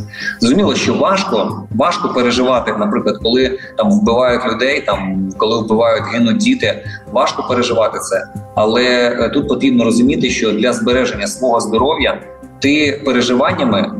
Зрозуміло, 0.40 0.74
що 0.74 0.94
важко 0.94 1.66
важко 1.76 2.08
переживати, 2.08 2.74
наприклад, 2.78 3.16
коли 3.22 3.58
там 3.76 3.90
вбивають 3.90 4.46
людей, 4.52 4.80
там 4.80 5.28
коли 5.36 5.62
вбивають 5.62 6.04
гинуть 6.12 6.36
діти, 6.36 6.84
важко 7.12 7.46
переживати 7.48 7.98
це. 7.98 8.26
Але 8.62 9.16
е, 9.20 9.28
тут 9.28 9.48
потрібно 9.48 9.84
розуміти, 9.84 10.30
що 10.30 10.52
для 10.52 10.72
збереження 10.72 11.26
свого 11.26 11.60
здоров'я 11.60 12.20
ти 12.58 13.02
переживаннями 13.04 13.92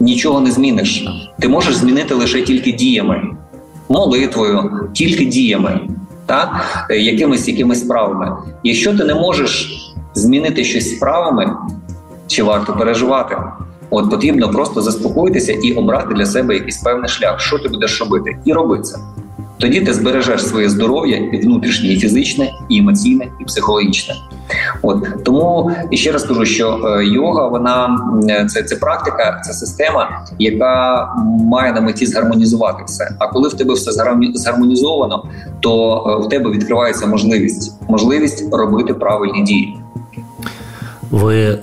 нічого 0.00 0.40
не 0.40 0.50
зміниш. 0.50 1.04
Ти 1.40 1.48
можеш 1.48 1.74
змінити 1.74 2.14
лише 2.14 2.42
тільки 2.42 2.72
діями, 2.72 3.22
молитвою, 3.88 4.88
тільки 4.92 5.24
діями, 5.24 5.80
так? 6.26 6.48
Е, 6.90 6.96
якимись 6.96 7.48
якимись 7.48 7.80
справами. 7.80 8.36
Якщо 8.62 8.98
ти 8.98 9.04
не 9.04 9.14
можеш 9.14 9.78
змінити 10.14 10.64
щось 10.64 10.96
справами, 10.96 11.56
чи 12.26 12.42
варто 12.42 12.72
переживати? 12.72 13.36
От 13.90 14.10
потрібно 14.10 14.50
просто 14.50 14.82
заспокоїтися 14.82 15.52
і 15.52 15.72
обрати 15.72 16.14
для 16.14 16.26
себе 16.26 16.54
якийсь 16.54 16.78
певний 16.78 17.08
шлях, 17.08 17.40
що 17.40 17.58
ти 17.58 17.68
будеш 17.68 18.00
робити, 18.00 18.36
і 18.44 18.52
роби 18.52 18.78
це. 18.78 18.98
Тоді 19.58 19.80
ти 19.80 19.94
збережеш 19.94 20.46
своє 20.46 20.68
здоров'я 20.68 21.16
і 21.16 21.36
внутрішнє, 21.36 21.88
і 21.88 22.00
фізичне, 22.00 22.52
і 22.68 22.78
емоційне, 22.78 23.28
і 23.40 23.44
психологічне. 23.44 24.14
От 24.82 25.24
тому 25.24 25.70
ще 25.90 26.12
раз 26.12 26.24
кажу, 26.24 26.44
що 26.44 26.80
е, 26.84 27.06
йога, 27.06 27.48
вона 27.48 27.98
це 28.48 28.62
це 28.62 28.76
практика, 28.76 29.40
це 29.44 29.52
система, 29.52 30.26
яка 30.38 31.08
має 31.44 31.72
на 31.72 31.80
меті 31.80 32.06
згармонізувати 32.06 32.82
все. 32.86 33.14
А 33.18 33.26
коли 33.26 33.48
в 33.48 33.54
тебе 33.54 33.74
все 33.74 33.92
згармонізовано, 34.34 35.24
то 35.60 36.04
е, 36.06 36.26
в 36.26 36.28
тебе 36.28 36.50
відкривається 36.50 37.06
можливість 37.06 37.80
можливість 37.88 38.54
робити 38.54 38.94
правильні 38.94 39.42
дії. 39.42 39.78
Ви 41.10 41.40
е, 41.44 41.58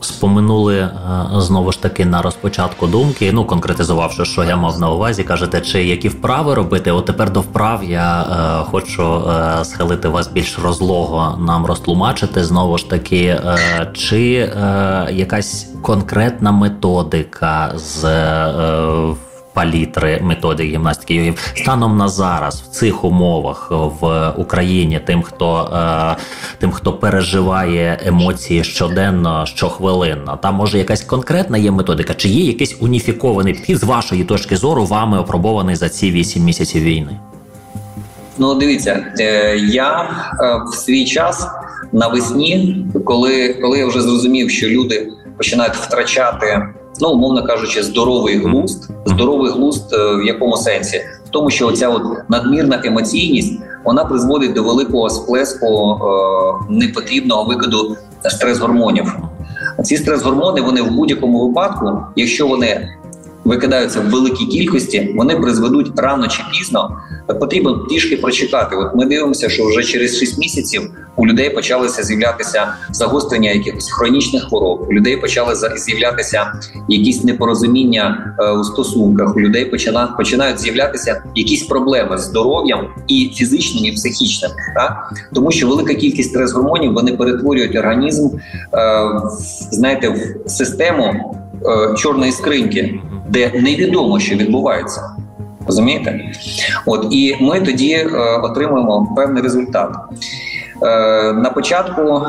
Споминули 0.00 0.78
е, 0.78 0.90
знову 1.36 1.72
ж 1.72 1.82
таки 1.82 2.04
на 2.04 2.22
розпочатку 2.22 2.86
думки, 2.86 3.32
ну 3.32 3.44
конкретизувавши, 3.44 4.24
що 4.24 4.44
я 4.44 4.56
мав 4.56 4.80
на 4.80 4.90
увазі, 4.90 5.24
кажете, 5.24 5.60
чи 5.60 5.84
які 5.84 6.08
вправи 6.08 6.54
робити? 6.54 6.90
От 6.90 7.04
тепер 7.04 7.32
до 7.32 7.40
вправ 7.40 7.84
я 7.84 8.22
е, 8.22 8.64
хочу 8.70 9.22
е, 9.30 9.64
схилити 9.64 10.08
вас 10.08 10.28
більш 10.28 10.58
розлого 10.58 11.38
нам 11.38 11.66
розтлумачити 11.66 12.44
знову 12.44 12.78
ж 12.78 12.90
таки, 12.90 13.24
е, 13.24 13.90
чи 13.94 14.34
е, 14.34 15.08
якась 15.12 15.66
конкретна 15.82 16.52
методика 16.52 17.72
з 17.76 18.04
е, 18.04 19.14
палітри 19.58 20.20
методик 20.22 20.66
гімнастики 20.66 21.14
йогів 21.14 21.52
станом 21.56 21.96
на 21.96 22.08
зараз 22.08 22.60
в 22.60 22.66
цих 22.66 23.04
умовах 23.04 23.70
в 23.70 24.32
Україні, 24.36 25.00
тим, 25.06 25.22
хто 25.22 25.70
е, 25.74 26.22
тим, 26.58 26.70
хто 26.70 26.92
переживає 26.92 28.00
емоції 28.04 28.64
щоденно, 28.64 29.46
щохвилинно. 29.46 30.38
Там 30.42 30.54
може 30.54 30.78
якась 30.78 31.02
конкретна 31.02 31.58
є 31.58 31.70
методика, 31.70 32.14
чи 32.14 32.28
є 32.28 32.44
якийсь 32.44 32.76
уніфікований 32.80 33.54
підхід 33.54 33.78
з 33.78 33.84
вашої 33.84 34.24
точки 34.24 34.56
зору, 34.56 34.84
вами 34.84 35.18
опробований 35.18 35.76
за 35.76 35.88
ці 35.88 36.10
вісім 36.10 36.42
місяців 36.42 36.82
війни? 36.82 37.20
Ну, 38.38 38.54
дивіться, 38.54 39.06
е, 39.18 39.56
я 39.58 40.02
е, 40.02 40.62
в 40.70 40.74
свій 40.74 41.04
час 41.04 41.48
навесні, 41.92 42.86
коли 43.04 43.54
коли 43.62 43.78
я 43.78 43.86
вже 43.86 44.00
зрозумів, 44.00 44.50
що 44.50 44.68
люди 44.68 45.08
починають 45.36 45.74
втрачати, 45.74 46.68
ну 47.00 47.08
умовно 47.08 47.46
кажучи, 47.46 47.82
здоровий 47.82 48.38
глузд, 48.38 48.90
здоровий 49.06 49.52
глузд 49.52 49.92
е, 49.92 50.16
в 50.16 50.26
якому 50.26 50.56
сенсі, 50.56 51.00
в 51.26 51.28
тому, 51.28 51.50
що 51.50 51.66
оця 51.66 51.88
от 51.88 52.02
надмірна 52.28 52.80
емоційність 52.84 53.60
вона 53.84 54.04
призводить 54.04 54.52
до 54.52 54.62
великого 54.62 55.10
сплеску 55.10 55.66
е, 55.66 56.72
непотрібного 56.72 57.44
викиду 57.44 57.96
стрес-гормонів. 58.24 59.14
Ці 59.84 59.96
стрес-гормони 59.96 60.60
вони 60.60 60.82
в 60.82 60.90
будь-якому 60.90 61.48
випадку, 61.48 61.98
якщо 62.16 62.46
вони 62.46 62.88
викидаються 63.48 64.00
в 64.00 64.10
великій 64.10 64.46
кількості, 64.46 65.14
вони 65.16 65.36
призведуть 65.36 65.92
рано 65.96 66.28
чи 66.28 66.42
пізно. 66.52 66.98
Потрібно 67.40 67.74
трішки 67.74 68.16
прочекати. 68.16 68.76
От 68.76 68.94
ми 68.94 69.04
дивимося, 69.04 69.48
що 69.48 69.66
вже 69.66 69.82
через 69.82 70.18
6 70.18 70.38
місяців 70.38 70.90
у 71.16 71.26
людей 71.26 71.50
почалися 71.50 72.02
з'являтися 72.02 72.74
загострення 72.90 73.50
якихось 73.50 73.90
хронічних 73.92 74.44
хвороб. 74.44 74.86
У 74.90 74.92
людей 74.92 75.16
почали 75.16 75.54
з'являтися 75.76 76.52
якісь 76.88 77.24
непорозуміння 77.24 78.34
е, 78.38 78.52
у 78.52 78.64
стосунках. 78.64 79.36
У 79.36 79.40
людей 79.40 79.64
починають 79.64 80.16
починають 80.16 80.58
з'являтися 80.58 81.22
якісь 81.34 81.62
проблеми 81.62 82.18
з 82.18 82.20
здоров'ям 82.20 82.86
і 83.08 83.30
фізичним, 83.34 83.84
і 83.84 83.92
психічним. 83.92 84.50
Так? 84.74 85.12
Тому 85.34 85.50
що 85.50 85.68
велика 85.68 85.94
кількість 85.94 86.36
стрес-гормонів 86.36 86.92
вони 86.92 87.12
перетворюють 87.12 87.76
організм, 87.76 88.26
е, 88.26 88.38
знаєте, 89.70 90.08
в 90.46 90.50
систему 90.50 91.04
е, 91.04 91.47
чорної 91.96 92.32
скриньки 92.32 93.00
де 93.28 93.52
невідомо, 93.54 94.20
що 94.20 94.36
відбувається. 94.36 95.16
Розумієте? 95.66 96.32
От 96.86 97.06
і 97.10 97.36
ми 97.40 97.60
тоді 97.60 97.92
е, 97.92 98.08
отримуємо 98.42 99.14
певний 99.16 99.42
результат. 99.42 99.96
Е, 100.82 101.32
На 101.32 101.50
початку 101.50 102.22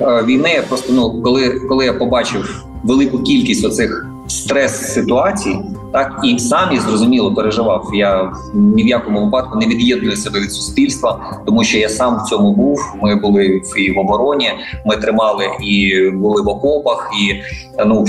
е, 0.00 0.22
війни 0.24 0.50
я 0.50 0.62
просто 0.62 0.92
ну, 0.92 1.22
коли 1.22 1.50
коли 1.68 1.84
я 1.84 1.92
побачив 1.92 2.64
велику 2.84 3.18
кількість 3.18 3.64
оцих 3.64 4.06
стрес-ситуацій, 4.28 5.58
так 5.92 6.20
і 6.24 6.38
сам 6.38 6.72
і 6.72 6.78
зрозуміло 6.78 7.34
переживав. 7.34 7.90
Я 7.94 8.32
ні 8.54 8.84
в 8.84 8.86
якому 8.86 9.24
випадку 9.24 9.58
не 9.58 9.66
від'єдную 9.66 10.16
себе 10.16 10.40
від 10.40 10.52
суспільства, 10.52 11.40
тому 11.46 11.64
що 11.64 11.78
я 11.78 11.88
сам 11.88 12.18
в 12.18 12.28
цьому 12.28 12.52
був. 12.52 12.94
Ми 13.02 13.14
були 13.14 13.62
і 13.76 13.92
в 13.92 13.98
обороні, 13.98 14.50
ми 14.86 14.96
тримали 14.96 15.44
і 15.62 16.10
були 16.10 16.42
в 16.42 16.48
окопах, 16.48 17.10
і 17.22 17.34
ну 17.86 18.04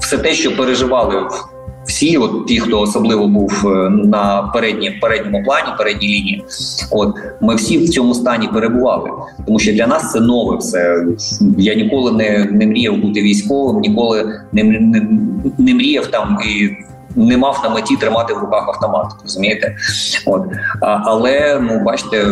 все 0.00 0.18
те, 0.18 0.32
що 0.34 0.56
переживали 0.56 1.26
всі, 1.86 2.16
от 2.16 2.46
ті, 2.46 2.60
хто 2.60 2.80
особливо 2.80 3.26
був 3.28 3.62
е, 3.66 3.90
на 3.90 4.50
передні, 4.54 4.90
передньому 4.90 5.44
плані, 5.44 5.68
передній 5.78 6.08
лінії, 6.08 6.44
от 6.90 7.14
ми 7.40 7.54
всі 7.54 7.78
в 7.78 7.88
цьому 7.88 8.14
стані 8.14 8.48
перебували, 8.52 9.10
тому 9.46 9.58
що 9.58 9.72
для 9.72 9.86
нас 9.86 10.12
це 10.12 10.20
нове. 10.20 10.56
Все 10.56 11.06
я 11.58 11.74
ніколи 11.74 12.12
не 12.12 12.44
не 12.44 12.66
мріяв 12.66 12.96
бути 12.96 13.22
військовим, 13.22 13.80
ніколи 13.80 14.40
не, 14.52 14.62
не, 14.62 15.06
не 15.58 15.74
мріяв 15.74 16.06
там 16.06 16.38
і 16.44 16.70
не 17.16 17.36
мав 17.36 17.60
на 17.64 17.70
меті 17.70 17.96
тримати 17.96 18.34
в 18.34 18.38
руках 18.38 18.68
автомат. 18.68 19.06
Розумієте? 19.22 19.76
От 20.26 20.42
а, 20.80 21.00
але 21.04 21.60
ну 21.62 21.84
бачите, 21.84 22.26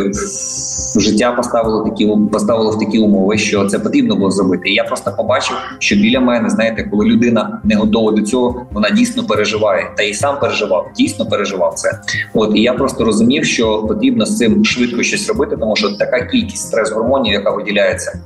життя 0.97 1.33
поставило 1.33 1.85
такі 1.85 2.13
поставило 2.33 2.71
в 2.71 2.79
такі 2.79 2.99
умови, 2.99 3.39
що 3.39 3.67
це 3.67 3.79
потрібно 3.79 4.17
було 4.17 4.31
зробити. 4.31 4.69
І 4.69 4.75
я 4.75 4.85
просто 4.85 5.13
побачив, 5.17 5.57
що 5.79 5.97
біля 5.97 6.21
мене, 6.21 6.51
знаєте, 6.51 6.89
коли 6.91 7.05
людина 7.05 7.61
не 7.65 7.77
готова 7.77 8.13
до 8.13 8.23
цього, 8.23 8.67
вона 8.73 8.91
дійсно 8.91 9.25
переживає, 9.25 9.91
та 9.97 10.03
й 10.03 10.15
сам 10.15 10.41
переживав, 10.41 10.87
дійсно 10.97 11.27
переживав 11.27 11.75
це. 11.75 12.01
От 12.35 12.57
і 12.57 12.63
я 12.63 12.73
просто 12.73 13.05
розумів, 13.05 13.45
що 13.45 13.83
потрібно 13.83 14.27
з 14.27 14.37
цим 14.37 14.65
швидко 14.65 15.03
щось 15.03 15.29
робити, 15.29 15.57
тому 15.57 15.77
що 15.77 15.91
така 15.91 16.21
кількість 16.21 16.75
стрес-гормонів, 16.75 17.33
яка 17.33 17.51
виділяється. 17.51 18.21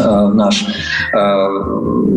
Е, 0.00 0.04
в 0.04 0.34
наш 0.34 0.62
е, 0.62 1.48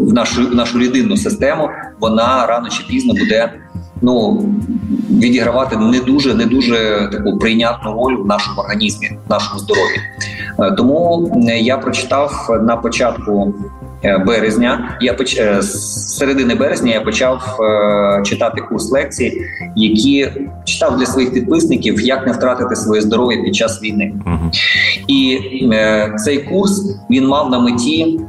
в 0.08 0.14
нашу 0.14 0.48
в 0.48 0.56
нашу 0.56 0.80
людинну 0.80 1.18
систему 1.18 1.70
вона 2.00 2.46
рано 2.48 2.70
чи 2.70 2.84
пізно 2.88 3.14
буде 3.14 3.54
ну 4.02 4.46
відігравати 5.10 5.78
не 5.78 6.00
дуже 6.00 6.34
не 6.34 6.46
дуже 6.46 7.10
таку 7.12 7.38
прийнятну 7.38 7.94
роль 7.94 8.16
в 8.16 8.26
нашому 8.26 8.62
організмі, 8.62 9.10
в 9.28 9.30
нашому 9.30 9.60
здоров'ї. 9.60 10.00
Е, 10.60 10.72
тому 10.72 11.32
я 11.46 11.78
прочитав 11.78 12.60
на 12.64 12.78
початку. 12.78 13.54
Е, 14.06 14.18
березня 14.18 14.98
я 15.02 15.14
поч... 15.14 15.38
Е, 15.38 15.62
з 15.62 16.18
середини 16.18 16.56
березня 16.56 16.94
я 16.94 17.02
почав 17.02 17.58
е... 17.62 18.24
читати 18.24 18.62
курс 18.62 18.92
лекцій, 18.92 19.42
які 19.76 20.32
читав 20.66 20.98
для 20.98 21.06
своїх 21.06 21.34
підписників, 21.34 22.02
як 22.02 22.28
не 22.28 22.34
втратити 22.34 22.76
своє 22.76 23.02
здоров'я 23.02 23.44
під 23.44 23.56
час 23.56 23.84
війни. 23.84 24.14
Uh-huh. 24.26 24.50
І 25.08 25.40
е... 25.74 26.14
цей 26.18 26.38
курс 26.38 26.98
він 27.10 27.28
мав 27.28 27.50
на 27.50 27.60
меті 27.60 28.20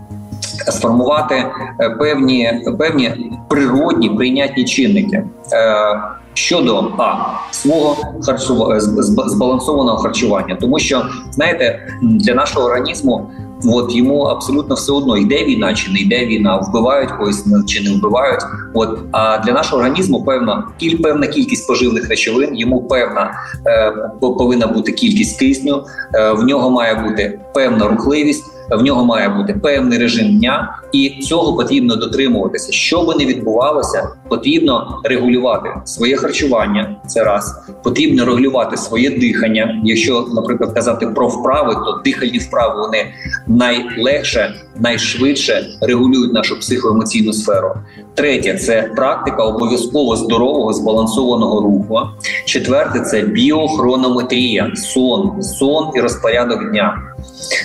сформувати 0.58 1.34
е, 1.80 1.90
певні 1.90 2.60
певні 2.78 3.32
природні 3.48 4.10
прийнятні 4.10 4.64
чинники. 4.64 5.24
Е, 5.52 6.00
щодо 6.34 6.92
а 6.98 7.14
свого 7.50 7.96
харчування 8.22 8.80
збалансованого 9.26 9.98
харчування, 9.98 10.56
тому 10.60 10.78
що 10.78 11.06
знаєте, 11.30 11.88
для 12.02 12.34
нашого 12.34 12.66
організму 12.66 13.30
от 13.64 13.96
йому 13.96 14.22
абсолютно 14.22 14.74
все 14.74 14.92
одно 14.92 15.16
йде 15.16 15.44
війна 15.44 15.74
чи 15.74 15.92
не 15.92 15.98
йде 15.98 16.26
війна, 16.26 16.56
вбивають 16.56 17.10
когось 17.10 17.44
чи 17.66 17.84
не 17.84 17.90
вбивають. 17.90 18.40
От 18.74 18.98
а 19.12 19.38
для 19.38 19.52
нашого 19.52 19.76
організму 19.76 20.24
певна 20.24 20.68
кіль 20.78 21.02
певна 21.02 21.26
кількість 21.26 21.66
поживних 21.66 22.08
речовин, 22.08 22.56
йому 22.56 22.82
певна 22.82 23.30
е, 23.66 23.92
повинна 24.20 24.66
бути 24.66 24.92
кількість 24.92 25.38
кисню, 25.38 25.84
е, 26.14 26.32
в 26.32 26.44
нього 26.44 26.70
має 26.70 26.94
бути 26.94 27.38
певна 27.54 27.88
рухливість 27.88 28.44
в 28.70 28.82
нього 28.82 29.04
має 29.04 29.28
бути 29.28 29.54
певний 29.54 29.98
режим 29.98 30.38
дня, 30.38 30.78
і 30.92 31.10
цього 31.10 31.56
потрібно 31.56 31.96
дотримуватися. 31.96 32.72
Що 32.72 33.02
би 33.02 33.14
не 33.14 33.26
відбувалося, 33.26 34.08
потрібно 34.28 35.00
регулювати 35.04 35.68
своє 35.84 36.16
харчування. 36.16 36.96
Це 37.06 37.24
раз 37.24 37.54
потрібно 37.82 38.24
регулювати 38.24 38.76
своє 38.76 39.10
дихання. 39.10 39.80
Якщо, 39.84 40.26
наприклад, 40.34 40.72
казати 40.74 41.06
про 41.06 41.28
вправи, 41.28 41.74
то 41.74 42.00
дихальні 42.04 42.38
вправи 42.38 42.80
вони 42.80 43.06
найлегше, 43.46 44.54
найшвидше 44.76 45.66
регулюють 45.80 46.32
нашу 46.32 46.58
психоемоційну 46.58 47.32
сферу. 47.32 47.74
Третє 48.14 48.54
це 48.54 48.90
практика 48.96 49.42
обов'язково 49.42 50.16
здорового 50.16 50.72
збалансованого 50.72 51.60
руху. 51.60 52.00
Четверте 52.44 53.00
це 53.00 53.22
біохронометрія, 53.22 54.72
сон, 54.74 55.42
сон 55.42 55.90
і 55.96 56.00
розпорядок 56.00 56.70
дня. 56.70 57.15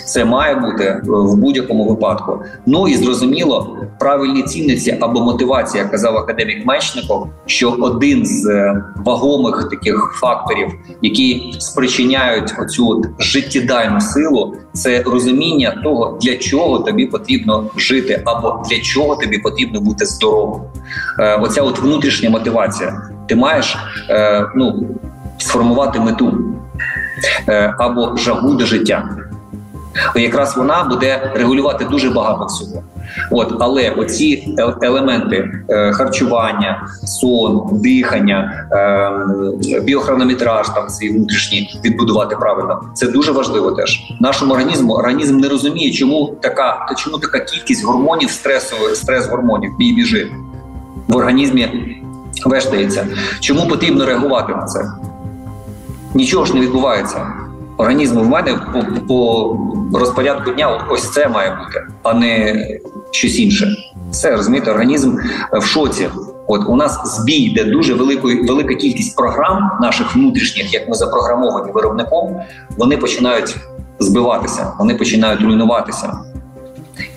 Це 0.06 0.26
має 0.26 0.56
бути 0.56 0.84
е, 0.84 1.02
в 1.06 1.36
будь-якому 1.36 1.86
випадку. 1.86 2.40
Ну 2.66 2.88
і 2.88 2.96
зрозуміло, 2.96 3.78
правильні 4.00 4.44
цінності 4.44 4.98
або 5.02 5.22
мотивація, 5.22 5.86
казав 5.86 6.18
академік 6.18 6.66
Мечников, 6.66 7.28
що 7.46 7.72
один 7.72 8.26
з 8.26 8.46
е, 8.50 8.84
вагомих 9.06 9.70
таких 9.70 10.12
факторів, 10.22 10.68
які 11.02 11.56
спричиняють 11.60 12.54
оцю 12.60 13.04
життєдайну 13.20 14.02
силу, 14.02 14.56
це 14.74 15.04
розуміння 15.04 15.82
того, 15.84 16.18
для 16.22 16.38
чого 16.38 16.80
тобі 16.80 17.06
потрібно 17.06 17.70
жити, 17.78 18.22
або 18.26 18.64
для 18.70 18.80
чого 18.80 19.16
тобі 19.16 19.38
потрібно 19.38 19.82
бути 19.82 20.06
здоровим. 20.06 20.62
Е, 21.20 21.36
оця 21.36 21.62
от 21.62 21.80
внутрішня 21.80 22.30
мотивація. 22.30 23.02
Ти 23.28 23.36
маєш 23.36 23.78
ну 24.56 24.88
сформувати 25.38 26.00
мету 26.00 26.38
або 27.78 28.18
жагу 28.18 28.54
до 28.54 28.66
життя 28.66 29.10
якраз 30.16 30.58
вона 30.58 30.84
буде 30.84 31.32
регулювати 31.36 31.86
дуже 31.86 32.10
багато 32.10 32.46
всього. 32.46 32.84
От, 33.32 33.54
але 33.60 33.90
оці 33.90 34.56
елементи 34.82 35.52
е, 35.70 35.92
харчування, 35.92 36.88
сон, 37.04 37.70
дихання, 37.72 38.68
е, 38.72 39.80
біохронометраж, 39.82 40.70
там 40.70 40.90
свій 40.90 41.10
внутрішній 41.10 41.80
відбудувати 41.86 42.36
правильно, 42.36 42.82
це 42.94 43.08
дуже 43.08 43.32
важливо. 43.32 43.72
Теж 43.72 44.02
нашому 44.20 44.54
організму 44.54 44.94
організм 44.94 45.38
не 45.38 45.50
розуміє, 45.50 45.92
чому 45.92 46.38
така 46.42 46.96
чому 46.98 47.18
така 47.18 47.40
кількість 47.40 47.86
гормонів 47.86 48.30
стресових 48.30 48.96
стрес 48.96 49.28
гормонів 49.28 49.78
бій 49.78 49.94
біжи 49.94 50.32
в 51.08 51.16
організмі 51.16 52.02
вештається. 52.46 53.08
Чому 53.40 53.68
потрібно 53.68 54.06
реагувати 54.06 54.56
на 54.56 54.66
це? 54.66 54.92
Нічого 56.14 56.46
ж 56.46 56.54
не 56.54 56.60
відбувається 56.60 57.28
організму 57.82 58.22
в 58.22 58.28
мене 58.28 58.60
по, 58.74 58.84
по 59.08 60.00
розпорядку 60.00 60.52
дня 60.52 60.88
ось 60.90 61.12
це 61.12 61.28
має 61.28 61.50
бути, 61.50 61.88
а 62.04 62.14
не 62.14 62.68
щось 63.12 63.40
інше. 63.40 63.76
Все 64.12 64.36
розумієте, 64.36 64.72
організм 64.72 65.18
в 65.54 65.64
шоці. 65.64 66.10
От 66.48 66.62
у 66.68 66.76
нас 66.76 67.18
збій, 67.18 67.54
де 67.56 67.64
дуже 67.64 67.94
великої 67.94 68.48
велика 68.48 68.76
кількість 68.76 69.16
програм 69.16 69.72
наших 69.82 70.16
внутрішніх, 70.16 70.74
як 70.74 70.90
ми 70.90 70.96
запрограмовані 70.96 71.72
виробником, 71.72 72.36
вони 72.78 72.98
починають 72.98 73.56
збиватися, 74.00 74.74
вони 74.80 74.96
починають 74.96 75.42
руйнуватися. 75.42 76.14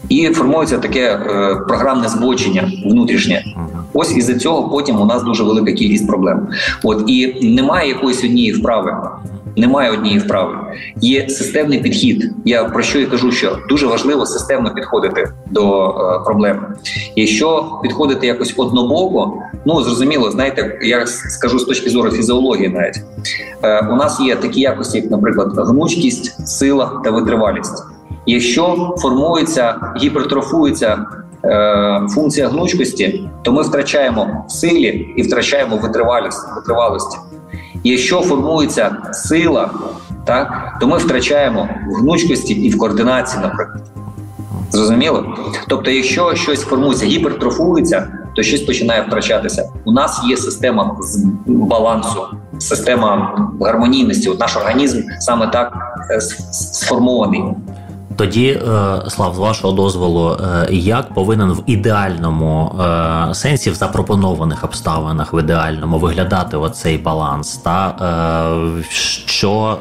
І 0.08 0.28
формується 0.28 0.78
таке 0.78 1.00
е, 1.00 1.54
програмне 1.68 2.08
збочення 2.08 2.72
внутрішнє. 2.86 3.44
Ось 3.92 4.16
із 4.16 4.24
за 4.24 4.34
цього 4.34 4.68
потім 4.68 5.00
у 5.00 5.04
нас 5.04 5.22
дуже 5.22 5.44
велика 5.44 5.72
кількість 5.72 6.06
проблем. 6.06 6.48
От 6.82 7.04
і 7.06 7.50
немає 7.50 7.88
якоїсь 7.88 8.24
однієї 8.24 8.52
вправи. 8.52 8.96
Немає 9.56 9.90
однієї 9.90 10.20
вправи. 10.20 10.54
Є 11.00 11.28
системний 11.28 11.78
підхід. 11.78 12.30
Я 12.44 12.64
про 12.64 12.82
що 12.82 12.98
і 12.98 13.06
кажу, 13.06 13.32
що 13.32 13.58
дуже 13.68 13.86
важливо 13.86 14.26
системно 14.26 14.74
підходити 14.74 15.32
до 15.50 15.88
е, 15.88 16.24
проблеми. 16.24 16.62
Якщо 17.16 17.66
підходити 17.82 18.26
якось 18.26 18.54
однобоко, 18.56 19.38
ну 19.64 19.82
зрозуміло, 19.82 20.30
знаєте, 20.30 20.78
я 20.82 21.06
скажу 21.06 21.58
з 21.58 21.64
точки 21.64 21.90
зору 21.90 22.10
фізіології, 22.10 22.68
навіть 22.68 23.02
е, 23.62 23.88
у 23.92 23.96
нас 23.96 24.20
є 24.20 24.36
такі 24.36 24.60
якості, 24.60 24.98
як, 24.98 25.10
наприклад, 25.10 25.68
гнучкість, 25.68 26.48
сила 26.48 27.00
та 27.04 27.10
витривалість. 27.10 27.84
Якщо 28.26 28.94
формується, 28.98 29.76
гіпертрофується 30.02 31.06
е, 31.44 32.06
функція 32.14 32.48
гнучкості, 32.48 33.30
то 33.42 33.52
ми 33.52 33.62
втрачаємо 33.62 34.44
силі 34.48 35.08
і 35.16 35.22
втрачаємо 35.22 35.76
витривалість 35.76 36.40
витривалості. 36.56 37.18
Якщо 37.84 38.20
формується 38.20 38.96
сила, 39.12 39.70
так 40.24 40.76
то 40.80 40.86
ми 40.86 40.98
втрачаємо 40.98 41.68
в 41.88 41.94
гнучкості 41.94 42.54
і 42.54 42.70
в 42.70 42.78
координації, 42.78 43.42
наприклад. 43.42 43.82
Зрозуміло? 44.70 45.36
Тобто, 45.68 45.90
якщо 45.90 46.34
щось 46.34 46.60
формується, 46.60 47.06
гіпертрофується, 47.06 48.08
то 48.36 48.42
щось 48.42 48.60
починає 48.60 49.02
втрачатися. 49.02 49.68
У 49.84 49.92
нас 49.92 50.22
є 50.28 50.36
система 50.36 50.96
балансу, 51.46 52.26
система 52.58 53.38
гармонійності. 53.60 54.28
От 54.28 54.40
наш 54.40 54.56
організм 54.56 55.02
саме 55.18 55.46
так 55.46 55.72
е, 56.10 56.20
сформований. 56.20 57.42
Тоді, 58.16 58.48
е, 58.48 58.60
Слав, 59.10 59.34
з 59.34 59.38
вашого 59.38 59.72
дозволу, 59.72 60.30
е, 60.30 60.66
як 60.70 61.14
повинен 61.14 61.52
в 61.52 61.62
ідеальному 61.66 62.72
е, 62.80 63.34
сенсі, 63.34 63.70
в 63.70 63.74
запропонованих 63.74 64.64
обставинах, 64.64 65.32
в 65.32 65.40
ідеальному 65.40 65.98
виглядати 65.98 66.56
оцей 66.56 66.98
баланс, 66.98 67.56
та 67.56 67.94
що 69.26 69.78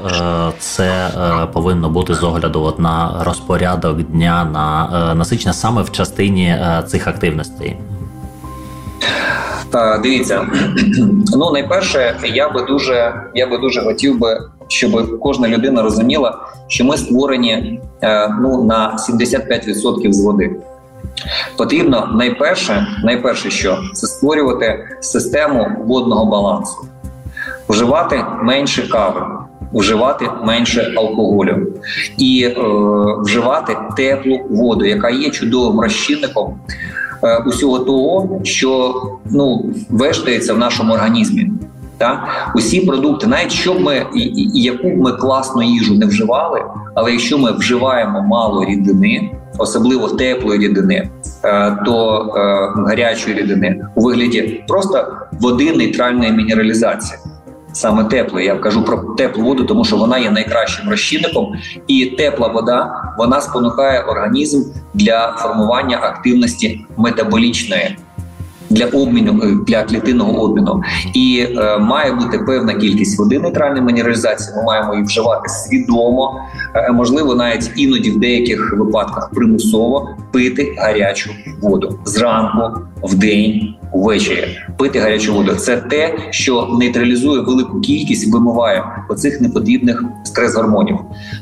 це 0.59 1.09
повинно 1.53 1.89
бути 1.89 2.13
з 2.13 2.23
огляду 2.23 2.75
на 2.77 3.23
розпорядок 3.23 4.01
дня 4.01 4.49
на 4.53 5.15
насичення 5.15 5.53
саме 5.53 5.81
в 5.81 5.91
частині 5.91 6.57
цих 6.87 7.07
активностей? 7.07 7.77
Дивіться, 10.03 10.47
ну 11.37 11.51
найперше, 11.51 12.15
я 12.33 12.49
би 12.49 12.61
дуже 12.61 13.13
я 13.35 13.47
би 13.47 13.57
дуже 13.57 13.81
хотів 13.81 14.19
би, 14.19 14.39
щоб 14.73 15.19
кожна 15.19 15.47
людина 15.47 15.81
розуміла, 15.81 16.37
що 16.67 16.85
ми 16.85 16.97
створені 16.97 17.79
е, 18.01 18.29
ну 18.41 18.63
на 18.63 18.97
75% 19.09 20.13
з 20.13 20.23
води. 20.23 20.55
Потрібно 21.57 22.09
найперше, 22.15 22.87
найперше, 23.03 23.49
що 23.51 23.77
це 23.93 24.07
створювати 24.07 24.85
систему 24.99 25.67
водного 25.85 26.25
балансу, 26.25 26.75
вживати 27.69 28.25
менше 28.41 28.89
кави, 28.89 29.21
вживати 29.73 30.29
менше 30.43 30.93
алкоголю 30.97 31.67
і 32.17 32.43
е, 32.43 32.55
вживати 33.19 33.77
теплу 33.97 34.39
воду, 34.49 34.85
яка 34.85 35.09
є 35.09 35.29
чудовим 35.29 35.79
розчинником 35.79 36.59
Е, 37.23 37.37
усього 37.37 37.79
того, 37.79 38.39
що 38.43 39.01
ну 39.25 39.65
вештається 39.89 40.53
в 40.53 40.57
нашому 40.57 40.93
організмі. 40.93 41.51
Та 42.03 42.27
усі 42.55 42.81
продукти, 42.81 43.27
навіть 43.27 43.51
що 43.51 43.79
ми 43.79 44.05
і 44.15 44.61
яку 44.61 44.89
б 44.89 44.97
ми 44.97 45.11
класну 45.11 45.63
їжу 45.63 45.95
не 45.95 46.05
вживали, 46.05 46.63
але 46.95 47.11
якщо 47.11 47.37
ми 47.37 47.51
вживаємо 47.51 48.21
мало 48.21 48.65
рідини, 48.65 49.31
особливо 49.57 50.07
теплої 50.07 50.59
рідини, 50.59 51.09
е, 51.43 51.77
то 51.85 52.25
е, 52.35 52.81
гарячої 52.87 53.35
рідини 53.35 53.85
у 53.95 54.01
вигляді 54.01 54.63
просто 54.67 55.07
води 55.31 55.73
нейтральної 55.75 56.31
мінералізації 56.31 57.19
саме 57.73 58.03
теплої. 58.03 58.45
Я 58.45 58.55
кажу 58.55 58.83
про 58.83 58.97
теплу 58.97 59.43
воду, 59.43 59.63
тому 59.63 59.85
що 59.85 59.97
вона 59.97 60.17
є 60.17 60.31
найкращим 60.31 60.89
розчинником, 60.89 61.53
і 61.87 62.05
тепла 62.05 62.47
вода 62.47 63.03
вона 63.17 63.41
спонукає 63.41 64.01
організм 64.01 64.63
для 64.93 65.35
формування 65.37 65.97
активності 66.01 66.85
метаболічної. 66.97 67.97
Для 68.73 68.85
обміну 68.85 69.41
е, 69.43 69.57
для 69.67 69.83
клітинного 69.83 70.41
обміну 70.41 70.81
і 71.13 71.47
е, 71.57 71.77
має 71.77 72.11
бути 72.11 72.39
певна 72.39 72.73
кількість 72.73 73.19
води 73.19 73.39
нейтральної 73.39 73.81
мінералізації. 73.81 74.57
Ми 74.57 74.63
маємо 74.63 74.93
її 74.93 75.05
вживати 75.05 75.49
свідомо, 75.49 76.39
е, 76.75 76.91
можливо, 76.91 77.35
навіть 77.35 77.71
іноді 77.75 78.11
в 78.11 78.19
деяких 78.19 78.73
випадках 78.77 79.29
примусово 79.29 80.09
пити 80.31 80.75
гарячу 80.77 81.29
воду 81.61 81.99
зранку, 82.05 82.79
в 83.03 83.15
день, 83.15 83.75
ввечері 83.93 84.57
пити 84.77 84.99
гарячу 84.99 85.33
воду. 85.33 85.55
Це 85.55 85.77
те, 85.77 86.17
що 86.29 86.67
нейтралізує 86.79 87.41
велику 87.41 87.81
кількість, 87.81 88.33
вимиває 88.33 88.83
оцих 89.09 89.41
непотрібних 89.41 90.03
стрес-гормонів. 90.23 90.97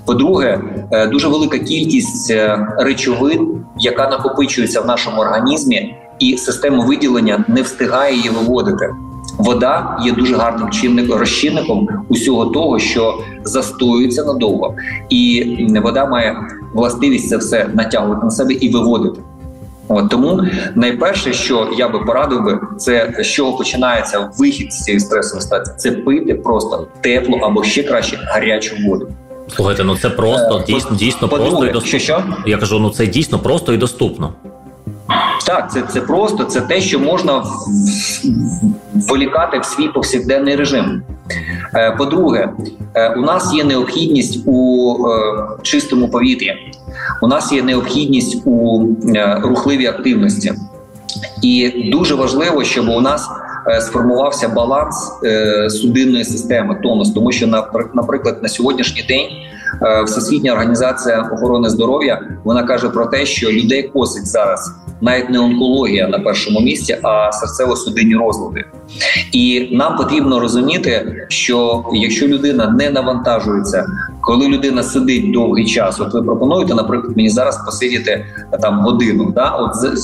По-друге, 0.06 0.62
е, 0.92 1.08
дуже 1.08 1.28
велика 1.28 1.60
кількість 1.60 2.32
е, 2.32 2.68
речовин, 2.78 3.64
яка 3.80 4.10
накопичується 4.10 4.82
в 4.82 4.86
нашому 4.86 5.22
організмі, 5.22 5.96
і 6.22 6.38
система 6.38 6.86
виділення 6.86 7.46
не 7.48 7.62
встигає 7.62 8.16
її 8.16 8.30
виводити. 8.30 8.90
Вода 9.38 10.00
є 10.06 10.12
дуже 10.12 10.36
гарним 10.36 10.70
чинником 10.70 11.20
розчинником 11.20 11.88
усього 12.10 12.46
того, 12.46 12.80
що 12.80 13.20
застоюється 13.44 14.24
надовго, 14.24 14.76
і 15.10 15.44
вода 15.84 16.06
має 16.06 16.36
властивість 16.74 17.30
це 17.30 17.38
все 17.38 17.70
натягувати 17.74 18.26
на 18.26 18.32
себе 18.32 18.54
і 18.54 18.70
виводити. 18.70 19.22
От 19.88 20.10
тому 20.10 20.42
найперше, 20.76 21.34
що 21.34 21.70
я 21.78 21.90
би 21.90 22.00
порадив 22.00 22.44
би, 22.44 22.60
це 22.78 23.14
з 23.20 23.28
чого 23.28 23.58
починається 23.58 24.30
вихід 24.38 24.74
з 24.74 24.84
цієї 24.84 25.00
стресової 25.00 25.42
ситуації, 25.42 25.76
це 25.78 25.92
пити 25.92 26.34
просто 26.34 26.88
теплу 27.02 27.36
або 27.36 27.64
ще 27.64 27.84
краще 27.84 28.20
гарячу 28.24 28.76
воду. 28.88 29.08
Слухайте, 29.56 29.84
ну 29.84 29.98
це 29.98 30.10
просто 30.10 30.60
е, 30.60 30.64
дійсно 30.68 30.96
дійсно 30.96 31.28
просто 31.28 31.66
і 31.66 31.72
доступно. 31.72 31.88
Що, 31.88 32.00
що? 32.00 32.24
Я 32.46 32.58
кажу, 32.58 32.80
ну 32.80 32.90
це 32.90 33.08
дійсно 33.08 33.40
просто 33.40 33.74
і 33.74 33.78
доступно. 33.78 34.34
Так, 35.46 35.72
це 35.72 35.82
це 35.82 36.02
просто 36.02 36.44
це 36.44 36.62
те, 36.62 36.82
що 36.82 37.00
можна 37.00 37.44
волікати 38.94 39.60
в 39.60 39.66
свій 39.66 39.88
повсякденний 39.88 40.56
режим. 40.56 41.02
Е, 41.76 41.96
по-друге, 41.98 42.50
е, 42.96 43.16
у 43.16 43.22
нас 43.22 43.54
є 43.54 43.64
необхідність 43.64 44.48
у 44.48 44.98
чистому 45.64 46.10
повітрі 46.10 46.58
у 47.22 47.28
нас 47.28 47.52
є 47.52 47.64
необхідність 47.64 48.42
у 48.46 48.86
е, 49.16 49.40
рухливій 49.44 49.86
активності, 49.86 50.54
і 51.42 51.70
дуже 51.92 52.16
важливо, 52.16 52.64
щоб 52.64 52.90
у 52.90 53.02
нас 53.02 53.30
е, 53.68 53.82
сформувався 53.82 54.50
баланс 54.50 55.12
е, 55.24 55.70
судинної 55.70 56.26
системи, 56.26 56.80
тонус, 56.84 57.12
тому 57.12 57.32
що 57.32 57.48
наприклад, 57.94 58.40
на 58.44 58.50
сьогоднішній 58.50 59.04
день. 59.04 59.28
Всесвітня 60.06 60.52
організація 60.52 61.30
охорони 61.34 61.70
здоров'я 61.70 62.22
вона 62.44 62.64
каже 62.64 62.90
про 62.90 63.06
те, 63.06 63.26
що 63.26 63.52
людей 63.52 63.84
косить 63.84 64.28
зараз 64.28 64.76
навіть 65.02 65.30
не 65.30 65.40
онкологія 65.40 66.08
на 66.08 66.20
першому 66.20 66.60
місці, 66.60 66.98
а 67.04 67.30
серцево-судинні 67.30 68.18
розлади. 68.20 68.66
І 69.32 69.70
нам 69.72 69.98
потрібно 69.98 70.40
розуміти, 70.40 71.26
що 71.30 71.86
якщо 71.94 72.28
людина 72.28 72.70
не 72.70 72.90
навантажується 72.90 73.86
коли 74.22 74.48
людина 74.48 74.84
сидить 74.84 75.32
довгий 75.32 75.66
час, 75.66 76.00
от 76.00 76.14
ви 76.14 76.24
пропонуєте, 76.24 76.76
наприклад, 76.76 77.18
мені 77.18 77.30
зараз 77.30 77.66
посидіти 77.66 78.26
там 78.62 78.80
годину. 78.80 79.32
Да? 79.36 79.50
От 79.50 79.76
за, 79.76 79.96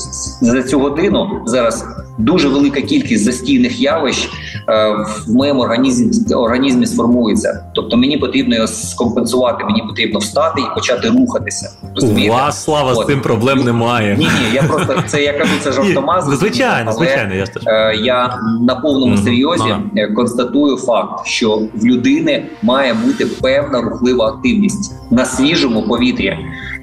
за 0.41 0.63
цю 0.63 0.79
годину 0.79 1.41
зараз 1.45 1.85
дуже 2.17 2.47
велика 2.47 2.81
кількість 2.81 3.23
застійних 3.23 3.81
явищ 3.81 4.29
е, 4.69 4.89
в 5.27 5.31
моєму 5.31 5.61
організмі 5.61 6.33
організмі 6.33 6.85
сформується. 6.85 7.63
Тобто 7.75 7.97
мені 7.97 8.17
потрібно 8.17 8.55
його 8.55 8.67
скомпенсувати, 8.67 9.63
мені 9.63 9.83
потрібно 9.87 10.19
встати 10.19 10.61
і 10.61 10.75
почати 10.75 11.09
рухатися. 11.09 11.69
Розумієте? 11.95 12.33
У 12.33 12.37
вас 12.37 12.63
слава 12.63 12.91
от. 12.91 13.03
з 13.03 13.07
цим 13.07 13.21
проблем 13.21 13.59
немає. 13.59 14.15
Ні, 14.19 14.25
ні, 14.25 14.55
я 14.55 14.63
просто 14.63 15.03
це 15.07 15.23
я 15.23 15.33
кажу, 15.33 15.51
це 15.63 15.71
жартомаз. 15.71 16.25
Звичайно, 16.39 16.91
але, 16.95 16.97
звичайно, 16.97 17.33
я 17.33 17.45
е, 17.67 17.95
я 17.95 18.39
на 18.61 18.75
повному 18.75 19.17
серйозі 19.17 19.63
mm-hmm. 19.63 20.13
констатую 20.13 20.77
факт, 20.77 21.25
що 21.25 21.61
в 21.73 21.85
людини 21.85 22.45
має 22.61 22.93
бути 22.93 23.25
певна 23.25 23.81
рухлива 23.81 24.06
рухлива 24.07 24.27
активність 24.27 24.95
на 25.11 25.25
свіжому 25.25 25.81
повітрі. 25.81 26.37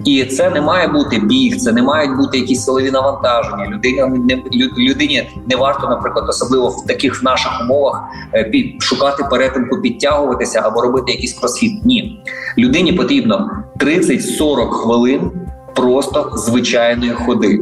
І 0.04 0.24
це 0.24 0.50
не 0.50 0.60
має 0.60 0.88
бути 0.88 1.18
біг, 1.18 1.56
це 1.56 1.72
не 1.72 1.82
мають 1.82 2.16
бути 2.16 2.38
якісь 2.38 2.64
силові 2.64 2.90
навантаження. 2.90 3.66
Людина 3.66 4.06
не 4.06 4.42
людині 4.78 5.30
не 5.50 5.56
варто, 5.56 5.88
наприклад, 5.88 6.24
особливо 6.28 6.68
в 6.68 6.86
таких 6.86 7.22
наших 7.22 7.52
умовах 7.62 8.02
е, 8.34 8.64
шукати 8.78 9.24
перетинку, 9.30 9.80
підтягуватися 9.80 10.62
або 10.64 10.80
робити 10.80 11.12
якийсь 11.12 11.32
кросфіт. 11.32 11.84
Ні, 11.84 12.22
людині 12.58 12.92
потрібно 12.92 13.50
30-40 13.80 14.70
хвилин 14.70 15.30
просто 15.74 16.32
звичайної 16.34 17.12
ходи, 17.12 17.60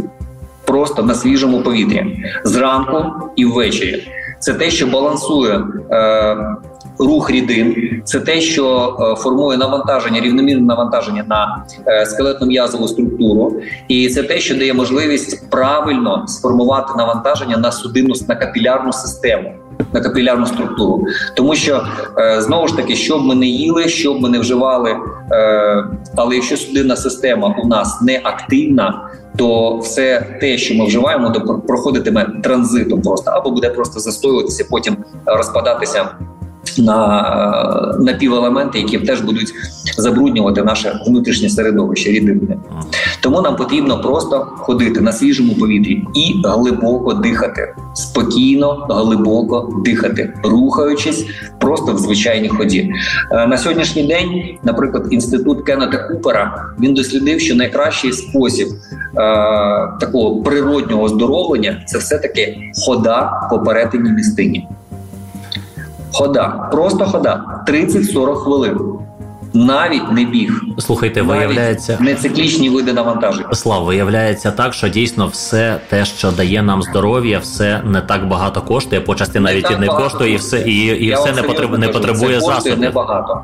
просто 0.64 1.02
на 1.02 1.14
свіжому 1.14 1.62
повітрі 1.62 2.24
зранку 2.44 3.04
і 3.36 3.44
ввечері. 3.44 4.08
Це 4.38 4.54
те, 4.54 4.70
що 4.70 4.86
балансує. 4.86 5.64
Е, 5.90 6.56
рух 6.98 7.30
рідин, 7.30 7.74
це 8.04 8.20
те, 8.20 8.40
що 8.40 8.96
е, 9.00 9.22
формує 9.22 9.58
навантаження, 9.58 10.20
рівномірне 10.20 10.66
навантаження 10.66 11.24
на 11.28 11.64
е, 11.86 12.06
скелетно 12.06 12.46
м'язову 12.46 12.88
структуру, 12.88 13.60
і 13.88 14.08
це 14.08 14.22
те, 14.22 14.40
що 14.40 14.54
дає 14.54 14.74
можливість 14.74 15.50
правильно 15.50 16.24
сформувати 16.26 16.92
навантаження 16.96 17.56
на 17.56 17.72
судинну 17.72 18.14
на 18.28 18.34
капілярну 18.34 18.92
систему. 18.92 19.52
На 19.92 20.00
капілярну 20.00 20.46
структуру, 20.46 21.04
тому 21.36 21.54
що 21.54 21.86
е, 22.18 22.40
знову 22.40 22.68
ж 22.68 22.76
таки, 22.76 22.96
що 22.96 23.18
б 23.18 23.22
ми 23.22 23.34
не 23.34 23.46
їли, 23.46 23.88
що 23.88 24.14
б 24.14 24.20
ми 24.20 24.28
не 24.28 24.38
вживали, 24.38 24.96
але 26.16 26.34
якщо 26.34 26.56
судинна 26.56 26.96
система 26.96 27.56
у 27.64 27.68
нас 27.68 28.00
не 28.02 28.20
активна, 28.24 29.10
то 29.36 29.78
все 29.78 30.36
те, 30.40 30.58
що 30.58 30.74
ми 30.74 30.86
вживаємо, 30.86 31.30
то 31.30 31.58
проходитиме 31.58 32.26
транзитом 32.42 33.02
просто 33.02 33.30
або 33.30 33.50
буде 33.50 33.70
просто 33.70 34.00
застоюватися, 34.00 34.66
потім 34.70 34.96
розпадатися 35.26 36.08
на 36.78 37.96
напівелементи, 38.00 38.78
які 38.78 38.98
теж 38.98 39.20
будуть 39.20 39.54
забруднювати 39.98 40.62
наше 40.62 41.00
внутрішнє 41.06 41.48
середовище 41.48 42.10
рідини. 42.10 42.56
Тому 43.20 43.40
нам 43.40 43.56
потрібно 43.56 44.00
просто 44.00 44.48
ходити 44.56 45.00
на 45.00 45.12
свіжому 45.12 45.54
повітрі 45.54 46.04
і 46.14 46.34
глибоко 46.44 47.14
дихати, 47.14 47.74
спокійно, 47.94 48.86
глибоко 48.90 49.82
дихати, 49.84 50.34
рухаючись 50.44 51.26
просто 51.58 51.92
в 51.92 51.98
звичайній 51.98 52.48
ході. 52.48 52.92
Е, 53.30 53.46
на 53.46 53.58
сьогоднішній 53.58 54.02
день, 54.02 54.58
наприклад, 54.62 55.06
інститут 55.10 55.64
Кеннета 55.64 55.98
Купера 55.98 56.64
він 56.80 56.94
дослідив, 56.94 57.40
що 57.40 57.54
найкращий 57.54 58.12
спосіб 58.12 58.68
е, 58.68 59.12
такого 60.00 60.42
природнього 60.42 61.02
оздоровлення 61.02 61.82
це 61.86 61.98
все 61.98 62.18
таки 62.18 62.58
хода 62.86 63.48
по 63.50 63.58
перетині 63.58 64.10
містині. 64.10 64.68
Хода, 66.12 66.68
просто 66.72 67.04
хода 67.06 67.62
30-40 67.68 68.34
хвилин. 68.34 68.78
Навіть 69.54 70.12
не 70.12 70.24
біг. 70.24 70.62
Слухайте, 70.78 71.22
Навіть 71.22 71.38
виявляється 71.38 71.98
не 72.00 72.14
циклічні 72.14 72.70
види 72.70 72.92
навантаження. 72.92 73.54
Слав, 73.54 73.84
виявляється 73.84 74.50
так, 74.50 74.74
що 74.74 74.88
дійсно 74.88 75.26
все 75.26 75.80
те, 75.88 76.04
що 76.04 76.30
дає 76.30 76.62
нам 76.62 76.82
здоров'я, 76.82 77.38
все 77.38 77.82
не 77.84 78.00
так 78.00 78.28
багато 78.28 78.62
коштує, 78.62 79.00
по 79.00 79.14
части 79.14 79.40
навіть 79.40 79.70
і 79.70 79.76
не 79.76 79.86
коштує, 79.86 80.32
і 80.32 80.36
все 80.36 80.60
і 80.60 80.86
і 80.86 81.14
все 81.14 81.32
не 81.32 81.42
потребує 81.42 81.78
не 81.78 81.88
потребує 81.88 82.40
засобів. 82.40 82.78
Небагато. 82.78 83.42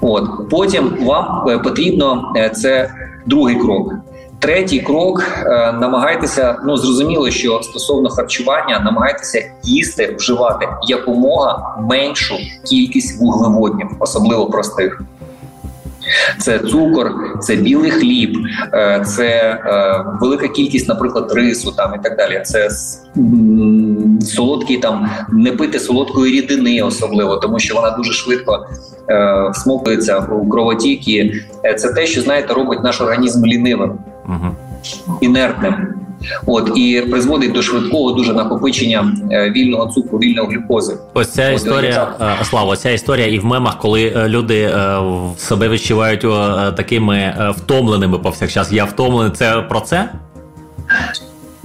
От 0.00 0.48
потім 0.50 0.92
вам 1.00 1.48
е, 1.48 1.58
потрібно 1.58 2.32
е, 2.36 2.50
це 2.50 2.90
другий 3.26 3.56
крок. 3.56 3.94
Третій 4.38 4.80
крок 4.80 5.22
е, 5.22 5.72
намагайтеся. 5.72 6.56
Ну 6.64 6.76
зрозуміло, 6.76 7.30
що 7.30 7.60
стосовно 7.62 8.08
харчування 8.08 8.80
намагайтеся 8.84 9.42
їсти, 9.62 10.14
вживати 10.18 10.68
якомога 10.88 11.76
меншу 11.90 12.34
кількість 12.64 13.20
вуглеводнів, 13.20 13.88
особливо 14.00 14.46
простих. 14.46 15.02
Це 16.38 16.58
цукор, 16.58 17.12
це 17.40 17.56
білий 17.56 17.90
хліб, 17.90 18.38
е, 18.72 19.04
це 19.06 19.26
е, 19.26 20.04
велика 20.20 20.48
кількість, 20.48 20.88
наприклад, 20.88 21.32
рису 21.32 21.72
там 21.76 21.94
і 21.94 22.02
так 22.02 22.16
далі. 22.16 22.42
Це 22.44 22.68
солодкий 24.20 24.76
там 24.76 25.10
не 25.32 25.52
пити 25.52 25.80
солодкої 25.80 26.32
рідини, 26.32 26.82
особливо 26.82 27.36
тому, 27.36 27.58
що 27.58 27.74
вона 27.74 27.90
дуже 27.90 28.12
швидко 28.12 28.66
всмоктується 29.54 30.18
у 30.18 30.48
кровотік. 30.48 31.08
І 31.08 31.32
Це 31.76 31.92
те, 31.92 32.06
що 32.06 32.22
знаєте, 32.22 32.54
робить 32.54 32.82
наш 32.82 33.00
організм 33.00 33.46
лінивим, 33.46 33.98
інертним. 35.20 35.74
От 36.46 36.72
і 36.76 37.00
призводить 37.10 37.52
до 37.52 37.62
швидкого 37.62 38.12
дуже 38.12 38.32
накопичення 38.32 39.12
е, 39.32 39.50
вільного 39.50 39.92
цукру, 39.92 40.18
вільного 40.18 40.48
глюкози. 40.48 40.96
Ось 41.14 41.28
ця 41.28 41.50
От, 41.50 41.56
історія 41.56 42.14
е, 42.40 42.44
слава. 42.44 42.76
Ця 42.76 42.90
історія 42.90 43.26
і 43.26 43.38
в 43.38 43.44
мемах, 43.44 43.78
коли 43.78 44.12
е, 44.16 44.28
люди 44.28 44.74
себе 45.36 45.68
відчувають 45.68 46.20
такими 46.76 47.34
втомленими 47.56 48.18
повсякчас. 48.18 48.72
Я 48.72 48.84
втомлений. 48.84 49.32
Це 49.32 49.56
про 49.68 49.80
це. 49.80 50.08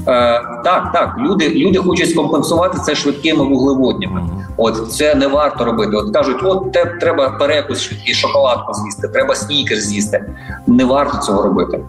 Е, 0.07 0.41
Так, 0.63 0.91
так, 0.93 1.15
люди 1.19 1.49
люди 1.49 1.79
хочуть 1.79 2.09
скомпенсувати 2.09 2.77
це 2.77 2.95
швидкими 2.95 3.43
вуглеводнями. 3.43 4.21
От 4.57 4.91
це 4.91 5.15
не 5.15 5.27
варто 5.27 5.65
робити. 5.65 5.91
От 5.95 6.13
кажуть, 6.13 6.37
от 6.43 6.71
те 6.71 6.85
треба 6.85 7.29
перекус 7.29 7.81
швидкий, 7.81 8.13
шоколадку 8.13 8.73
з'їсти, 8.73 9.07
треба 9.07 9.35
снікер 9.35 9.77
з'їсти. 9.77 10.25
Не 10.67 10.85
варто 10.85 11.17
цього 11.17 11.41
робити. 11.41 11.79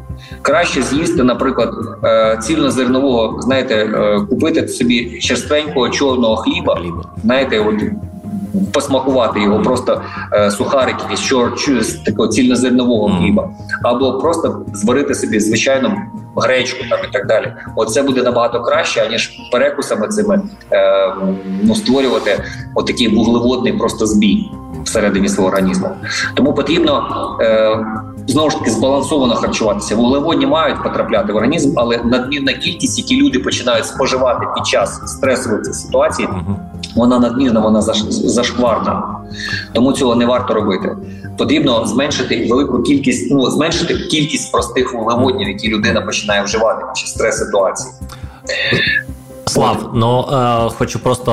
Краще 0.42 0.82
з'їсти, 0.82 1.22
наприклад, 1.22 1.74
е, 2.04 2.38
цільнозернового, 2.42 3.42
знаєте, 3.42 3.74
е, 3.74 4.20
купити 4.30 4.68
собі 4.68 5.20
черственького 5.20 5.88
чорного 5.88 6.36
хліба. 6.36 6.80
Знаєте, 7.24 7.60
от 7.60 7.74
посмакувати 8.72 9.40
його, 9.40 9.62
просто 9.62 10.02
е, 10.32 10.50
сухарики 10.50 11.16
з 11.16 11.20
з 11.80 11.94
такого 11.94 12.28
цільнозернового 12.28 13.16
хліба, 13.18 13.50
або 13.82 14.18
просто 14.18 14.66
зварити 14.72 15.14
собі 15.14 15.40
звичайну 15.40 15.96
гречку 16.36 16.84
там 16.90 16.98
і 17.10 17.12
так 17.12 17.26
далі. 17.26 17.52
Оце 17.76 18.02
буде 18.02 18.22
набагато 18.22 18.62
краще, 18.62 19.00
аніж 19.06 19.32
перекусами 19.52 20.08
цими 20.08 20.42
е, 20.72 21.12
ну, 21.62 21.74
створювати 21.74 22.44
отакий 22.74 23.08
вуглеводний 23.08 23.72
просто 23.72 24.06
збій 24.06 24.50
всередині 24.84 25.28
свого 25.28 25.48
організму. 25.48 25.88
Тому 26.34 26.54
потрібно 26.54 27.06
е, 27.40 27.78
знову 28.26 28.50
ж 28.50 28.58
таки 28.58 28.70
збалансовано 28.70 29.34
харчуватися. 29.34 29.96
Вуглеводні 29.96 30.46
мають 30.46 30.82
потрапляти 30.82 31.32
в 31.32 31.36
організм, 31.36 31.78
але 31.78 32.00
надмірна 32.04 32.52
кількість, 32.52 32.98
які 32.98 33.22
люди 33.22 33.38
починають 33.38 33.86
споживати 33.86 34.46
під 34.54 34.66
час 34.66 35.00
стресових 35.06 35.66
ситуацій, 35.66 36.28
вона 36.94 37.18
надмірна, 37.18 37.60
вона 37.60 37.82
зашкварна. 37.82 39.16
Тому 39.72 39.92
цього 39.92 40.14
не 40.14 40.26
варто 40.26 40.54
робити. 40.54 40.96
Потрібно 41.38 41.86
зменшити 41.86 42.46
велику 42.50 42.82
кількість, 42.82 43.32
ну 43.32 43.50
зменшити 43.50 43.94
кількість 43.94 44.52
простих 44.52 44.94
вуглеводнів, 44.94 45.48
які 45.48 45.68
людина 45.68 46.00
починає 46.00 46.42
вживати 46.42 46.84
під 46.86 46.96
час 46.96 47.10
стрес 47.10 47.38
ситуації. 47.38 47.90
Слав, 49.46 49.90
ну 49.94 50.20
е, 50.32 50.70
хочу 50.78 50.98
просто 50.98 51.32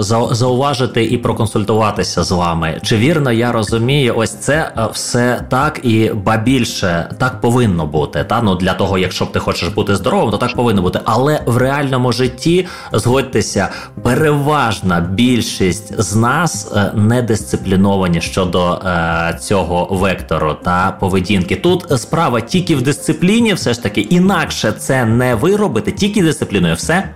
е, 0.00 0.02
зауважити 0.34 1.04
і 1.04 1.18
проконсультуватися 1.18 2.22
з 2.22 2.30
вами. 2.30 2.80
Чи 2.82 2.96
вірно 2.96 3.32
я 3.32 3.52
розумію, 3.52 4.14
ось 4.16 4.34
це 4.34 4.54
е, 4.54 4.88
все 4.92 5.44
так 5.48 5.80
і 5.82 6.10
ба 6.14 6.36
більше 6.36 7.10
так 7.18 7.40
повинно 7.40 7.86
бути. 7.86 8.24
Та 8.24 8.42
ну 8.42 8.54
для 8.54 8.74
того, 8.74 8.98
якщо 8.98 9.24
б 9.24 9.32
ти 9.32 9.38
хочеш 9.38 9.68
бути 9.68 9.96
здоровим, 9.96 10.30
то 10.30 10.36
так 10.36 10.54
повинно 10.54 10.82
бути. 10.82 11.00
Але 11.04 11.40
в 11.46 11.56
реальному 11.56 12.12
житті 12.12 12.66
згодьтеся, 12.92 13.68
переважна 14.02 15.00
більшість 15.00 16.00
з 16.00 16.16
нас 16.16 16.72
е, 16.76 16.92
не 16.94 17.22
дисципліновані 17.22 18.20
щодо 18.20 18.72
е, 18.72 19.38
цього 19.40 19.88
вектору 19.90 20.56
та 20.64 20.96
поведінки. 21.00 21.56
Тут 21.56 22.00
справа 22.00 22.40
тільки 22.40 22.76
в 22.76 22.82
дисципліні, 22.82 23.54
все 23.54 23.72
ж 23.72 23.82
таки, 23.82 24.00
інакше 24.00 24.72
це 24.72 25.04
не 25.04 25.34
виробити, 25.34 25.92
тільки 25.92 26.22
дисципліною, 26.22 26.74
все. 26.74 27.08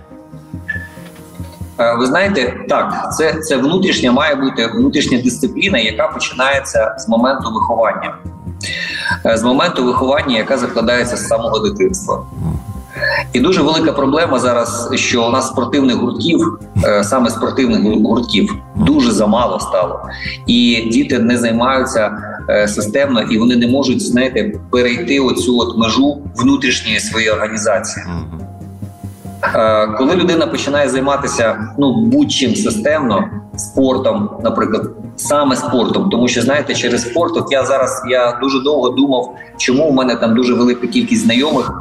Е, 1.79 1.95
ви 1.95 2.05
знаєте, 2.05 2.53
так, 2.69 3.13
це 3.17 3.33
це 3.33 3.57
внутрішня 3.57 4.11
має 4.11 4.35
бути 4.35 4.67
внутрішня 4.67 5.21
дисципліна, 5.21 5.77
яка 5.77 6.07
починається 6.07 6.95
з 6.99 7.09
моменту 7.09 7.53
виховання, 7.53 8.15
е, 9.25 9.37
з 9.37 9.43
моменту 9.43 9.85
виховання, 9.85 10.37
яка 10.37 10.57
закладається 10.57 11.17
з 11.17 11.27
самого 11.27 11.59
дитинства. 11.59 12.23
І 13.33 13.39
дуже 13.39 13.61
велика 13.61 13.91
проблема 13.91 14.39
зараз, 14.39 14.89
що 14.95 15.27
у 15.27 15.29
нас 15.29 15.47
спортивних 15.47 15.95
гуртків, 15.95 16.59
е, 16.85 17.03
саме 17.03 17.29
спортивних 17.29 17.81
гуртків, 17.81 18.55
дуже 18.75 19.11
замало 19.11 19.59
стало, 19.59 19.99
і 20.47 20.89
діти 20.91 21.19
не 21.19 21.37
займаються 21.37 22.17
системно, 22.67 23.21
і 23.21 23.37
вони 23.37 23.55
не 23.55 23.67
можуть 23.67 24.01
знаєте, 24.01 24.59
перейти 24.71 25.19
оцю 25.19 25.57
от 25.57 25.77
межу 25.77 26.21
внутрішньої 26.35 26.99
своєї 26.99 27.31
організації. 27.31 28.05
Е, 29.55 29.87
коли 29.87 30.15
людина 30.15 30.47
починає 30.47 30.89
займатися 30.89 31.67
ну 31.77 31.93
будь-чим 32.05 32.55
системно 32.55 33.29
спортом, 33.57 34.29
наприклад, 34.43 34.89
саме 35.15 35.55
спортом, 35.55 36.09
тому 36.09 36.27
що 36.27 36.41
знаєте, 36.41 36.75
через 36.75 37.01
спорт, 37.01 37.37
от 37.37 37.51
я 37.51 37.65
зараз 37.65 38.03
я 38.09 38.39
дуже 38.41 38.59
довго 38.59 38.89
думав, 38.89 39.35
чому 39.57 39.83
у 39.83 39.91
мене 39.91 40.15
там 40.15 40.35
дуже 40.35 40.53
велика 40.53 40.87
кількість 40.87 41.23
знайомих. 41.23 41.73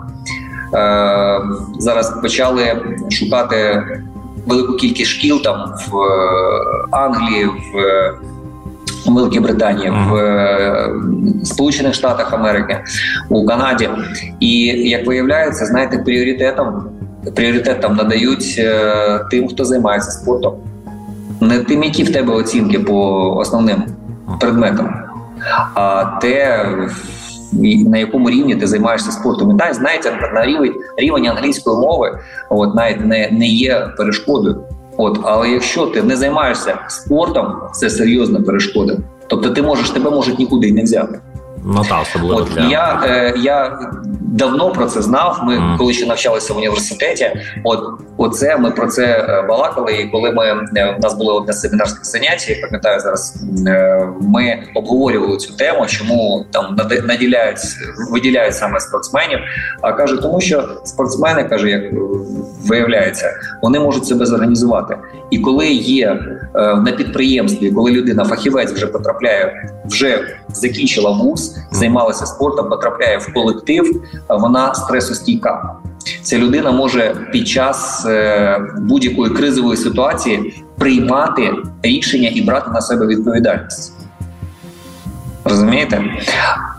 Е, 0.75 1.41
зараз 1.79 2.21
почали 2.23 2.83
шукати 3.11 3.83
велику 4.47 4.73
кількість 4.73 5.11
шкіл 5.11 5.43
там 5.43 5.75
в 5.89 5.97
е, 5.97 6.87
Англії, 6.91 7.47
в 7.47 9.13
Великій 9.13 9.41
Британії, 9.41 9.91
в 9.91 10.15
е, 10.15 10.91
Сполучених 11.45 11.95
Штатах 11.95 12.33
Америки, 12.33 12.85
у 13.29 13.47
Канаді, 13.47 13.89
і 14.41 14.57
як 14.67 15.07
виявляється, 15.07 15.67
знаєте, 15.67 15.99
пріоритетом 15.99 16.85
пріоритет 17.31 17.81
там 17.81 17.97
надають 17.97 18.55
е, 18.59 19.27
тим, 19.31 19.49
хто 19.49 19.65
займається 19.65 20.11
спортом, 20.11 20.55
не 21.41 21.59
тим, 21.59 21.83
які 21.83 22.03
в 22.03 22.13
тебе 22.13 22.35
оцінки 22.35 22.79
по 22.79 23.31
основним 23.37 23.83
предметам, 24.41 24.95
а 25.75 26.05
те, 26.21 26.67
на 27.87 27.99
якому 27.99 28.31
рівні 28.31 28.57
ти 28.57 28.67
займаєшся 28.67 29.13
спортом. 29.13 29.51
І 29.51 29.59
так, 29.59 29.75
знаєте, 29.75 30.31
на 30.35 30.47
рівень 30.47 30.75
рівень 30.97 31.27
англійської 31.27 31.77
мови, 31.77 32.19
от 32.51 32.75
навіть 32.75 33.07
не, 33.07 33.29
не 33.33 33.47
є 33.47 33.89
перешкодою. 33.97 34.65
От, 34.97 35.19
але 35.23 35.49
якщо 35.49 35.87
ти 35.87 36.03
не 36.03 36.17
займаєшся 36.17 36.79
спортом, 36.89 37.55
це 37.73 37.91
серйозна 37.91 38.41
перешкода. 38.41 38.97
Тобто, 39.27 39.51
ти 39.51 39.63
можеш 39.63 39.91
тебе 39.91 40.11
можуть 40.11 40.39
нікуди 40.39 40.73
не 40.73 40.83
взяти. 40.83 41.21
Ну 41.65 41.83
так, 41.89 42.03
особливо 42.03 42.37
От 42.37 42.49
для 42.55 42.69
я 42.69 43.03
е, 43.07 43.35
я 43.37 43.79
давно 44.33 44.73
про 44.73 44.87
це 44.87 45.03
знав. 45.03 45.41
Ми 45.43 45.57
mm. 45.57 45.79
коли 45.79 45.93
ще 45.93 46.07
навчалися 46.07 46.55
в 46.55 46.57
університеті. 46.57 47.31
От 47.65 47.81
оце 48.17 48.57
ми 48.57 48.71
про 48.71 48.87
це 48.87 49.05
е, 49.05 49.43
балакали. 49.49 49.93
І 49.93 50.09
коли 50.09 50.33
ми 50.33 50.47
е, 50.77 50.97
у 50.99 51.03
нас 51.03 51.15
було 51.15 51.37
одне 51.37 51.53
семінарське 51.53 52.05
заняття, 52.05 52.53
я 52.53 52.61
пам'ятаю 52.61 53.01
зараз. 53.01 53.45
е, 53.67 54.09
Ми 54.21 54.59
обговорювали 54.75 55.37
цю 55.37 55.57
тему, 55.57 55.87
чому 55.87 56.47
там 56.53 56.77
наділяють 57.05 57.59
виділяють 58.11 58.55
саме 58.57 58.81
спортсменів. 58.81 59.39
А 59.81 59.93
каже, 59.93 60.17
тому 60.17 60.41
що 60.41 60.69
спортсмени 60.85 61.45
каже, 61.45 61.71
як 61.71 61.83
е, 61.83 61.97
виявляється, 62.67 63.31
вони 63.63 63.81
можуть 63.81 64.07
себе 64.07 64.27
зорганізувати. 64.27 64.97
І 65.31 65.39
коли 65.39 65.69
є 65.73 66.07
е, 66.55 66.75
на 66.77 66.93
підприємстві, 66.93 67.71
коли 67.71 67.91
людина 67.91 68.25
фахівець 68.25 68.73
вже 68.73 68.87
потрапляє, 68.87 69.71
вже 69.85 70.21
закінчила 70.49 71.11
вуз, 71.11 71.57
займалася 71.71 72.27
спортом, 72.27 72.69
потрапляє 72.69 73.19
в 73.19 73.33
колектив, 73.35 74.03
а 74.29 74.37
вона 74.37 74.75
стресостійка. 74.75 75.75
Ця 76.23 76.39
людина 76.39 76.71
може 76.71 77.17
під 77.33 77.49
час 77.49 78.07
е, 78.07 78.61
будь-якої 78.79 79.35
кризової 79.35 79.77
ситуації 79.77 80.65
приймати 80.79 81.51
рішення 81.83 82.31
і 82.35 82.43
брати 82.43 82.71
на 82.71 82.81
себе 82.81 83.07
відповідальність. 83.07 83.93
Розумієте? 85.45 86.03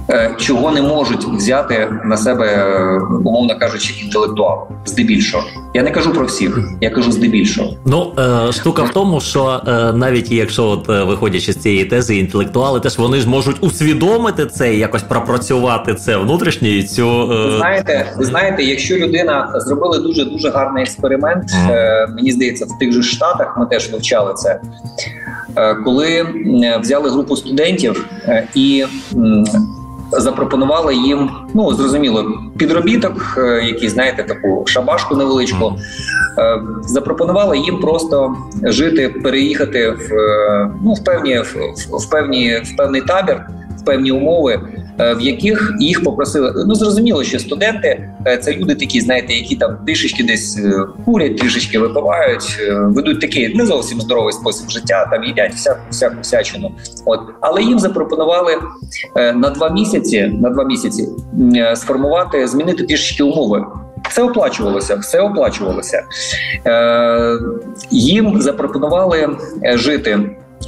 Е, 0.09 0.31
Чого 0.37 0.71
не 0.71 0.81
можуть 0.81 1.23
взяти 1.23 1.89
на 2.03 2.17
себе, 2.17 2.47
е, 2.47 2.99
умовно 3.25 3.59
кажучи, 3.59 3.93
інтелектуал 4.03 4.67
здебільшого. 4.85 5.43
Я 5.73 5.83
не 5.83 5.91
кажу 5.91 6.13
про 6.13 6.25
всіх, 6.25 6.59
я 6.81 6.89
кажу 6.89 7.11
здебільшого. 7.11 7.73
Ну, 7.85 8.13
е, 8.47 8.51
штука 8.51 8.83
в 8.83 8.89
тому, 8.89 9.21
що 9.21 9.61
навіть 9.95 10.31
якщо, 10.31 10.63
от, 10.63 10.87
виходячи 10.87 11.53
з 11.53 11.57
цієї 11.57 11.85
тези, 11.85 12.17
інтелектуали 12.17 12.79
теж 12.79 12.97
вони 12.97 13.17
ж 13.17 13.29
можуть 13.29 13.55
усвідомити 13.61 14.45
це 14.45 14.73
і 14.73 14.79
якось 14.79 15.03
пропрацювати 15.03 15.95
це 15.95 16.17
внутрішнє 16.17 16.69
і 16.69 16.83
цю. 16.83 17.29
Знаєте, 17.57 18.13
ви 18.17 18.25
знаєте, 18.25 18.63
якщо 18.63 18.95
людина 18.97 19.53
зробила 19.55 19.97
дуже 19.97 20.25
дуже 20.25 20.49
гарний 20.49 20.83
експеримент, 20.83 21.43
е, 21.69 22.07
мені 22.15 22.31
здається, 22.31 22.65
в 22.65 22.79
тих 22.79 22.91
же 22.91 23.03
штатах 23.03 23.57
ми 23.59 23.65
теж 23.65 23.91
вивчали 23.91 24.33
це. 24.33 24.61
Коли 25.85 26.25
взяли 26.81 27.09
групу 27.09 27.35
студентів 27.35 28.05
і 28.55 28.85
запропонували 30.19 30.95
їм, 30.95 31.29
ну 31.53 31.73
зрозуміло, 31.73 32.25
підробіток, 32.57 33.35
е, 33.37 33.63
який 33.63 33.89
знаєте, 33.89 34.23
таку 34.23 34.63
шабашку 34.67 35.15
невеличку. 35.15 35.73
Е, 36.37 36.61
Запропонували 36.81 37.57
їм 37.57 37.79
просто 37.79 38.35
жити, 38.63 39.09
переїхати 39.09 39.89
в 39.89 40.13
е, 40.13 40.71
ну 40.83 40.93
в 40.93 41.03
певні 41.03 41.39
в, 41.39 41.55
в 41.97 42.09
певні 42.09 42.61
в 42.63 42.75
певний 42.77 43.01
табір, 43.01 43.41
в 43.81 43.85
певні 43.85 44.11
умови, 44.11 44.59
в 44.99 45.21
яких 45.21 45.73
їх 45.79 46.03
попросили. 46.03 46.65
Ну 46.67 46.75
зрозуміло, 46.75 47.23
що 47.23 47.39
студенти 47.39 48.09
е, 48.27 48.37
це 48.37 48.53
люди 48.53 48.75
такі, 48.75 49.01
знаєте, 49.01 49.33
які 49.33 49.55
там 49.55 49.77
трішечки 49.85 50.23
десь 50.23 50.57
е, 50.57 50.85
курять, 51.05 51.37
трішечки 51.37 51.79
випивають, 51.79 52.57
е, 52.59 52.73
ведуть 52.73 53.21
такий 53.21 53.55
не 53.55 53.65
зовсім 53.65 54.01
здоровий 54.01 54.33
спосіб 54.33 54.69
життя, 54.69 55.07
там 55.11 55.23
їдять 55.23 55.53
всяку 55.53 55.81
всяку 55.89 56.15
всячину. 56.21 56.71
От 57.05 57.19
але 57.41 57.61
їм 57.63 57.79
запропонували 57.79 58.57
е, 59.15 59.33
на 59.33 59.49
два 59.49 59.69
місяці 59.69 60.33
на 60.41 60.49
два 60.49 60.63
місяці 60.63 61.09
е, 61.55 61.75
сформувати, 61.75 62.47
змінити 62.47 62.83
трішечки 62.83 63.23
умови. 63.23 63.65
Це 64.11 64.23
оплачувалося, 64.23 64.95
все 64.95 65.21
оплачувалося. 65.21 66.03
Е, 66.65 67.37
їм 67.91 68.41
запропонували 68.41 69.29
е, 69.63 69.77
жити 69.77 70.19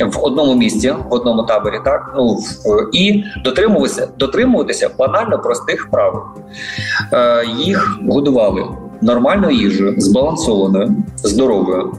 в 0.04 0.20
одному 0.24 0.56
місці, 0.56 0.94
в 1.10 1.14
одному 1.14 1.44
таборі, 1.44 1.80
так 1.86 2.14
ну 2.16 2.34
в, 2.34 2.46
і 2.92 3.24
дотримуватися, 3.44 4.08
дотримуватися 4.18 4.90
банально 4.98 5.40
простих 5.40 5.90
правил. 5.92 6.22
Е, 7.14 7.46
їх 7.58 8.00
годували 8.10 8.64
нормальною 9.02 9.56
їжею, 9.58 9.96
збалансованою, 9.98 10.92
здоровою. 11.24 11.94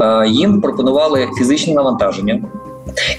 Е, 0.00 0.28
їм 0.28 0.60
пропонували 0.60 1.28
фізичне 1.38 1.74
навантаження 1.74 2.40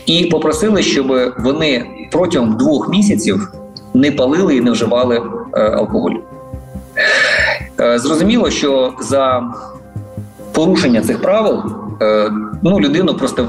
і 0.06 0.26
попросили, 0.26 0.84
щоб 0.84 1.08
вони 1.40 1.86
протягом 2.12 2.58
двох 2.58 2.90
місяців 2.90 3.54
не 3.94 4.12
палили 4.12 4.56
і 4.56 4.62
не 4.62 4.72
вживали 4.72 5.22
е, 5.54 5.62
алкоголь. 5.62 6.16
Е, 7.80 8.00
Зрозуміло, 8.00 8.50
що 8.50 8.94
за 9.00 9.44
порушення 10.52 11.02
цих 11.02 11.22
правил 11.22 11.64
ну, 12.62 12.80
людину 12.80 13.14
просто 13.16 13.48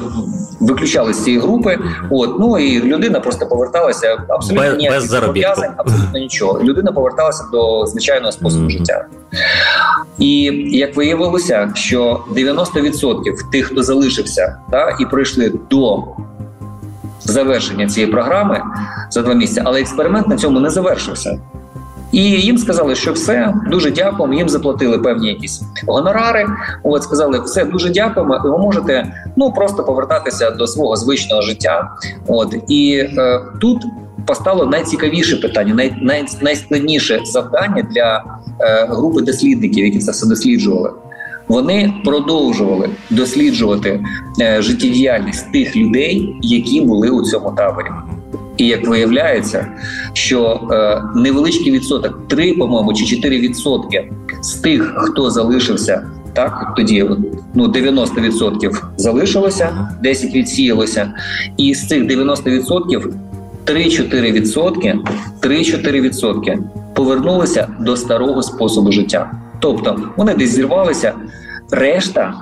виключали 0.60 1.12
з 1.14 1.24
цієї 1.24 1.42
групи. 1.42 1.78
От, 2.10 2.38
ну 2.40 2.58
і 2.58 2.80
людина 2.82 3.20
просто 3.20 3.46
поверталася 3.46 4.16
абсолютно 4.28 4.70
Без- 4.76 4.90
без 4.90 5.06
заробітку. 5.08 5.62
абсолютно 5.76 6.18
нічого. 6.18 6.60
Людина 6.62 6.92
поверталася 6.92 7.44
до 7.52 7.86
звичайного 7.86 8.32
способу 8.32 8.60
Мгм. 8.62 8.70
життя. 8.70 9.06
І 10.18 10.42
як 10.72 10.96
виявилося, 10.96 11.70
що 11.74 12.20
90% 12.30 13.50
тих, 13.52 13.66
хто 13.66 13.82
залишився 13.82 14.56
та, 14.70 14.96
і 15.00 15.04
прийшли 15.06 15.52
до 15.70 16.02
завершення 17.20 17.86
цієї 17.88 18.12
програми 18.12 18.62
за 19.10 19.22
два 19.22 19.34
місяці, 19.34 19.62
але 19.64 19.80
експеримент 19.80 20.28
на 20.28 20.36
цьому 20.36 20.60
не 20.60 20.70
завершився. 20.70 21.38
І 22.12 22.22
їм 22.22 22.58
сказали, 22.58 22.94
що 22.94 23.12
все 23.12 23.54
дуже 23.70 23.90
дякуємо. 23.90 24.34
Їм 24.34 24.48
заплатили 24.48 24.98
певні 24.98 25.28
якісь 25.28 25.62
гонорари. 25.86 26.46
От 26.82 27.02
сказали, 27.02 27.40
все 27.40 27.64
дуже 27.64 27.90
дякуємо. 27.90 28.40
Ви 28.44 28.58
можете 28.58 29.12
ну 29.36 29.52
просто 29.52 29.84
повертатися 29.84 30.50
до 30.50 30.66
свого 30.66 30.96
звичного 30.96 31.42
життя. 31.42 31.90
От 32.26 32.54
і 32.68 32.94
е, 32.96 33.40
тут 33.60 33.82
постало 34.26 34.66
найцікавіше 34.66 35.36
питання, 35.36 35.74
най, 35.74 35.94
най, 36.02 36.24
найскладніше 36.40 37.20
завдання 37.24 37.86
для 37.94 38.24
е, 38.60 38.86
групи 38.90 39.20
дослідників, 39.22 39.84
які 39.84 39.98
це 39.98 40.12
все 40.12 40.26
досліджували. 40.26 40.90
Вони 41.48 41.94
продовжували 42.04 42.90
досліджувати 43.10 44.04
е, 44.40 44.62
життєдіяльність 44.62 45.52
тих 45.52 45.76
людей, 45.76 46.36
які 46.40 46.80
були 46.80 47.10
у 47.10 47.22
цьому 47.22 47.50
таборі. 47.50 47.88
І 48.56 48.66
як 48.66 48.88
виявляється, 48.88 49.66
що 50.12 50.68
е, 50.72 51.02
невеличкий 51.14 51.72
відсоток, 51.72 52.28
3, 52.28 52.52
по-моєму, 52.52 52.94
чи 52.94 53.06
4 53.06 53.38
відсотки 53.38 54.12
з 54.40 54.54
тих, 54.54 54.94
хто 54.96 55.30
залишився, 55.30 56.06
так 56.32 56.72
тоді 56.76 57.10
ну 57.54 57.66
90% 57.66 58.82
залишилося, 58.96 59.88
10 60.02 60.34
відсіялося, 60.34 61.12
і 61.56 61.74
з 61.74 61.88
цих 61.88 62.02
90% 62.02 63.12
3-4 63.66 64.32
відсотки, 64.32 64.98
3-4 65.40 66.00
відсотки 66.00 66.58
повернулися 66.94 67.68
до 67.80 67.96
старого 67.96 68.42
способу 68.42 68.92
життя. 68.92 69.32
Тобто 69.60 70.00
вони 70.16 70.34
десь 70.34 70.50
зірвалися, 70.50 71.12
решта 71.70 72.34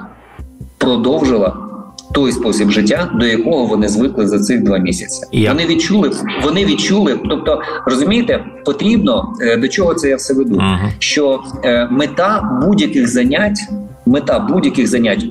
продовжила 0.78 1.69
той 2.12 2.32
спосіб 2.32 2.70
життя, 2.70 3.10
до 3.20 3.26
якого 3.26 3.66
вони 3.66 3.88
звикли 3.88 4.28
за 4.28 4.38
цих 4.38 4.62
два 4.62 4.78
місяці. 4.78 5.22
Як? 5.32 5.54
Вони 5.54 5.66
відчули, 5.66 6.10
вони 6.44 6.64
відчули. 6.64 7.18
Тобто, 7.28 7.62
розумієте, 7.86 8.44
потрібно 8.64 9.32
е, 9.40 9.56
до 9.56 9.68
чого 9.68 9.94
це 9.94 10.08
я 10.08 10.16
все 10.16 10.34
веду? 10.34 10.54
Мгм. 10.54 10.90
Що 10.98 11.42
е, 11.64 11.88
мета 11.90 12.60
будь-яких 12.62 13.08
занять, 13.08 13.58
мета 14.06 14.38
будь-яких 14.38 14.86
занять. 14.86 15.24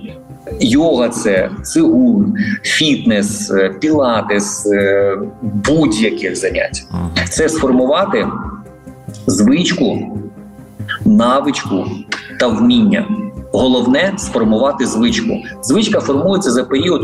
Йога, 0.59 1.09
це 1.09 1.49
цигун, 1.63 2.33
фітнес, 2.63 3.51
е, 3.51 3.69
пілатес, 3.79 4.65
е, 4.65 5.17
будь-яких 5.41 6.35
занять 6.35 6.83
це 7.29 7.49
сформувати 7.49 8.27
звичку, 9.27 10.17
навичку 11.05 11.85
та 12.39 12.47
вміння. 12.47 13.05
Головне 13.51 14.13
сформувати 14.17 14.85
звичку. 14.85 15.37
Звичка 15.63 15.99
формується 15.99 16.51
за 16.51 16.63
період 16.63 17.01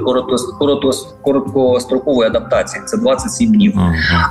короткострокової 0.60 2.30
адаптації. 2.30 2.84
Це 2.86 2.98
27 2.98 3.52
днів. 3.54 3.74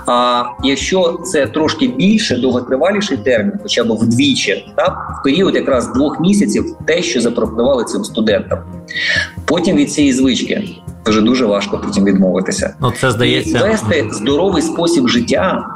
А 0.07 0.43
якщо 0.65 1.19
це 1.25 1.47
трошки 1.47 1.89
більше, 1.89 2.37
довготриваліший 2.37 3.17
термін, 3.17 3.53
хоча 3.63 3.85
б 3.85 3.93
вдвічі, 3.93 4.73
та 4.77 4.85
в 5.21 5.23
період 5.25 5.55
якраз 5.55 5.93
двох 5.93 6.21
місяців, 6.21 6.77
те, 6.85 7.03
що 7.03 7.21
запропонували 7.21 7.85
цим 7.85 8.05
студентам. 8.05 8.59
Потім 9.45 9.77
від 9.77 9.93
цієї 9.93 10.13
звички 10.13 10.69
вже 11.11 11.21
дуже 11.21 11.47
важко 11.47 11.81
потім 11.85 12.05
відмовитися. 12.05 12.75
Ну, 12.81 12.93
це 13.01 13.07
І 13.07 13.11
здається. 13.11 13.59
вести 13.59 14.09
здоровий 14.13 14.63
спосіб 14.63 15.09
життя, 15.09 15.67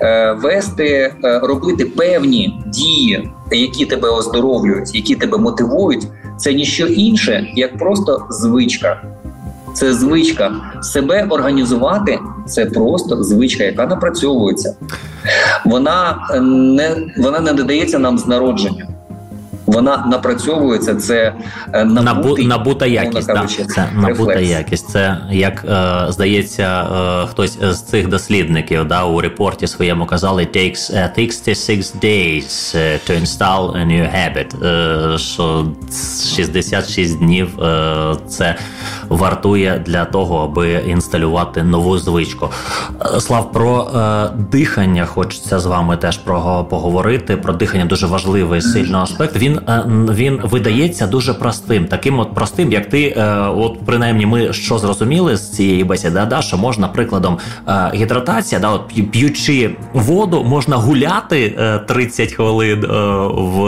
е, 0.00 0.32
вести, 0.32 1.14
е, 1.24 1.38
робити 1.38 1.84
певні 1.84 2.62
дії, 2.66 3.30
які 3.52 3.86
тебе 3.86 4.08
оздоровлюють, 4.08 4.94
які 4.94 5.14
тебе 5.14 5.38
мотивують, 5.38 6.06
це 6.36 6.54
ніщо 6.54 6.86
інше, 6.86 7.46
як 7.54 7.78
просто 7.78 8.26
звичка. 8.30 9.02
Це 9.74 9.94
звичка 9.94 10.52
себе 10.82 11.26
організувати. 11.30 12.18
Це 12.46 12.66
просто 12.66 13.22
звичка, 13.22 13.64
яка 13.64 13.86
напрацьовується. 13.86 14.76
Вона 15.64 16.28
е, 16.34 16.40
не 16.40 16.96
вона 17.18 17.40
не 17.40 17.52
додається 17.52 17.98
нам 17.98 18.18
з 18.18 18.26
народження. 18.26 18.86
Вона 19.66 20.06
напрацьовується. 20.10 20.94
Це 20.94 21.34
е, 21.72 21.84
набутий, 21.84 22.46
набута 22.46 22.86
якість. 22.86 23.26
Да. 23.26 23.46
Це 23.74 23.88
набута 23.94 24.40
якість. 24.40 24.90
Це 24.90 25.16
як 25.30 25.64
е, 25.64 26.12
здається, 26.12 26.82
е, 27.22 27.26
хтось 27.26 27.58
з 27.62 27.80
цих 27.80 28.08
дослідників 28.08 28.88
да, 28.88 29.04
у 29.04 29.20
репорті 29.20 29.66
своєму 29.66 30.06
казали 30.06 30.42
takes 30.54 31.14
66 31.14 31.94
е, 31.94 32.06
days 32.06 32.76
to 33.06 33.20
install 33.20 33.72
a 33.76 33.86
new 33.86 34.08
habit. 34.16 34.66
Е, 35.14 35.18
що 35.18 35.66
66 36.36 37.18
днів 37.18 37.48
це 38.28 38.56
вартує 39.08 39.82
для 39.86 40.04
того, 40.04 40.38
аби 40.38 40.72
інсталювати 40.72 41.62
нову 41.62 41.98
звичку. 41.98 42.48
Слав 43.18 43.52
про 43.52 43.90
дихання 44.52 45.06
хочеться 45.06 45.58
з 45.58 45.66
вами 45.66 45.96
теж 45.96 46.18
про 46.18 46.66
поговорити. 46.70 47.36
Про 47.36 47.52
дихання 47.52 47.84
дуже 47.84 48.06
важливий 48.06 48.60
сильний 48.60 49.00
аспект. 49.00 49.36
Він 49.36 49.60
він 49.88 50.34
він 50.34 50.48
видається 50.50 51.06
дуже 51.06 51.34
простим, 51.34 51.86
таким 51.86 52.18
от 52.18 52.34
простим, 52.34 52.72
як 52.72 52.88
ти, 52.88 53.14
е, 53.16 53.38
от 53.56 53.78
принаймні, 53.86 54.26
ми 54.26 54.52
що 54.52 54.78
зрозуміли 54.78 55.36
з 55.36 55.52
цієї 55.52 55.84
бесіди, 55.84 56.26
да, 56.30 56.42
що 56.42 56.56
можна 56.56 56.88
прикладом 56.88 57.38
е, 57.68 57.90
гідратація, 57.94 58.60
да, 58.60 58.70
от 58.70 59.10
п'ючи 59.10 59.70
воду, 59.92 60.44
можна 60.44 60.76
гуляти 60.76 61.58
30 61.86 62.28
е, 62.28 62.34
хвилин 62.34 62.80
в 63.36 63.64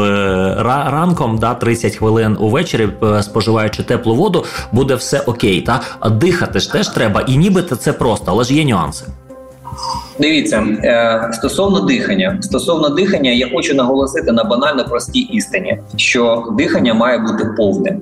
ранком, 0.63 1.39
да, 1.39 1.55
30 1.55 1.97
хвилин 1.97 2.37
увечері, 2.41 2.89
споживаючи 3.23 3.83
теплу 3.83 4.15
воду, 4.15 4.45
буде 4.73 4.95
все 4.95 5.21
окей. 5.21 5.36
Та 5.37 5.81
дихати 6.11 6.59
ж 6.59 6.73
теж 6.73 6.89
треба, 6.89 7.21
і 7.21 7.37
нібито 7.37 7.77
це 7.77 7.93
просто, 7.93 8.25
але 8.29 8.45
ж 8.45 8.55
є 8.55 8.65
нюанси. 8.65 9.05
Дивіться 10.19 10.67
е, 10.85 11.31
стосовно 11.33 11.81
дихання, 11.81 12.39
стосовно 12.41 12.89
дихання, 12.89 13.31
я 13.31 13.51
хочу 13.55 13.75
наголосити 13.75 14.33
на 14.33 14.45
банально 14.45 14.85
простій 14.85 15.21
істині, 15.21 15.79
що 15.97 16.45
дихання 16.59 16.95
має 16.95 17.19
бути 17.19 17.45
повним. 17.57 18.01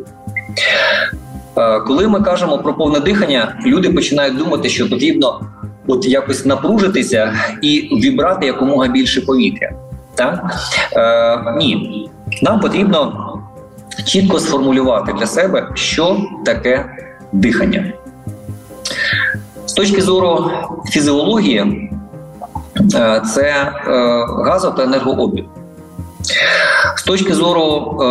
Е, 1.57 1.81
коли 1.81 2.09
ми 2.09 2.21
кажемо 2.21 2.59
про 2.59 2.75
повне 2.75 3.01
дихання, 3.01 3.59
люди 3.67 3.91
починають 3.91 4.37
думати, 4.37 4.69
що 4.69 4.91
потрібно 4.91 5.41
от 5.87 6.07
якось 6.07 6.45
напружитися 6.47 7.33
і 7.63 7.99
вібрати 8.03 8.47
якомога 8.47 8.89
більше 8.89 9.21
повітря. 9.21 9.73
Так? 10.15 10.55
Е, 10.93 11.55
Ні, 11.59 12.11
нам 12.43 12.61
потрібно 12.61 13.21
чітко 14.05 14.41
сформулювати 14.41 15.13
для 15.13 15.27
себе, 15.27 15.69
що 15.75 16.17
таке 16.45 16.85
дихання. 17.35 17.93
З 19.67 19.73
точки 19.73 20.03
зору 20.03 20.51
фізіології, 20.91 21.91
Е, 22.95 23.23
це 23.35 23.43
е, 23.43 23.91
газо 24.45 24.71
та 24.71 24.83
енергообмін. 24.83 25.45
З 26.97 27.03
точки 27.03 27.35
зору 27.35 27.99
е, 28.03 28.09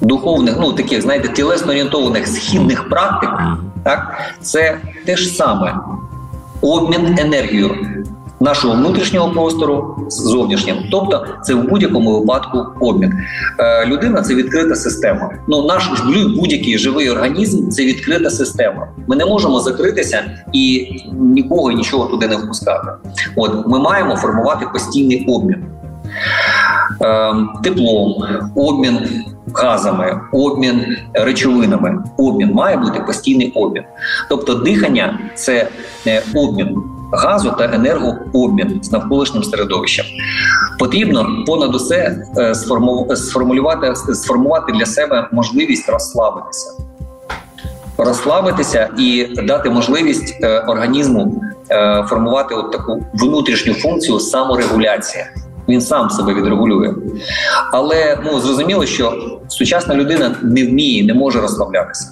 духовних, 0.00 0.56
ну 0.60 0.72
таких, 0.72 1.02
знаєте, 1.02 1.28
тілесно 1.28 1.70
орієнтованих 1.70 2.26
східних 2.26 2.88
практик, 2.88 3.30
так, 3.84 4.20
це 4.40 4.78
те 5.06 5.16
ж 5.16 5.28
саме 5.28 5.74
обмін 6.60 7.18
енергією 7.18 7.99
нашого 8.40 8.74
внутрішнього 8.74 9.32
простору 9.32 9.96
з 10.08 10.14
зовнішнім. 10.14 10.76
Тобто, 10.90 11.26
це 11.42 11.54
в 11.54 11.68
будь-якому 11.68 12.20
випадку 12.20 12.66
обмін. 12.80 13.12
Е, 13.58 13.86
Людина 13.86 14.22
це 14.22 14.34
відкрита 14.34 14.74
система. 14.74 15.30
Ну 15.48 15.66
наш 15.66 15.90
будь-який 16.36 16.78
живий 16.78 17.10
організм 17.10 17.68
це 17.68 17.84
відкрита 17.84 18.30
система. 18.30 18.88
Ми 19.06 19.16
не 19.16 19.26
можемо 19.26 19.60
закритися 19.60 20.22
і 20.52 20.88
нікого 21.12 21.72
нічого 21.72 22.06
туди 22.06 22.28
не 22.28 22.36
впускати. 22.36 22.88
От 23.36 23.66
ми 23.66 23.78
маємо 23.78 24.16
формувати 24.16 24.66
постійний 24.72 25.26
обмін. 25.28 25.64
Е, 27.02 27.34
теплом, 27.62 28.24
обмін 28.56 28.98
газами, 29.54 30.20
обмін 30.32 30.96
речовинами, 31.14 32.04
обмін 32.18 32.52
має 32.52 32.76
бути 32.76 33.00
постійний 33.00 33.52
обмін. 33.52 33.82
Тобто, 34.28 34.54
дихання 34.54 35.18
це 35.34 35.68
е, 36.06 36.22
обмін 36.34 36.82
газу 37.12 37.54
та 37.58 37.64
енергообмін 37.64 38.80
з 38.82 38.92
навколишнім 38.92 39.44
середовищем. 39.44 40.06
Потрібно 40.78 41.44
понад 41.46 41.74
усе 41.74 42.26
е, 42.38 42.54
сформулювати 43.16 43.94
сформувати 43.94 44.72
для 44.72 44.86
себе 44.86 45.28
можливість 45.32 45.88
розслабитися, 45.88 46.70
розслабитися 47.98 48.88
і 48.98 49.26
дати 49.46 49.70
можливість 49.70 50.38
е, 50.42 50.58
організму 50.58 51.42
е, 51.70 52.04
формувати 52.08 52.54
от 52.54 52.72
таку 52.72 53.06
внутрішню 53.14 53.74
функцію 53.74 54.20
саморегуляції. 54.20 55.24
Він 55.68 55.80
сам 55.80 56.10
себе 56.10 56.34
відрегулює, 56.34 56.94
але 57.72 58.18
ну 58.24 58.40
зрозуміло, 58.40 58.86
що 58.86 59.12
сучасна 59.48 59.94
людина 59.94 60.36
не 60.42 60.66
вміє, 60.66 61.04
не 61.04 61.14
може 61.14 61.40
розслаблятися. 61.40 62.08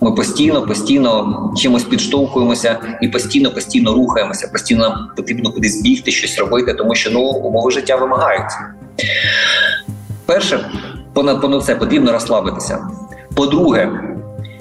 Ми 0.00 0.12
постійно, 0.12 0.62
постійно 0.62 1.52
чимось 1.56 1.84
підштовхуємося 1.84 2.78
і 3.02 3.08
постійно, 3.08 3.50
постійно 3.50 3.94
рухаємося. 3.94 4.48
Постійно 4.52 4.88
нам 4.88 5.08
потрібно 5.16 5.52
кудись 5.52 5.82
бігти, 5.82 6.10
щось 6.10 6.38
робити, 6.38 6.74
тому 6.74 6.94
що 6.94 7.10
ну 7.10 7.20
умови 7.20 7.70
життя 7.70 7.96
вимагають. 7.96 8.52
Перше, 10.26 10.70
понад 11.12 11.40
понад 11.40 11.64
це 11.64 11.74
потрібно 11.74 12.12
розслабитися. 12.12 12.88
По-друге, 13.34 13.90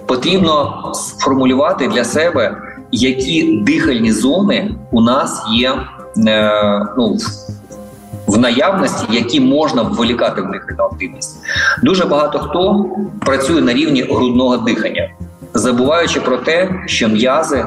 потрібно 0.06 0.84
сформулювати 0.96 1.88
для 1.88 2.04
себе, 2.04 2.58
які 2.92 3.62
дихальні 3.62 4.12
зони 4.12 4.76
у 4.92 5.02
нас 5.02 5.44
є 5.52 5.74
е, 6.28 6.86
ну, 6.98 7.18
в 8.28 8.38
наявності, 8.38 9.06
які 9.10 9.40
можна 9.40 9.82
вволікати 9.82 10.42
в 10.42 10.52
дихальну 10.52 10.84
активність. 10.84 11.38
Дуже 11.84 12.06
багато 12.06 12.40
хто 12.40 12.86
працює 13.20 13.62
на 13.62 13.74
рівні 13.74 14.02
грудного 14.02 14.58
дихання 14.58 15.10
забуваючи 15.58 16.20
про 16.20 16.38
те, 16.38 16.70
що 16.86 17.08
м'язи 17.08 17.66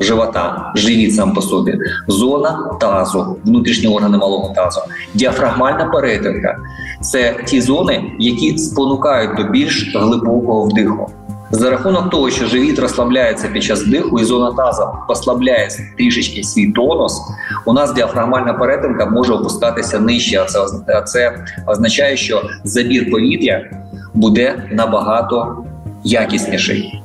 живота, 0.00 0.72
живіт 0.76 1.14
сам 1.14 1.34
по 1.34 1.42
собі, 1.42 1.78
зона 2.08 2.76
тазу, 2.80 3.36
внутрішні 3.44 3.88
органи 3.88 4.18
малого 4.18 4.54
тазу, 4.54 4.80
діафрагмальна 5.14 5.84
перетинка 5.84 6.56
це 7.00 7.36
ті 7.46 7.60
зони, 7.60 8.12
які 8.18 8.58
спонукають 8.58 9.36
до 9.36 9.44
більш 9.44 9.96
глибокого 9.96 10.64
вдиху. 10.64 11.10
За 11.52 11.70
рахунок 11.70 12.10
того, 12.10 12.30
що 12.30 12.46
живіт 12.46 12.78
розслабляється 12.78 13.48
під 13.48 13.62
час 13.62 13.86
диху, 13.86 14.20
і 14.20 14.24
зона 14.24 14.52
таза 14.52 14.92
послабляє 15.08 15.68
трішечки 15.98 16.42
свій 16.42 16.72
тонус, 16.72 17.20
у 17.66 17.72
нас 17.72 17.92
діафрагмальна 17.94 18.52
перетинка 18.52 19.06
може 19.06 19.32
опускатися 19.32 20.00
нижче. 20.00 20.46
А 20.86 21.00
це 21.00 21.44
означає, 21.66 22.16
що 22.16 22.42
забір 22.64 23.10
повітря 23.10 23.70
буде 24.14 24.68
набагато 24.72 25.64
якісніший. 26.04 27.02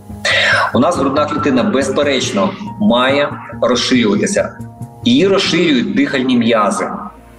У 0.74 0.80
нас 0.80 0.98
грудна 0.98 1.26
клітина 1.26 1.64
безперечно 1.64 2.50
має 2.80 3.30
розширюватися. 3.62 4.58
Її 5.04 5.28
розширюють 5.28 5.96
дихальні 5.96 6.38
м'язи. 6.38 6.88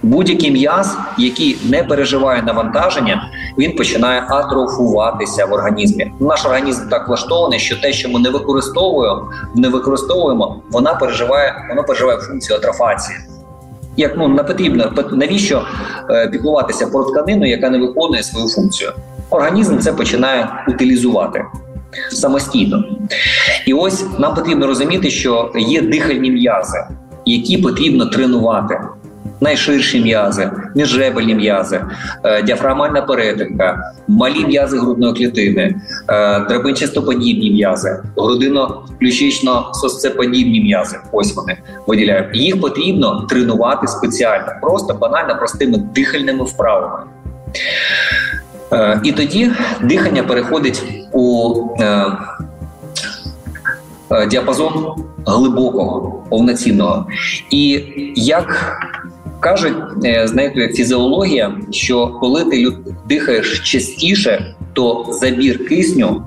Будь-який 0.03 0.51
м'яз, 0.51 0.97
який 1.17 1.57
не 1.69 1.83
переживає 1.83 2.41
навантаження, 2.41 3.31
він 3.57 3.75
починає 3.75 4.23
атрофуватися 4.29 5.45
в 5.45 5.53
організмі. 5.53 6.11
Наш 6.19 6.45
організм 6.45 6.89
так 6.89 7.07
влаштований, 7.07 7.59
що 7.59 7.81
те, 7.81 7.93
що 7.93 8.09
ми 8.09 8.19
не 8.19 8.29
використовуємо, 8.29 9.31
не 9.55 9.69
використовуємо, 9.69 10.61
вона 10.71 10.93
переживає, 10.93 11.53
воно 11.69 11.83
переживає 11.83 12.17
функцію 12.17 12.57
атрофації. 12.57 13.17
Як 13.97 14.17
ну 14.17 14.27
не 14.27 14.43
потрібно 14.43 14.93
навіщо 15.11 15.63
е, 16.09 16.27
піклуватися 16.27 16.87
про 16.87 17.03
тканину, 17.03 17.45
яка 17.45 17.69
не 17.69 17.77
виконує 17.77 18.23
свою 18.23 18.47
функцію? 18.47 18.91
Організм 19.29 19.77
це 19.77 19.93
починає 19.93 20.49
утилізувати 20.67 21.45
самостійно. 22.11 22.83
І 23.65 23.73
ось 23.73 24.05
нам 24.19 24.35
потрібно 24.35 24.67
розуміти, 24.67 25.09
що 25.09 25.51
є 25.55 25.81
дихальні 25.81 26.31
м'язи, 26.31 26.77
які 27.25 27.57
потрібно 27.57 28.05
тренувати. 28.05 28.79
Найширші 29.41 29.99
м'язи, 29.99 30.51
міжребельні 30.75 31.35
м'язи, 31.35 31.85
е, 32.23 32.43
діафрагмальна 32.43 33.01
перетинка, 33.01 33.93
малі 34.07 34.45
м'язи 34.45 34.79
грудної 34.79 35.13
клітини, 35.13 35.75
е, 36.09 36.39
драбинчастоподібні 36.39 37.51
м'язи, 37.51 37.99
грудино-ключично-сосцеподібні 38.15 40.63
м'язи. 40.63 40.97
Ось 41.11 41.35
вони 41.35 41.57
виділяють. 41.87 42.35
Їх 42.35 42.61
потрібно 42.61 43.27
тренувати 43.29 43.87
спеціально, 43.87 44.47
просто 44.61 44.93
банально 44.93 45.37
простими 45.37 45.77
дихальними 45.95 46.43
вправами. 46.43 46.99
Е, 48.73 49.01
і 49.03 49.11
тоді 49.11 49.51
дихання 49.81 50.23
переходить 50.23 50.83
у 51.17 51.53
е, 51.79 52.05
е, 54.11 54.27
діапазон 54.27 54.73
глибокого, 55.25 56.23
повноцінного. 56.29 57.07
І 57.49 57.83
як 58.15 58.79
кажуть, 59.39 59.75
знаєте, 60.23 60.73
фізіологія, 60.73 61.55
що 61.71 62.07
коли 62.07 62.45
ти 62.45 62.67
дихаєш 63.09 63.71
частіше, 63.71 64.55
то 64.73 65.05
забір 65.09 65.67
кисню 65.67 66.23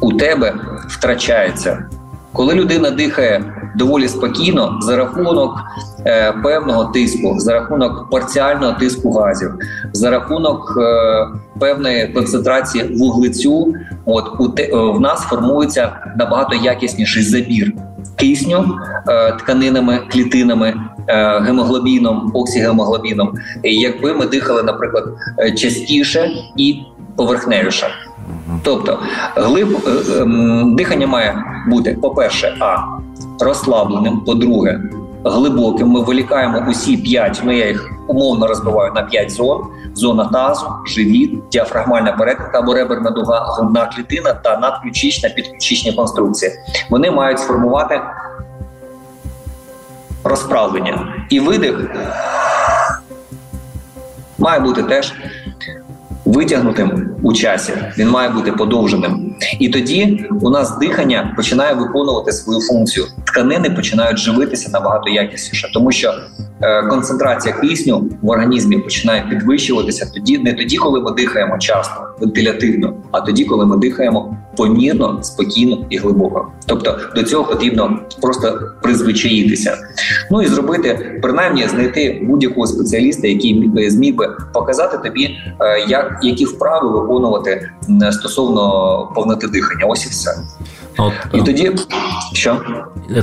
у 0.00 0.12
тебе 0.12 0.54
втрачається. 0.88 1.84
Коли 2.32 2.54
людина 2.54 2.90
дихає 2.90 3.59
доволі 3.76 4.08
спокійно 4.08 4.78
за 4.80 4.96
рахунок 4.96 5.60
е, 6.06 6.32
певного 6.42 6.84
тиску, 6.84 7.34
за 7.38 7.52
рахунок 7.52 8.10
парціального 8.10 8.72
тиску 8.72 9.12
газів, 9.12 9.50
за 9.92 10.10
рахунок 10.10 10.78
е, 10.80 11.26
певної 11.58 12.08
концентрації 12.08 12.96
вуглецю. 12.96 13.74
От 14.04 14.40
у 14.40 14.48
те 14.48 14.62
е, 14.62 14.76
в 14.76 15.00
нас 15.00 15.20
формується 15.20 15.92
набагато 16.16 16.56
якісніший 16.56 17.22
забір 17.22 17.72
кисню 18.20 18.78
е, 19.08 19.32
тканинами, 19.32 19.98
клітинами, 19.98 20.74
е, 21.08 21.40
гемоглобіном, 21.40 22.30
оксігемоглобіном. 22.34 23.34
Якби 23.62 24.14
ми 24.14 24.26
дихали, 24.26 24.62
наприклад, 24.62 25.04
е, 25.38 25.52
частіше 25.52 26.30
і 26.56 26.82
поверхневіше. 27.16 27.86
Тобто 28.62 28.98
глиб 29.36 29.78
ем, 30.20 30.76
дихання 30.76 31.06
має 31.06 31.44
бути, 31.68 31.98
по-перше, 32.02 32.56
а 32.60 32.76
розслабленим, 33.40 34.20
по-друге, 34.20 34.80
глибоким. 35.24 35.88
Ми 35.88 36.00
вилікаємо 36.00 36.64
усі 36.68 36.96
п'ять, 36.96 37.40
ну 37.44 37.52
я 37.52 37.68
їх 37.68 37.90
умовно 38.08 38.46
розбиваю 38.46 38.92
на 38.92 39.02
п'ять 39.02 39.30
зон: 39.30 39.62
зона 39.94 40.24
тазу, 40.24 40.66
живіт, 40.86 41.48
діафрагмальна 41.52 42.12
перетинка 42.12 42.58
або 42.58 42.74
реберна 42.74 43.10
дуга, 43.10 43.44
грудна 43.44 43.86
клітина 43.86 44.32
та 44.32 44.58
надключична 44.58 45.28
підключичні 45.28 45.92
конструкції. 45.92 46.52
Вони 46.90 47.10
мають 47.10 47.38
сформувати 47.38 48.00
розправлення. 50.24 51.26
І 51.30 51.40
видих 51.40 51.90
має 54.38 54.60
бути 54.60 54.82
теж 54.82 55.14
витягнутим 56.32 57.16
у 57.22 57.32
часі. 57.32 57.72
Він 57.98 58.08
має 58.08 58.28
бути 58.28 58.52
подовженим. 58.52 59.34
І 59.58 59.68
тоді 59.68 60.24
у 60.40 60.50
нас 60.50 60.78
дихання 60.78 61.34
починає 61.36 61.74
виконувати 61.74 62.32
свою 62.32 62.60
функцію. 62.60 63.06
Тканини 63.24 63.70
починають 63.70 64.18
живитися 64.18 64.70
набагато 64.72 65.10
якісніше, 65.10 65.70
тому 65.74 65.92
що 65.92 66.14
е, 66.62 66.82
концентрація 66.82 67.54
кисню 67.54 68.10
в 68.22 68.28
організмі 68.30 68.78
починає 68.78 69.26
підвищуватися 69.30 70.10
тоді, 70.14 70.38
не 70.38 70.52
тоді, 70.52 70.76
коли 70.76 71.00
ми 71.00 71.10
дихаємо 71.10 71.58
часто, 71.58 72.00
вентилятивно, 72.20 72.94
а 73.12 73.20
тоді, 73.20 73.44
коли 73.44 73.66
ми 73.66 73.76
дихаємо 73.76 74.36
помірно, 74.60 75.18
спокійно 75.22 75.86
і 75.90 75.98
глибоко. 75.98 76.52
Тобто 76.66 76.98
до 77.14 77.22
цього 77.22 77.44
потрібно 77.44 77.98
просто 78.20 78.60
призвичаїтися. 78.82 79.78
Ну 80.30 80.42
і 80.42 80.46
зробити 80.46 81.18
принаймні 81.22 81.68
знайти 81.68 82.22
будь-якого 82.26 82.66
спеціаліста, 82.66 83.28
який 83.28 83.70
зміг 83.90 84.14
би 84.14 84.36
показати 84.52 84.98
тобі, 84.98 85.24
е, 85.60 85.84
як 85.88 86.20
які 86.22 86.44
вправи 86.44 87.00
виконувати 87.00 87.70
стосовно 88.10 88.62
повноти 89.14 89.46
дихання. 89.46 89.84
Ось 89.88 90.06
і 90.06 90.08
все. 90.08 90.30
От, 90.98 91.12
І 91.32 91.42
тоді 91.42 91.72
що? 92.32 92.60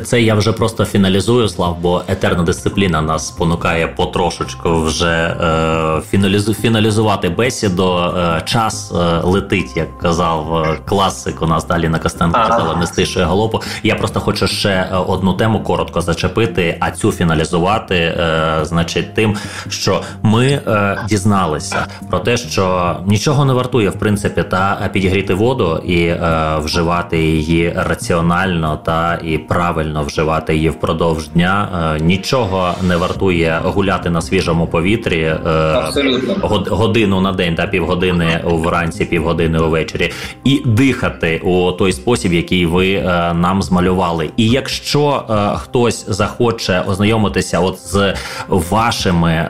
Це 0.06 0.22
я 0.22 0.36
вже 0.36 0.52
просто 0.52 0.86
фіналізую, 0.86 1.50
Слав, 1.50 1.78
бо 1.82 2.02
етерна 2.08 2.44
дисципліна 2.44 3.02
нас 3.02 3.28
спонукає 3.28 3.88
потрошечку 3.88 4.82
вже 4.82 5.38
е, 5.42 6.02
фіналізу, 6.10 6.54
фіналізувати 6.54 7.30
бесіду. 7.30 7.98
Е, 7.98 8.42
час 8.46 8.92
е, 8.92 9.22
летить, 9.24 9.78
як 9.78 10.00
казав 10.00 10.56
е, 10.56 10.80
класик. 10.86 11.42
У 11.42 11.48
нас 11.48 11.68
далі 11.68 11.90
на 11.90 12.00
Костенко 12.00 12.38
ага. 12.40 12.50
казала 12.50 12.76
не 12.76 12.88
стишує 12.88 13.26
галопу. 13.26 13.62
Я 13.84 13.96
просто 13.96 14.20
хочу 14.20 14.48
ще 14.48 14.70
е, 14.70 14.96
одну 15.08 15.34
тему 15.34 15.60
коротко 15.60 16.02
зачепити, 16.02 16.78
а 16.80 16.92
цю 16.92 17.12
фіналізувати, 17.12 17.96
е, 17.96 18.60
значить, 18.64 19.14
тим, 19.14 19.36
що 19.70 20.02
ми 20.24 20.62
дізналися 21.10 21.88
про 22.10 22.20
те, 22.20 22.38
що 22.38 22.96
нічого 23.06 23.46
не 23.46 23.54
вартує 23.54 23.90
в 23.90 24.00
принципі 24.00 24.44
та 24.44 24.90
підігріти 24.94 25.34
воду 25.34 25.78
і 25.78 26.16
вживати 26.64 27.18
її 27.18 27.57
раціонально 27.76 28.80
та 28.86 29.20
і 29.24 29.38
правильно 29.38 30.04
вживати 30.04 30.56
її 30.56 30.70
впродовж 30.70 31.30
дня. 31.30 31.70
Е, 31.98 32.04
нічого 32.04 32.74
не 32.82 32.98
вартує 32.98 33.62
гуляти 33.64 34.10
на 34.10 34.22
свіжому 34.22 34.68
повітрі 34.68 35.22
е, 35.22 35.40
Абсолютно. 35.52 36.36
годину 36.70 37.22
на 37.22 37.32
день 37.32 37.56
та 37.56 37.68
півгодини 37.68 38.42
вранці, 38.44 39.06
півгодини 39.06 39.60
увечері, 39.60 40.12
і 40.44 40.62
дихати 40.66 41.42
у 41.44 41.72
той 41.72 41.94
спосіб, 41.94 42.34
який 42.34 42.66
ви 42.66 42.92
е, 42.94 43.34
нам 43.34 43.62
змалювали. 43.62 44.30
І 44.38 44.48
якщо 44.50 45.24
хтось 45.58 46.06
захоче 46.08 46.84
ознайомитися, 46.88 47.60
от 47.60 47.80
з 47.80 48.14
вашими 48.48 49.50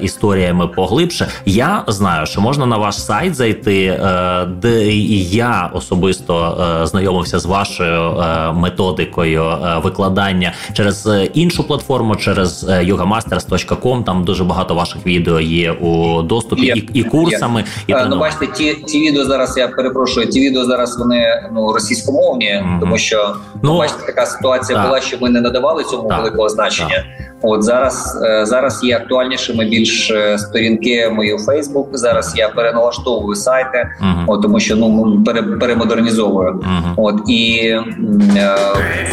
історіями 0.00 0.66
поглибше, 0.66 1.26
я 1.46 1.84
знаю, 1.86 2.26
що 2.26 2.40
можна 2.40 2.66
на 2.66 2.76
ваш 2.76 3.02
сайт 3.02 3.34
зайти, 3.34 4.00
де 4.48 4.96
я 5.30 5.70
особисто 5.74 6.56
знайомився 6.84 7.37
з 7.38 7.46
вашою 7.46 8.24
методикою 8.54 9.44
е, 9.44 9.80
викладання 9.84 10.52
через 10.72 11.06
е, 11.06 11.24
іншу 11.24 11.64
платформу, 11.64 12.16
через 12.16 12.68
yogamasters.com, 12.68 14.00
е, 14.00 14.04
Там 14.04 14.24
дуже 14.24 14.44
багато 14.44 14.74
ваших 14.74 15.06
відео 15.06 15.40
є 15.40 15.72
у 15.72 16.22
доступі 16.22 16.66
є, 16.66 16.74
і 16.74 16.90
і 16.94 17.04
курсами. 17.04 17.64
Є. 17.88 17.96
І 18.06 18.08
ну 18.08 18.18
бачите, 18.18 18.46
ті 18.46 18.74
ті 18.74 19.00
відео 19.00 19.24
зараз. 19.24 19.58
Я 19.58 19.68
перепрошую. 19.68 20.26
Ті 20.26 20.40
відео 20.40 20.64
зараз 20.64 20.98
вони 20.98 21.50
ну 21.52 21.72
російськомовні, 21.72 22.46
mm-hmm. 22.46 22.80
тому 22.80 22.98
що 22.98 23.36
ну, 23.62 23.78
бачите, 23.78 24.06
така 24.06 24.26
ситуація 24.26 24.78
так. 24.78 24.86
була, 24.86 25.00
що 25.00 25.16
ми 25.20 25.30
не 25.30 25.40
надавали 25.40 25.84
цьому 25.84 26.08
так. 26.08 26.18
великого 26.18 26.48
значення. 26.48 27.04
Так. 27.18 27.27
От 27.42 27.62
зараз 27.62 28.18
зараз 28.42 28.84
є 28.84 28.96
актуальнішими 28.96 29.64
більш 29.64 30.12
сторінки 30.36 31.10
мої 31.12 31.34
у 31.34 31.38
Фейсбук. 31.38 31.88
Зараз 31.92 32.34
я 32.36 32.48
переналаштовую 32.48 33.36
сайти, 33.36 33.88
uh-huh. 34.02 34.24
от, 34.26 34.42
тому 34.42 34.60
що 34.60 34.76
ну 34.76 35.22
пере, 35.26 35.42
перемодернізовую. 35.42 36.52
Uh-huh. 36.52 36.94
От 36.96 37.28
і 37.28 37.74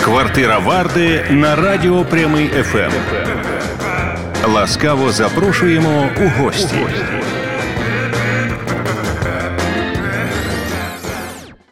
Квартира 0.04 0.60
Варди 0.60 1.22
на 1.30 1.56
радіо 1.56 2.06
Прямий 2.10 2.48
ФМ. 2.48 2.92
Ласкаво 4.54 5.12
запрошуємо 5.12 6.10
у 6.26 6.44
гості. 6.44 6.76